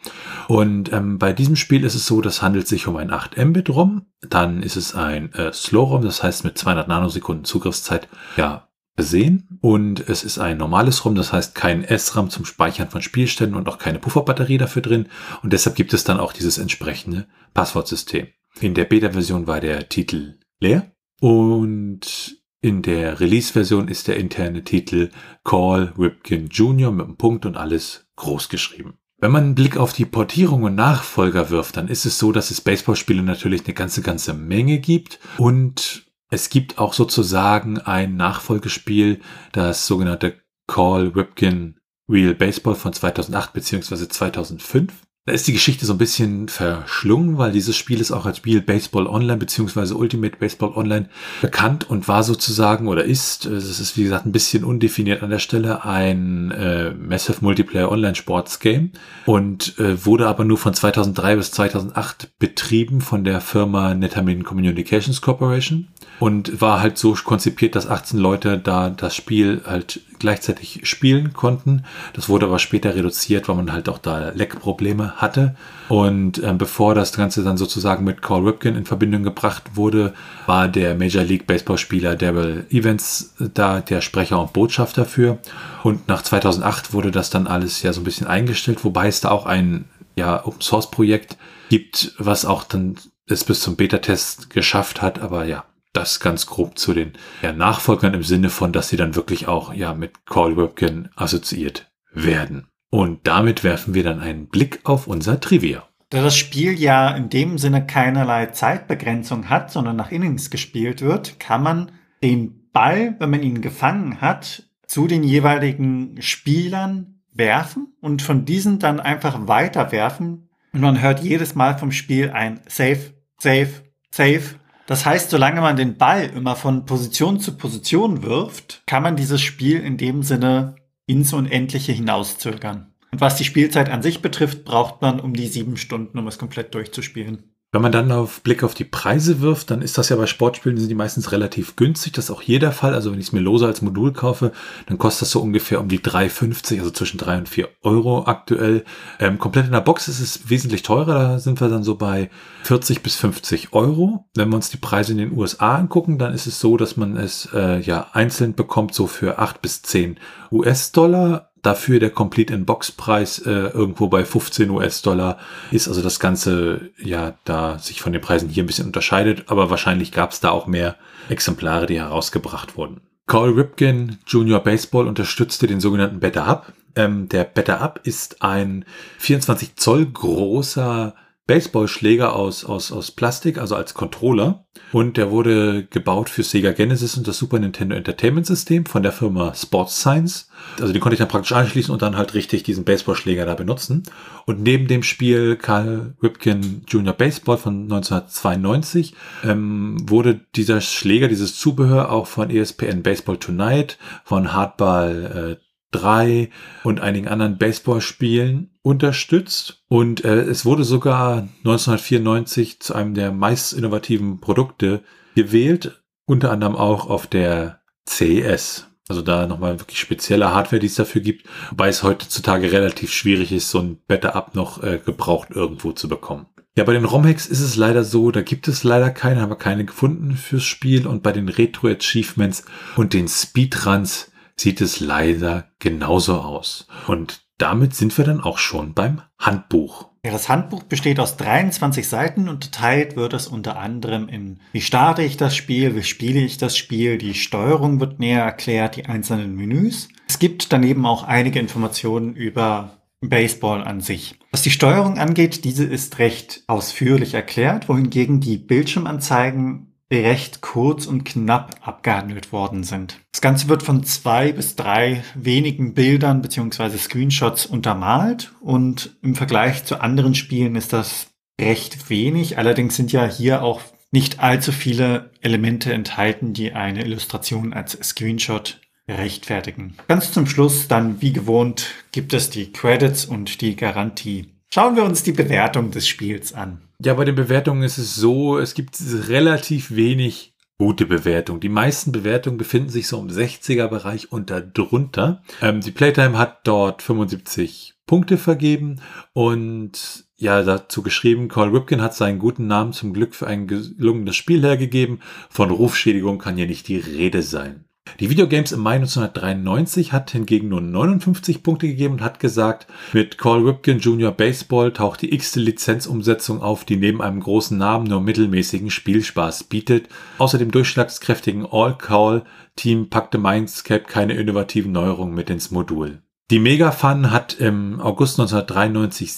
Und 0.49 0.93
ähm, 0.93 1.19
bei 1.19 1.33
diesem 1.33 1.57
Spiel 1.57 1.85
ist 1.85 1.95
es 1.95 2.07
so, 2.07 2.21
das 2.21 2.43
handelt 2.43 2.69
sich 2.69 2.87
um 2.87 2.97
ein 2.97 3.11
8 3.11 3.37
Mbit 3.37 3.71
ROM. 3.71 4.07
Dann 4.23 4.63
ist 4.63 4.77
es 4.77 4.95
ein 4.95 5.33
äh, 5.35 5.53
Slow 5.53 5.91
ROM, 5.91 6.03
das 6.03 6.23
heißt 6.23 6.45
mit 6.45 6.59
200 6.59 6.89
Nanosekunden 6.89 7.45
Zugriffszeit, 7.45 8.09
ja, 8.37 8.70
versehen 9.01 9.49
und 9.63 10.07
es 10.11 10.25
ist 10.25 10.39
ein 10.39 10.59
normales 10.59 11.07
ROM, 11.07 11.15
das 11.15 11.33
heißt 11.33 11.55
kein 11.55 11.87
SRAM 11.89 12.29
zum 12.29 12.45
Speichern 12.45 12.91
von 12.91 13.01
Spielständen 13.01 13.57
und 13.57 13.67
auch 13.67 13.79
keine 13.79 13.99
Pufferbatterie 13.99 14.59
dafür 14.59 14.83
drin 14.83 15.09
und 15.43 15.55
deshalb 15.55 15.75
gibt 15.75 15.95
es 15.95 16.05
dann 16.05 16.21
auch 16.21 16.35
dieses 16.35 16.59
entsprechende 16.59 17.27
Passwortsystem. 17.55 18.27
In 18.61 18.75
der 18.75 18.85
Beta-Version 18.85 19.47
war 19.47 19.61
der 19.61 19.89
Titel 19.89 20.39
leer 20.61 20.93
und 21.19 22.37
in 22.61 22.83
der 22.83 23.21
Release-Version 23.21 23.89
ist 23.89 24.07
der 24.07 24.17
interne 24.17 24.65
Titel 24.65 25.09
Call 25.45 25.95
Ripken 25.99 26.49
Jr. 26.49 26.93
mit 26.93 27.07
einem 27.07 27.17
Punkt 27.17 27.47
und 27.47 27.57
alles 27.57 28.07
groß 28.17 28.51
geschrieben. 28.51 28.99
Wenn 29.17 29.33
man 29.33 29.45
einen 29.45 29.55
Blick 29.55 29.79
auf 29.79 29.95
die 29.95 30.05
Portierung 30.05 30.65
und 30.65 30.75
Nachfolger 30.75 31.49
wirft, 31.49 31.79
dann 31.79 31.89
ist 31.89 32.05
es 32.05 32.19
so, 32.19 32.33
dass 32.33 32.51
es 32.51 32.61
Baseballspiele 32.61 33.23
natürlich 33.23 33.65
eine 33.65 33.73
ganze, 33.73 34.03
ganze 34.03 34.35
Menge 34.35 34.79
gibt 34.79 35.21
und 35.39 36.10
es 36.31 36.49
gibt 36.49 36.79
auch 36.79 36.95
sozusagen 36.95 37.79
ein 37.79 38.17
Nachfolgespiel, 38.17 39.21
das 39.53 39.87
sogenannte 39.87 40.41
Call 40.67 41.09
Ripken 41.09 41.81
Real 42.09 42.35
Baseball 42.35 42.77
von 42.77 42.93
2008 42.93 43.53
bzw. 43.53 44.09
2005. 44.09 44.93
Da 45.27 45.35
ist 45.35 45.47
die 45.47 45.53
Geschichte 45.53 45.85
so 45.85 45.93
ein 45.93 45.99
bisschen 45.99 46.49
verschlungen, 46.49 47.37
weil 47.37 47.53
dieses 47.53 47.77
Spiel 47.77 48.01
ist 48.01 48.11
auch 48.11 48.25
als 48.25 48.47
Real 48.47 48.63
Baseball 48.63 49.07
Online 49.07 49.37
bzw. 49.37 49.93
Ultimate 49.93 50.39
Baseball 50.39 50.73
Online 50.75 51.11
bekannt 51.43 51.91
und 51.91 52.09
war 52.09 52.23
sozusagen 52.23 52.89
oder 52.89 53.05
ist, 53.05 53.45
es 53.45 53.81
ist 53.81 53.99
wie 53.99 54.05
gesagt 54.05 54.25
ein 54.25 54.33
bisschen 54.33 54.65
undefiniert 54.65 55.23
an 55.23 55.29
der 55.29 55.39
Stelle, 55.39 55.85
ein 55.85 56.51
äh, 56.53 56.93
Massive 56.93 57.37
Multiplayer 57.43 57.93
Online 57.93 58.15
Sports 58.15 58.61
Game 58.61 58.93
und 59.27 59.79
äh, 59.79 60.07
wurde 60.07 60.27
aber 60.27 60.47
nur 60.47 60.57
von 60.57 60.73
2003 60.73 61.37
bis 61.37 61.51
2008 61.51 62.39
betrieben 62.39 63.03
von 63.03 63.23
der 63.23 63.43
Firma 63.43 63.93
Netamin 63.93 64.43
Communications 64.43 65.21
Corporation 65.21 65.89
und 66.19 66.63
war 66.63 66.81
halt 66.81 66.97
so 66.97 67.13
konzipiert, 67.13 67.77
dass 67.77 67.87
18 67.87 68.19
Leute 68.19 68.57
da 68.57 68.89
das 68.89 69.15
Spiel 69.15 69.61
halt 69.67 70.01
gleichzeitig 70.21 70.81
spielen 70.85 71.33
konnten. 71.33 71.85
Das 72.13 72.29
wurde 72.29 72.47
aber 72.47 72.59
später 72.59 72.95
reduziert, 72.95 73.49
weil 73.49 73.57
man 73.57 73.73
halt 73.73 73.89
auch 73.89 73.99
da 73.99 74.31
Leckprobleme 74.31 75.17
hatte. 75.17 75.57
Und 75.89 76.39
äh, 76.39 76.55
bevor 76.57 76.95
das 76.95 77.13
Ganze 77.13 77.43
dann 77.43 77.57
sozusagen 77.57 78.05
mit 78.05 78.23
Carl 78.23 78.47
Ripken 78.47 78.77
in 78.77 78.85
Verbindung 78.85 79.25
gebracht 79.25 79.75
wurde, 79.75 80.15
war 80.47 80.69
der 80.69 80.95
Major 80.95 81.25
League 81.25 81.47
Baseball 81.47 81.79
Spieler 81.79 82.15
Daryl 82.15 82.67
Evans 82.71 83.35
da 83.39 83.81
der 83.81 84.01
Sprecher 84.01 84.41
und 84.41 84.53
Botschafter 84.53 85.05
für. 85.05 85.39
Und 85.83 86.07
nach 86.07 86.23
2008 86.23 86.93
wurde 86.93 87.11
das 87.11 87.31
dann 87.31 87.49
alles 87.49 87.83
ja 87.83 87.93
so 87.93 88.01
ein 88.01 88.05
bisschen 88.05 88.29
eingestellt, 88.29 88.85
wobei 88.85 89.09
es 89.09 89.21
da 89.21 89.31
auch 89.31 89.47
ein 89.47 89.87
ja, 90.15 90.47
Open 90.47 90.61
Source 90.61 90.91
Projekt 90.91 91.37
gibt, 91.71 92.15
was 92.19 92.45
auch 92.45 92.65
dann 92.65 92.97
es 93.27 93.45
bis 93.45 93.61
zum 93.61 93.77
Beta-Test 93.77 94.51
geschafft 94.51 95.03
hat. 95.03 95.21
Aber 95.21 95.45
ja, 95.45 95.65
das 95.93 96.21
ganz 96.21 96.47
grob 96.47 96.79
zu 96.79 96.95
den 96.95 97.13
ja, 97.43 97.53
Nachfolgern 97.53 98.15
im 98.15 98.23
Sinne 98.23 98.51
von, 98.51 98.73
dass 98.73 98.89
sie 98.89 98.97
dann 98.97 99.17
wirklich 99.17 99.49
auch 99.49 99.75
ja 99.75 99.95
mit 99.95 100.27
Call 100.27 100.57
Webkin 100.57 101.09
assoziiert 101.17 101.91
werden. 102.13 102.69
Und 102.91 103.27
damit 103.27 103.63
werfen 103.63 103.95
wir 103.95 104.03
dann 104.03 104.21
einen 104.21 104.49
Blick 104.49 104.81
auf 104.85 105.07
unser 105.07 105.41
Trivia. 105.41 105.85
Da 106.11 106.23
das 106.23 106.37
Spiel 106.37 106.79
ja 106.79 107.11
in 107.15 107.29
dem 107.29 107.57
Sinne 107.57 107.87
keinerlei 107.87 108.47
Zeitbegrenzung 108.47 109.49
hat, 109.49 109.71
sondern 109.71 109.95
nach 109.95 110.11
Innings 110.11 110.51
gespielt 110.51 111.03
wird, 111.03 111.39
kann 111.39 111.63
man 111.63 111.93
den 112.23 112.69
Ball, 112.73 113.15
wenn 113.19 113.31
man 113.31 113.43
ihn 113.43 113.61
gefangen 113.61 114.21
hat, 114.21 114.65
zu 114.87 115.07
den 115.07 115.23
jeweiligen 115.23 116.21
Spielern 116.21 117.21
werfen 117.33 117.95
und 118.01 118.23
von 118.23 118.45
diesen 118.45 118.81
dann 118.81 118.99
einfach 118.99 119.47
weiterwerfen. 119.47 120.49
Und 120.73 120.81
man 120.81 121.01
hört 121.01 121.21
jedes 121.21 121.55
Mal 121.55 121.79
vom 121.79 121.93
Spiel 121.93 122.31
ein 122.31 122.61
Safe, 122.67 123.15
Safe, 123.39 123.71
Safe 124.11 124.43
das 124.91 125.07
heißt, 125.07 125.31
solange 125.31 125.61
man 125.61 125.77
den 125.77 125.99
Ball 125.99 126.25
immer 126.35 126.57
von 126.57 126.85
Position 126.85 127.39
zu 127.39 127.57
Position 127.57 128.25
wirft, 128.25 128.83
kann 128.87 129.05
man 129.05 129.15
dieses 129.15 129.41
Spiel 129.41 129.79
in 129.79 129.97
dem 129.97 130.25
Sinne 130.25 130.75
ins 131.07 131.33
Unendliche 131.33 131.93
hinauszögern. 131.93 132.93
Und 133.13 133.21
was 133.21 133.37
die 133.37 133.45
Spielzeit 133.45 133.89
an 133.89 134.03
sich 134.03 134.21
betrifft, 134.21 134.65
braucht 134.65 135.01
man 135.01 135.21
um 135.21 135.33
die 135.33 135.47
sieben 135.47 135.77
Stunden, 135.77 136.19
um 136.19 136.27
es 136.27 136.39
komplett 136.39 136.75
durchzuspielen. 136.75 137.50
Wenn 137.73 137.83
man 137.83 137.93
dann 137.93 138.11
auf 138.11 138.41
Blick 138.43 138.65
auf 138.65 138.75
die 138.75 138.85
Preise 138.85 139.41
wirft, 139.41 139.71
dann 139.71 139.81
ist 139.81 139.97
das 139.97 140.09
ja 140.09 140.17
bei 140.17 140.27
Sportspielen, 140.27 140.77
sind 140.77 140.89
die 140.89 140.97
meistens 140.97 141.31
relativ 141.31 141.77
günstig. 141.77 142.13
Das 142.15 142.25
ist 142.25 142.31
auch 142.33 142.43
hier 142.43 142.59
der 142.59 142.73
Fall. 142.73 142.95
Also 142.95 143.13
wenn 143.13 143.21
ich 143.21 143.27
es 143.27 143.33
mir 143.33 143.39
lose 143.39 143.65
als 143.65 143.81
Modul 143.81 144.13
kaufe, 144.13 144.51
dann 144.87 144.99
kostet 144.99 145.23
das 145.23 145.31
so 145.31 145.41
ungefähr 145.41 145.81
um 145.81 145.87
die 145.87 146.01
3,50, 146.01 146.81
also 146.81 146.91
zwischen 146.91 147.19
3 147.19 147.39
und 147.39 147.49
4 147.49 147.69
Euro 147.83 148.25
aktuell. 148.27 148.85
Ähm, 149.21 149.39
komplett 149.39 149.67
in 149.67 149.73
der 149.73 149.83
Box 149.83 150.09
ist 150.09 150.19
es 150.19 150.51
wesentlich 150.51 150.83
teurer. 150.83 151.15
Da 151.15 151.39
sind 151.39 151.61
wir 151.61 151.69
dann 151.69 151.85
so 151.85 151.95
bei 151.95 152.29
40 152.65 153.05
bis 153.05 153.15
50 153.15 153.73
Euro. 153.73 154.29
Wenn 154.35 154.49
wir 154.49 154.57
uns 154.57 154.71
die 154.71 154.77
Preise 154.77 155.13
in 155.13 155.19
den 155.19 155.39
USA 155.39 155.77
angucken, 155.77 156.19
dann 156.19 156.35
ist 156.35 156.49
es 156.49 156.59
so, 156.59 156.77
dass 156.77 156.97
man 156.97 157.17
es 157.17 157.51
äh, 157.55 157.79
ja 157.79 158.09
einzeln 158.15 158.55
bekommt, 158.55 158.95
so 158.95 159.07
für 159.07 159.39
8 159.39 159.63
bis 159.63 159.83
10 159.83 160.19
US-Dollar 160.51 161.50
dafür 161.63 162.01
der 162.01 162.11
Complete 162.11 162.55
in 162.55 162.65
Box 162.65 162.93
Preis 162.93 163.39
äh, 163.39 163.51
irgendwo 163.51 164.09
bei 164.09 164.25
15 164.25 164.71
US-Dollar 164.71 165.39
ist. 165.71 165.89
Also 165.89 166.03
das 166.03 166.21
Ganze 166.21 166.91
ja 166.99 167.35
da 167.45 167.79
sich 167.79 168.01
von 168.01 168.13
den 168.13 168.23
Preisen 168.23 168.49
hier 168.49 168.65
ein 168.65 168.67
bisschen 168.67 168.87
unterscheidet, 168.87 169.45
aber 169.47 169.71
wahrscheinlich 169.71 170.13
gab 170.13 170.33
es 170.33 170.41
da 170.41 170.51
auch 170.51 170.67
mehr 170.67 170.97
Exemplare, 171.29 171.87
die 171.87 172.01
herausgebracht 172.01 172.77
wurden. 172.77 173.01
Carl 173.27 173.51
Ripken 173.51 174.19
Junior 174.27 174.61
Baseball 174.61 175.07
unterstützte 175.07 175.67
den 175.67 175.81
sogenannten 175.81 176.21
Better 176.21 176.47
Up. 176.47 176.73
Ähm, 176.97 177.29
der 177.29 177.45
Better 177.45 177.81
Up 177.81 178.01
ist 178.03 178.43
ein 178.43 178.85
24 179.19 179.77
Zoll 179.77 180.07
großer 180.07 181.15
Baseballschläger 181.51 182.37
aus, 182.37 182.65
aus, 182.65 182.93
aus 182.93 183.11
Plastik, 183.11 183.59
also 183.59 183.75
als 183.75 183.95
Controller. 183.95 184.67
Und 184.93 185.17
der 185.17 185.33
wurde 185.33 185.85
gebaut 185.91 186.31
für 186.31 186.45
Sega 186.45 186.71
Genesis 186.71 187.17
und 187.17 187.27
das 187.27 187.39
Super 187.39 187.59
Nintendo 187.59 187.97
Entertainment 187.97 188.47
System 188.47 188.87
von 188.87 189.03
der 189.03 189.11
Firma 189.11 189.53
Sports 189.53 189.99
Science. 189.99 190.49
Also 190.81 190.93
den 190.93 191.01
konnte 191.01 191.15
ich 191.15 191.19
dann 191.19 191.27
praktisch 191.27 191.51
anschließen 191.51 191.93
und 191.93 192.03
dann 192.03 192.17
halt 192.17 192.35
richtig 192.35 192.63
diesen 192.63 192.85
Baseballschläger 192.85 193.47
da 193.47 193.57
benutzen. 193.57 194.05
Und 194.47 194.63
neben 194.63 194.87
dem 194.87 195.03
Spiel 195.03 195.57
Carl 195.57 196.15
Ripken 196.23 196.85
Junior 196.87 197.15
Baseball 197.15 197.59
von 197.59 197.83
1992 197.83 199.17
ähm, 199.43 199.97
wurde 200.09 200.39
dieser 200.55 200.81
Schläger, 200.81 201.27
dieses 201.27 201.59
Zubehör 201.59 202.13
auch 202.13 202.29
von 202.29 202.51
ESPN 202.51 203.03
Baseball 203.03 203.39
Tonight, 203.39 203.99
von 204.23 204.53
Hardball 204.53 205.59
äh, 205.59 205.70
3 205.93 206.51
und 206.85 207.01
einigen 207.01 207.29
anderen 207.29 207.59
Baseballspielen 207.59 208.71
unterstützt. 208.83 209.83
Und 209.89 210.25
äh, 210.25 210.43
es 210.43 210.65
wurde 210.65 210.85
sogar 210.85 211.49
1994 211.65 212.81
zu 212.81 212.95
einem 212.95 213.15
der 213.15 213.33
meist 213.33 213.73
innovativen 213.73 214.41
Produkte 214.41 215.03
gewählt, 215.35 216.03
unter 216.27 216.51
anderem 216.51 216.77
auch 216.77 217.09
auf 217.09 217.27
der 217.27 217.81
CES. 218.09 218.87
Also 219.09 219.23
da 219.23 219.49
nochmal 219.49 219.81
wirklich 219.81 219.99
spezielle 219.99 220.55
Hardware, 220.55 220.79
die 220.79 220.87
es 220.87 220.95
dafür 220.95 221.21
gibt, 221.21 221.45
wobei 221.71 221.89
es 221.89 222.05
heutzutage 222.05 222.71
relativ 222.71 223.13
schwierig 223.13 223.51
ist, 223.51 223.71
so 223.71 223.81
ein 223.81 223.99
Better-Up 224.07 224.55
noch 224.55 224.83
äh, 224.85 225.01
gebraucht 225.05 225.49
irgendwo 225.51 225.91
zu 225.91 226.09
bekommen. 226.09 226.47
Ja, 226.77 226.85
bei 226.85 226.93
den 226.93 227.05
ROM-Hacks 227.05 227.47
ist 227.47 227.61
es 227.61 227.75
leider 227.75 228.05
so, 228.05 228.31
da 228.31 228.43
gibt 228.43 228.69
es 228.69 228.85
leider 228.85 229.11
keine, 229.11 229.41
haben 229.41 229.51
wir 229.51 229.57
keine 229.57 229.85
gefunden 229.85 230.37
fürs 230.37 230.63
Spiel 230.63 231.09
und 231.09 231.25
bei 231.25 231.33
den 231.33 231.49
Retro-Achievements 231.49 232.65
und 232.95 233.13
den 233.13 233.27
Speedruns 233.27 234.31
sieht 234.61 234.81
es 234.81 235.01
leider 235.01 235.71
genauso 235.79 236.41
aus. 236.41 236.87
Und 237.07 237.41
damit 237.59 237.95
sind 237.95 238.17
wir 238.17 238.25
dann 238.25 238.41
auch 238.41 238.59
schon 238.59 238.95
beim 238.95 239.23
Handbuch. 239.39 240.09
Ja, 240.25 240.33
das 240.33 240.51
Handbuch 240.51 240.83
besteht 240.83 241.19
aus 241.19 241.39
23 241.39 242.07
Seiten 242.07 242.43
und 242.43 242.57
unterteilt 242.57 243.17
wird 243.17 243.33
es 243.33 243.49
unter 243.49 243.79
anderem 243.79 244.29
in, 244.29 244.61
wie 244.73 244.83
starte 244.83 245.23
ich 245.23 245.39
das 245.39 245.57
Spiel, 245.57 245.97
wie 245.97 246.03
spiele 246.03 246.41
ich 246.41 246.59
das 246.59 246.77
Spiel, 246.77 247.17
die 247.17 247.35
Steuerung 247.35 248.01
wird 248.01 248.21
näher 248.21 248.45
erklärt, 248.45 248.97
die 248.97 249.07
einzelnen 249.07 249.57
Menüs. 249.57 250.09
Es 250.29 250.39
gibt 250.39 250.73
daneben 250.73 251.07
auch 251.07 251.23
einige 251.23 251.59
Informationen 251.59 252.35
über 252.35 252.99
Baseball 253.23 253.83
an 253.83 254.01
sich. 254.01 254.39
Was 254.53 254.63
die 254.63 254.71
Steuerung 254.71 255.19
angeht, 255.19 255.65
diese 255.65 255.85
ist 255.85 256.19
recht 256.19 256.65
ausführlich 256.67 257.35
erklärt, 257.35 257.89
wohingegen 257.89 258.41
die 258.41 258.59
Bildschirmanzeigen 258.59 259.90
recht 260.11 260.61
kurz 260.61 261.07
und 261.07 261.25
knapp 261.25 261.77
abgehandelt 261.83 262.53
worden 262.53 262.83
sind. 262.83 263.21
Das 263.33 263.41
Ganze 263.41 263.69
wird 263.69 263.83
von 263.83 264.03
zwei 264.05 264.53
bis 264.53 264.77
drei 264.77 265.23
wenigen 265.35 265.95
Bildern 265.95 266.43
beziehungsweise 266.43 266.99
Screenshots 266.99 267.67
untermalt 267.67 268.53
und 268.61 269.17
im 269.23 269.37
Vergleich 269.37 269.85
zu 269.85 270.01
anderen 270.01 270.35
Spielen 270.35 270.75
ist 270.75 270.93
das 270.93 271.29
recht 271.61 272.11
wenig. 272.11 272.59
Allerdings 272.59 272.97
sind 272.97 273.13
ja 273.13 273.25
hier 273.27 273.63
auch 273.63 273.81
nicht 274.11 274.41
allzu 274.41 274.73
viele 274.73 275.31
Elemente 275.41 275.93
enthalten, 275.93 276.53
die 276.53 276.73
eine 276.73 277.05
Illustration 277.05 277.73
als 277.73 277.93
Screenshot 278.03 278.81
rechtfertigen. 279.09 279.97
Ganz 280.09 280.33
zum 280.33 280.47
Schluss 280.47 280.89
dann, 280.89 281.21
wie 281.21 281.33
gewohnt, 281.33 281.91
gibt 282.13 282.33
es 282.33 282.51
die 282.51 282.73
Credits 282.73 283.25
und 283.25 283.61
die 283.61 283.77
Garantie. 283.77 284.55
Schauen 284.69 284.97
wir 284.97 285.05
uns 285.05 285.23
die 285.23 285.33
Bewertung 285.33 285.91
des 285.91 286.07
Spiels 286.07 286.53
an. 286.53 286.83
Ja, 287.03 287.15
bei 287.15 287.25
den 287.25 287.35
Bewertungen 287.35 287.83
ist 287.83 287.97
es 287.97 288.15
so, 288.15 288.59
es 288.59 288.75
gibt 288.75 288.99
relativ 289.29 289.95
wenig 289.95 290.55
gute 290.77 291.07
Bewertungen. 291.07 291.61
Die 291.61 291.71
meisten 291.71 292.13
Bewertungen 292.13 292.59
befinden 292.59 292.91
sich 292.91 293.09
so 293.09 293.19
im 293.19 293.29
60er-Bereich 293.29 294.33
und 294.33 294.51
darunter. 294.51 295.43
Ähm, 295.63 295.81
die 295.81 295.93
Playtime 295.93 296.37
hat 296.37 296.67
dort 296.67 297.01
75 297.01 297.95
Punkte 298.07 298.37
vergeben 298.37 299.01
und 299.33 300.25
ja, 300.37 300.63
dazu 300.63 301.03
geschrieben, 301.03 301.49
Carl 301.49 301.69
Ripken 301.71 302.03
hat 302.03 302.15
seinen 302.15 302.39
guten 302.39 302.67
Namen 302.67 302.93
zum 302.93 303.13
Glück 303.15 303.35
für 303.35 303.47
ein 303.47 303.67
gelungenes 303.67 304.37
Spiel 304.37 304.63
hergegeben. 304.63 305.21
Von 305.49 305.71
Rufschädigung 305.71 306.39
kann 306.39 306.59
ja 306.59 306.67
nicht 306.67 306.89
die 306.89 306.99
Rede 306.99 307.43
sein. 307.43 307.85
Die 308.19 308.31
Videogames 308.31 308.73
im 308.73 308.81
Mai 308.81 308.97
1993 308.97 310.13
hat 310.13 310.31
hingegen 310.33 310.69
nur 310.69 310.81
59 310.81 311.63
Punkte 311.63 311.87
gegeben 311.87 312.15
und 312.15 312.23
hat 312.23 312.41
gesagt, 312.41 312.87
mit 313.13 313.39
Carl 313.39 313.67
Ripken 313.67 314.01
Jr. 314.01 314.33
Baseball 314.33 314.93
taucht 314.93 315.23
die 315.23 315.33
x-te 315.35 315.61
Lizenzumsetzung 315.61 316.61
auf, 316.61 316.85
die 316.85 316.97
neben 316.97 317.23
einem 317.23 317.41
großen 317.41 317.79
Namen 317.79 318.07
nur 318.07 318.21
mittelmäßigen 318.21 318.91
Spielspaß 318.91 319.65
bietet. 319.65 320.09
Außer 320.39 320.59
dem 320.59 320.71
durchschlagskräftigen 320.71 321.67
All-Call-Team 321.71 323.11
packte 323.11 323.39
Mindscape 323.39 324.05
keine 324.05 324.35
innovativen 324.35 324.93
Neuerungen 324.93 325.35
mit 325.35 325.51
ins 325.51 325.71
Modul. 325.71 326.23
Die 326.51 326.59
Mega 326.59 326.91
Fun 326.91 327.31
hat 327.31 327.55
im 327.55 328.01
August 328.01 328.41
1993 328.41 329.33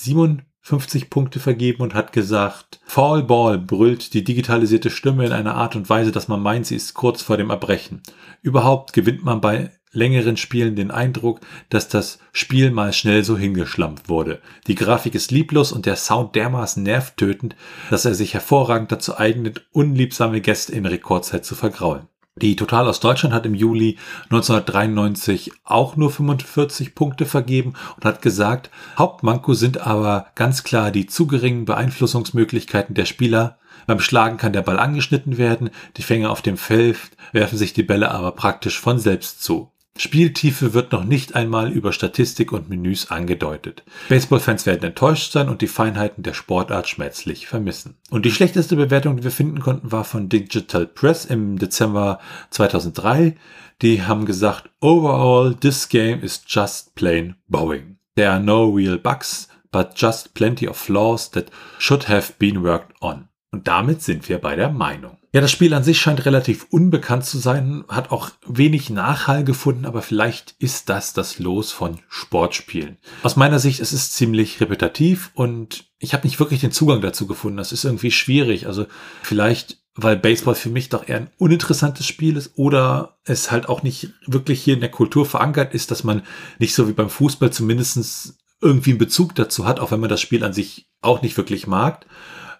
57 0.64 1.10
Punkte 1.10 1.40
vergeben 1.40 1.82
und 1.82 1.94
hat 1.94 2.12
gesagt, 2.12 2.80
Fall 2.84 3.24
Ball 3.24 3.58
brüllt 3.58 4.14
die 4.14 4.22
digitalisierte 4.22 4.90
Stimme 4.90 5.26
in 5.26 5.32
einer 5.32 5.56
Art 5.56 5.74
und 5.74 5.90
Weise, 5.90 6.12
dass 6.12 6.28
man 6.28 6.40
meint, 6.40 6.66
sie 6.66 6.76
ist 6.76 6.94
kurz 6.94 7.20
vor 7.20 7.36
dem 7.36 7.50
Erbrechen. 7.50 8.00
Überhaupt 8.42 8.92
gewinnt 8.92 9.24
man 9.24 9.40
bei 9.40 9.72
längeren 9.90 10.36
Spielen 10.36 10.76
den 10.76 10.90
Eindruck, 10.90 11.40
dass 11.68 11.88
das 11.88 12.18
Spiel 12.32 12.70
mal 12.70 12.92
schnell 12.92 13.24
so 13.24 13.36
hingeschlampt 13.36 14.08
wurde. 14.08 14.40
Die 14.68 14.76
Grafik 14.76 15.14
ist 15.14 15.32
lieblos 15.32 15.72
und 15.72 15.84
der 15.84 15.96
Sound 15.96 16.34
dermaßen 16.36 16.82
nervtötend, 16.82 17.56
dass 17.90 18.04
er 18.04 18.14
sich 18.14 18.34
hervorragend 18.34 18.92
dazu 18.92 19.18
eignet, 19.18 19.66
unliebsame 19.72 20.40
Gäste 20.40 20.72
in 20.72 20.86
Rekordzeit 20.86 21.44
zu 21.44 21.54
vergraulen. 21.54 22.08
Die 22.40 22.56
Total 22.56 22.88
aus 22.88 23.00
Deutschland 23.00 23.34
hat 23.34 23.44
im 23.44 23.54
Juli 23.54 23.98
1993 24.30 25.52
auch 25.64 25.96
nur 25.96 26.10
45 26.10 26.94
Punkte 26.94 27.26
vergeben 27.26 27.74
und 27.96 28.06
hat 28.06 28.22
gesagt, 28.22 28.70
Hauptmanko 28.96 29.52
sind 29.52 29.86
aber 29.86 30.28
ganz 30.34 30.64
klar 30.64 30.90
die 30.90 31.06
zu 31.06 31.26
geringen 31.26 31.66
Beeinflussungsmöglichkeiten 31.66 32.94
der 32.94 33.04
Spieler. 33.04 33.58
Beim 33.86 34.00
Schlagen 34.00 34.38
kann 34.38 34.54
der 34.54 34.62
Ball 34.62 34.78
angeschnitten 34.78 35.36
werden, 35.36 35.68
die 35.98 36.02
Fänger 36.02 36.30
auf 36.30 36.40
dem 36.40 36.56
Feld 36.56 36.98
werfen 37.32 37.58
sich 37.58 37.74
die 37.74 37.82
Bälle 37.82 38.10
aber 38.10 38.32
praktisch 38.32 38.80
von 38.80 38.98
selbst 38.98 39.42
zu. 39.42 39.71
Spieltiefe 39.96 40.72
wird 40.72 40.92
noch 40.92 41.04
nicht 41.04 41.34
einmal 41.34 41.70
über 41.70 41.92
Statistik 41.92 42.52
und 42.52 42.70
Menüs 42.70 43.10
angedeutet. 43.10 43.84
Baseballfans 44.08 44.64
werden 44.64 44.84
enttäuscht 44.84 45.32
sein 45.32 45.50
und 45.50 45.60
die 45.60 45.66
Feinheiten 45.66 46.22
der 46.22 46.32
Sportart 46.32 46.88
schmerzlich 46.88 47.46
vermissen. 47.46 47.96
Und 48.10 48.24
die 48.24 48.30
schlechteste 48.30 48.74
Bewertung, 48.74 49.18
die 49.18 49.24
wir 49.24 49.30
finden 49.30 49.60
konnten, 49.60 49.92
war 49.92 50.04
von 50.04 50.30
Digital 50.30 50.86
Press 50.86 51.26
im 51.26 51.58
Dezember 51.58 52.20
2003. 52.50 53.36
Die 53.82 54.02
haben 54.02 54.24
gesagt, 54.24 54.70
overall, 54.80 55.54
this 55.54 55.88
game 55.88 56.22
is 56.22 56.42
just 56.46 56.94
plain 56.94 57.36
bowing. 57.48 57.98
There 58.16 58.30
are 58.30 58.40
no 58.40 58.70
real 58.70 58.96
bugs, 58.96 59.48
but 59.70 59.92
just 59.94 60.32
plenty 60.34 60.66
of 60.68 60.76
flaws 60.76 61.30
that 61.32 61.50
should 61.78 62.08
have 62.08 62.32
been 62.38 62.62
worked 62.62 62.94
on. 63.02 63.28
Und 63.50 63.68
damit 63.68 64.00
sind 64.02 64.28
wir 64.28 64.38
bei 64.38 64.56
der 64.56 64.70
Meinung. 64.70 65.18
Ja, 65.34 65.40
das 65.40 65.50
Spiel 65.50 65.72
an 65.72 65.82
sich 65.82 65.98
scheint 65.98 66.26
relativ 66.26 66.66
unbekannt 66.68 67.24
zu 67.24 67.38
sein, 67.38 67.84
hat 67.88 68.10
auch 68.10 68.30
wenig 68.46 68.90
Nachhall 68.90 69.44
gefunden, 69.44 69.86
aber 69.86 70.02
vielleicht 70.02 70.54
ist 70.58 70.90
das 70.90 71.14
das 71.14 71.38
Los 71.38 71.72
von 71.72 72.00
Sportspielen. 72.10 72.98
Aus 73.22 73.36
meiner 73.36 73.58
Sicht 73.58 73.80
ist 73.80 73.92
es 73.92 74.12
ziemlich 74.12 74.60
repetitiv 74.60 75.30
und 75.32 75.86
ich 75.98 76.12
habe 76.12 76.26
nicht 76.26 76.38
wirklich 76.38 76.60
den 76.60 76.70
Zugang 76.70 77.00
dazu 77.00 77.26
gefunden. 77.26 77.56
Das 77.56 77.72
ist 77.72 77.84
irgendwie 77.84 78.10
schwierig. 78.10 78.66
Also 78.66 78.84
vielleicht, 79.22 79.78
weil 79.94 80.18
Baseball 80.18 80.54
für 80.54 80.68
mich 80.68 80.90
doch 80.90 81.08
eher 81.08 81.16
ein 81.16 81.30
uninteressantes 81.38 82.06
Spiel 82.06 82.36
ist 82.36 82.52
oder 82.56 83.16
es 83.24 83.50
halt 83.50 83.70
auch 83.70 83.82
nicht 83.82 84.10
wirklich 84.26 84.62
hier 84.62 84.74
in 84.74 84.80
der 84.80 84.90
Kultur 84.90 85.24
verankert 85.24 85.72
ist, 85.72 85.90
dass 85.90 86.04
man 86.04 86.24
nicht 86.58 86.74
so 86.74 86.88
wie 86.88 86.92
beim 86.92 87.08
Fußball 87.08 87.50
zumindestens 87.50 88.36
irgendwie 88.60 88.90
einen 88.90 88.98
Bezug 88.98 89.34
dazu 89.34 89.66
hat, 89.66 89.80
auch 89.80 89.92
wenn 89.92 90.00
man 90.00 90.10
das 90.10 90.20
Spiel 90.20 90.44
an 90.44 90.52
sich 90.52 90.88
auch 91.00 91.22
nicht 91.22 91.38
wirklich 91.38 91.66
mag. 91.66 92.04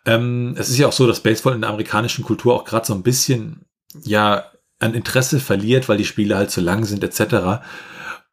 Ähm, 0.05 0.55
es 0.59 0.68
ist 0.68 0.78
ja 0.78 0.88
auch 0.88 0.92
so, 0.92 1.07
dass 1.07 1.20
Baseball 1.20 1.55
in 1.55 1.61
der 1.61 1.70
amerikanischen 1.70 2.24
Kultur 2.24 2.55
auch 2.55 2.64
gerade 2.64 2.86
so 2.86 2.94
ein 2.94 3.03
bisschen, 3.03 3.66
ja, 4.03 4.50
an 4.78 4.94
Interesse 4.94 5.38
verliert, 5.38 5.88
weil 5.88 5.98
die 5.98 6.05
Spiele 6.05 6.36
halt 6.36 6.50
zu 6.50 6.61
lang 6.61 6.84
sind, 6.84 7.05
etc. 7.05 7.62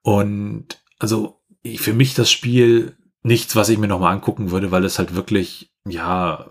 Und 0.02 0.80
also 0.98 1.40
für 1.78 1.94
mich 1.94 2.16
das 2.16 2.32
Spiel 2.32 2.98
nichts, 3.22 3.56
was 3.56 3.70
ich 3.70 3.78
mir 3.78 3.88
nochmal 3.88 4.14
angucken 4.14 4.52
würde, 4.52 4.72
weil 4.72 4.86
es 4.86 4.98
halt 4.98 5.14
wirklich, 5.16 5.72
ja, 5.88 6.50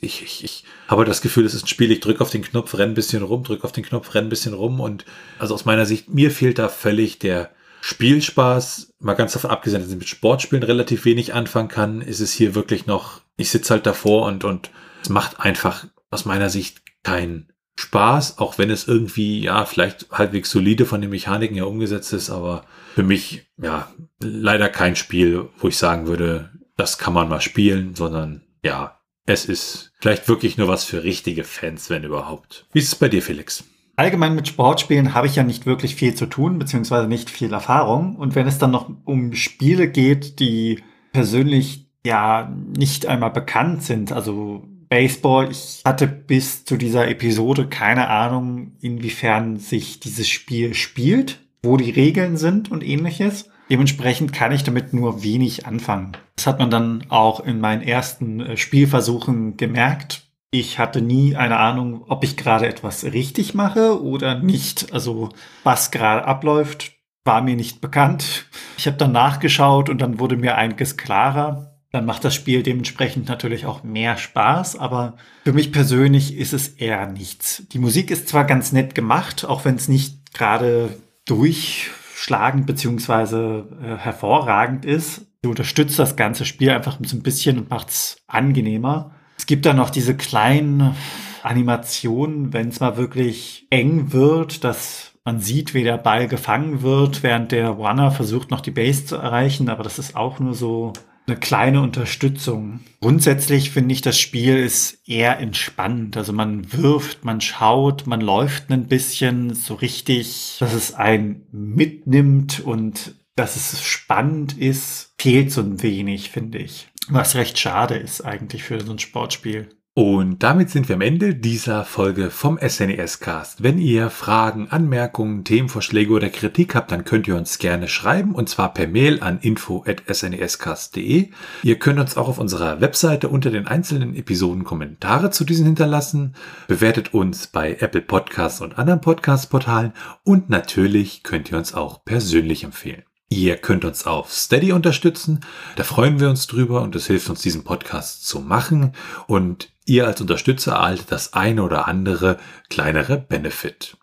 ich, 0.00 0.22
ich, 0.22 0.44
ich 0.44 0.64
habe 0.88 1.04
das 1.04 1.20
Gefühl, 1.20 1.44
es 1.44 1.54
ist 1.54 1.64
ein 1.64 1.68
Spiel, 1.68 1.90
ich 1.90 2.00
drücke 2.00 2.22
auf 2.22 2.30
den 2.30 2.42
Knopf, 2.42 2.74
renn 2.74 2.90
ein 2.90 2.94
bisschen 2.94 3.22
rum, 3.22 3.42
drücke 3.42 3.64
auf 3.64 3.72
den 3.72 3.84
Knopf, 3.84 4.14
renn 4.14 4.26
ein 4.26 4.30
bisschen 4.30 4.54
rum 4.54 4.80
und 4.80 5.04
also 5.38 5.54
aus 5.54 5.64
meiner 5.64 5.84
Sicht, 5.86 6.08
mir 6.08 6.30
fehlt 6.30 6.58
da 6.58 6.68
völlig 6.68 7.18
der 7.18 7.50
Spielspaß, 7.80 8.94
mal 9.00 9.14
ganz 9.14 9.32
davon 9.32 9.50
abgesehen, 9.50 9.82
dass 9.82 9.90
ich 9.90 9.98
mit 9.98 10.08
Sportspielen 10.08 10.64
relativ 10.64 11.04
wenig 11.04 11.34
anfangen 11.34 11.68
kann, 11.68 12.00
ist 12.00 12.20
es 12.20 12.32
hier 12.32 12.54
wirklich 12.54 12.86
noch, 12.86 13.20
ich 13.36 13.50
sitze 13.50 13.74
halt 13.74 13.86
davor 13.86 14.26
und, 14.26 14.44
und 14.44 14.70
es 15.02 15.08
macht 15.08 15.40
einfach 15.40 15.86
aus 16.10 16.24
meiner 16.24 16.50
Sicht 16.50 16.82
keinen 17.02 17.52
Spaß, 17.78 18.38
auch 18.38 18.58
wenn 18.58 18.70
es 18.70 18.88
irgendwie, 18.88 19.42
ja, 19.42 19.66
vielleicht 19.66 20.10
halbwegs 20.10 20.50
solide 20.50 20.86
von 20.86 21.00
den 21.00 21.10
Mechaniken 21.10 21.56
her 21.56 21.68
umgesetzt 21.68 22.12
ist, 22.12 22.30
aber 22.30 22.64
für 22.94 23.02
mich, 23.02 23.46
ja, 23.60 23.88
leider 24.20 24.70
kein 24.70 24.96
Spiel, 24.96 25.48
wo 25.58 25.68
ich 25.68 25.76
sagen 25.76 26.06
würde, 26.06 26.50
das 26.76 26.98
kann 26.98 27.12
man 27.12 27.28
mal 27.28 27.42
spielen, 27.42 27.94
sondern 27.94 28.42
ja, 28.62 28.98
es 29.26 29.44
ist 29.44 29.92
vielleicht 30.00 30.28
wirklich 30.28 30.56
nur 30.56 30.68
was 30.68 30.84
für 30.84 31.04
richtige 31.04 31.44
Fans, 31.44 31.90
wenn 31.90 32.04
überhaupt. 32.04 32.66
Wie 32.72 32.78
ist 32.78 32.88
es 32.88 32.94
bei 32.94 33.08
dir, 33.08 33.22
Felix? 33.22 33.64
Allgemein 33.96 34.34
mit 34.34 34.46
Sportspielen 34.48 35.14
habe 35.14 35.26
ich 35.26 35.36
ja 35.36 35.42
nicht 35.42 35.66
wirklich 35.66 35.96
viel 35.96 36.14
zu 36.14 36.26
tun, 36.26 36.58
beziehungsweise 36.58 37.08
nicht 37.08 37.30
viel 37.30 37.52
Erfahrung. 37.52 38.16
Und 38.16 38.34
wenn 38.34 38.46
es 38.46 38.58
dann 38.58 38.70
noch 38.70 38.90
um 39.04 39.32
Spiele 39.32 39.88
geht, 39.88 40.38
die 40.38 40.82
persönlich 41.12 41.85
ja 42.06 42.50
nicht 42.76 43.06
einmal 43.06 43.30
bekannt 43.30 43.82
sind, 43.82 44.12
also 44.12 44.64
Baseball, 44.88 45.50
ich 45.50 45.82
hatte 45.84 46.06
bis 46.06 46.64
zu 46.64 46.76
dieser 46.76 47.08
Episode 47.08 47.66
keine 47.66 48.08
Ahnung, 48.08 48.72
inwiefern 48.80 49.58
sich 49.58 50.00
dieses 50.00 50.28
Spiel 50.28 50.74
spielt, 50.74 51.40
wo 51.62 51.76
die 51.76 51.90
Regeln 51.90 52.36
sind 52.36 52.70
und 52.70 52.84
ähnliches. 52.84 53.50
Dementsprechend 53.68 54.32
kann 54.32 54.52
ich 54.52 54.62
damit 54.62 54.94
nur 54.94 55.24
wenig 55.24 55.66
anfangen. 55.66 56.12
Das 56.36 56.46
hat 56.46 56.60
man 56.60 56.70
dann 56.70 57.04
auch 57.08 57.40
in 57.40 57.60
meinen 57.60 57.82
ersten 57.82 58.40
äh, 58.40 58.56
Spielversuchen 58.56 59.56
gemerkt, 59.56 60.26
ich 60.52 60.78
hatte 60.78 61.02
nie 61.02 61.36
eine 61.36 61.58
Ahnung, 61.58 62.04
ob 62.08 62.24
ich 62.24 62.36
gerade 62.36 62.66
etwas 62.66 63.04
richtig 63.04 63.54
mache 63.54 64.02
oder 64.02 64.38
nicht. 64.38 64.92
Also 64.92 65.30
was 65.64 65.90
gerade 65.90 66.24
abläuft, 66.24 66.92
war 67.24 67.42
mir 67.42 67.56
nicht 67.56 67.80
bekannt. 67.80 68.46
Ich 68.78 68.86
habe 68.86 68.96
dann 68.96 69.12
nachgeschaut 69.12 69.90
und 69.90 70.00
dann 70.00 70.18
wurde 70.18 70.36
mir 70.36 70.56
einiges 70.56 70.96
klarer. 70.96 71.75
Dann 71.96 72.04
macht 72.04 72.26
das 72.26 72.34
Spiel 72.34 72.62
dementsprechend 72.62 73.26
natürlich 73.26 73.64
auch 73.64 73.82
mehr 73.82 74.18
Spaß, 74.18 74.76
aber 74.76 75.16
für 75.46 75.54
mich 75.54 75.72
persönlich 75.72 76.36
ist 76.36 76.52
es 76.52 76.68
eher 76.68 77.06
nichts. 77.06 77.62
Die 77.72 77.78
Musik 77.78 78.10
ist 78.10 78.28
zwar 78.28 78.44
ganz 78.44 78.70
nett 78.70 78.94
gemacht, 78.94 79.46
auch 79.46 79.64
wenn 79.64 79.76
es 79.76 79.88
nicht 79.88 80.34
gerade 80.34 80.90
durchschlagend 81.24 82.66
beziehungsweise 82.66 83.66
äh, 83.82 83.96
hervorragend 83.96 84.84
ist. 84.84 85.22
Sie 85.42 85.48
unterstützt 85.48 85.98
das 85.98 86.16
ganze 86.16 86.44
Spiel 86.44 86.68
einfach 86.68 86.98
so 87.02 87.16
ein 87.16 87.22
bisschen 87.22 87.56
und 87.56 87.70
macht 87.70 87.88
es 87.88 88.18
angenehmer. 88.26 89.12
Es 89.38 89.46
gibt 89.46 89.64
dann 89.64 89.76
noch 89.76 89.88
diese 89.88 90.14
kleinen 90.14 90.94
Animationen, 91.42 92.52
wenn 92.52 92.68
es 92.68 92.78
mal 92.78 92.98
wirklich 92.98 93.68
eng 93.70 94.12
wird, 94.12 94.64
dass 94.64 95.12
man 95.24 95.40
sieht, 95.40 95.72
wie 95.72 95.82
der 95.82 95.96
Ball 95.96 96.28
gefangen 96.28 96.82
wird, 96.82 97.22
während 97.22 97.52
der 97.52 97.70
Runner 97.70 98.10
versucht 98.10 98.50
noch 98.50 98.60
die 98.60 98.70
Base 98.70 99.06
zu 99.06 99.16
erreichen, 99.16 99.70
aber 99.70 99.82
das 99.82 99.98
ist 99.98 100.14
auch 100.14 100.40
nur 100.40 100.52
so 100.52 100.92
eine 101.26 101.36
kleine 101.36 101.80
Unterstützung. 101.80 102.80
Grundsätzlich 103.00 103.70
finde 103.70 103.92
ich, 103.92 104.00
das 104.00 104.18
Spiel 104.18 104.56
ist 104.56 105.08
eher 105.08 105.38
entspannt. 105.38 106.16
Also 106.16 106.32
man 106.32 106.72
wirft, 106.72 107.24
man 107.24 107.40
schaut, 107.40 108.06
man 108.06 108.20
läuft 108.20 108.70
ein 108.70 108.86
bisschen 108.86 109.54
so 109.54 109.74
richtig, 109.74 110.56
dass 110.60 110.72
es 110.72 110.94
einen 110.94 111.46
mitnimmt 111.50 112.60
und 112.60 113.14
dass 113.34 113.56
es 113.56 113.82
spannend 113.82 114.56
ist, 114.56 115.14
fehlt 115.18 115.52
so 115.52 115.60
ein 115.60 115.82
wenig, 115.82 116.30
finde 116.30 116.58
ich. 116.58 116.88
Was 117.08 117.34
recht 117.34 117.58
schade 117.58 117.94
ist 117.94 118.22
eigentlich 118.22 118.64
für 118.64 118.80
so 118.80 118.92
ein 118.92 118.98
Sportspiel. 118.98 119.68
Und 119.98 120.42
damit 120.42 120.68
sind 120.68 120.90
wir 120.90 120.96
am 120.96 121.00
Ende 121.00 121.34
dieser 121.34 121.82
Folge 121.86 122.28
vom 122.28 122.58
SNES 122.58 123.18
Cast. 123.20 123.62
Wenn 123.62 123.78
ihr 123.78 124.10
Fragen, 124.10 124.68
Anmerkungen, 124.68 125.42
Themenvorschläge 125.42 126.12
oder 126.12 126.28
Kritik 126.28 126.74
habt, 126.74 126.92
dann 126.92 127.06
könnt 127.06 127.26
ihr 127.26 127.34
uns 127.34 127.56
gerne 127.56 127.88
schreiben 127.88 128.34
und 128.34 128.50
zwar 128.50 128.74
per 128.74 128.88
Mail 128.88 129.22
an 129.22 129.38
info@snescast.de. 129.40 131.30
Ihr 131.62 131.78
könnt 131.78 131.98
uns 131.98 132.18
auch 132.18 132.28
auf 132.28 132.38
unserer 132.38 132.82
Webseite 132.82 133.30
unter 133.30 133.50
den 133.50 133.66
einzelnen 133.66 134.14
Episoden 134.14 134.64
Kommentare 134.64 135.30
zu 135.30 135.46
diesen 135.46 135.64
hinterlassen. 135.64 136.34
Bewertet 136.68 137.14
uns 137.14 137.46
bei 137.46 137.78
Apple 137.80 138.02
Podcasts 138.02 138.60
und 138.60 138.78
anderen 138.78 139.00
Podcast 139.00 139.48
Portalen 139.48 139.94
und 140.24 140.50
natürlich 140.50 141.22
könnt 141.22 141.50
ihr 141.50 141.56
uns 141.56 141.72
auch 141.72 142.04
persönlich 142.04 142.64
empfehlen. 142.64 143.04
Ihr 143.28 143.56
könnt 143.56 143.84
uns 143.84 144.06
auf 144.06 144.32
Steady 144.32 144.70
unterstützen. 144.72 145.40
Da 145.74 145.82
freuen 145.82 146.20
wir 146.20 146.30
uns 146.30 146.46
drüber 146.46 146.82
und 146.82 146.94
es 146.94 147.08
hilft 147.08 147.28
uns, 147.28 147.42
diesen 147.42 147.64
Podcast 147.64 148.26
zu 148.26 148.38
machen. 148.38 148.92
Und 149.26 149.72
ihr 149.84 150.06
als 150.06 150.20
Unterstützer 150.20 150.74
erhaltet 150.74 151.10
das 151.10 151.32
eine 151.32 151.64
oder 151.64 151.88
andere 151.88 152.38
kleinere 152.70 153.18
Benefit. 153.18 153.96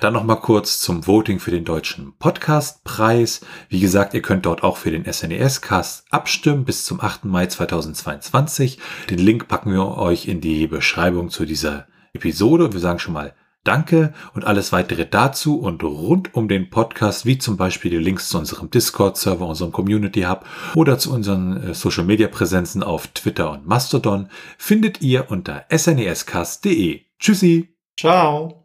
Dann 0.00 0.12
nochmal 0.12 0.38
kurz 0.38 0.80
zum 0.80 1.08
Voting 1.08 1.40
für 1.40 1.50
den 1.50 1.64
deutschen 1.64 2.12
Podcastpreis. 2.20 3.40
Wie 3.68 3.80
gesagt, 3.80 4.14
ihr 4.14 4.22
könnt 4.22 4.46
dort 4.46 4.62
auch 4.62 4.76
für 4.76 4.92
den 4.92 5.12
SNES-Cast 5.12 6.04
abstimmen 6.10 6.64
bis 6.64 6.84
zum 6.84 7.00
8. 7.00 7.24
Mai 7.24 7.46
2022. 7.46 8.78
Den 9.10 9.18
Link 9.18 9.48
packen 9.48 9.72
wir 9.72 9.98
euch 9.98 10.28
in 10.28 10.40
die 10.40 10.68
Beschreibung 10.68 11.30
zu 11.30 11.46
dieser 11.46 11.88
Episode. 12.12 12.72
Wir 12.72 12.78
sagen 12.78 13.00
schon 13.00 13.14
mal 13.14 13.34
Danke 13.68 14.14
und 14.32 14.46
alles 14.46 14.72
weitere 14.72 15.04
dazu 15.04 15.60
und 15.60 15.84
rund 15.84 16.32
um 16.34 16.48
den 16.48 16.70
Podcast, 16.70 17.26
wie 17.26 17.36
zum 17.36 17.58
Beispiel 17.58 17.90
die 17.90 17.98
Links 17.98 18.30
zu 18.30 18.38
unserem 18.38 18.70
Discord-Server, 18.70 19.46
unserem 19.46 19.72
Community 19.72 20.22
Hub 20.22 20.46
oder 20.74 20.98
zu 20.98 21.12
unseren 21.12 21.62
äh, 21.62 21.74
Social-Media-Präsenzen 21.74 22.82
auf 22.82 23.08
Twitter 23.08 23.50
und 23.50 23.66
Mastodon, 23.66 24.30
findet 24.56 25.02
ihr 25.02 25.30
unter 25.30 25.66
snescast.de. 25.70 27.02
Tschüssi. 27.18 27.68
Ciao. 28.00 28.64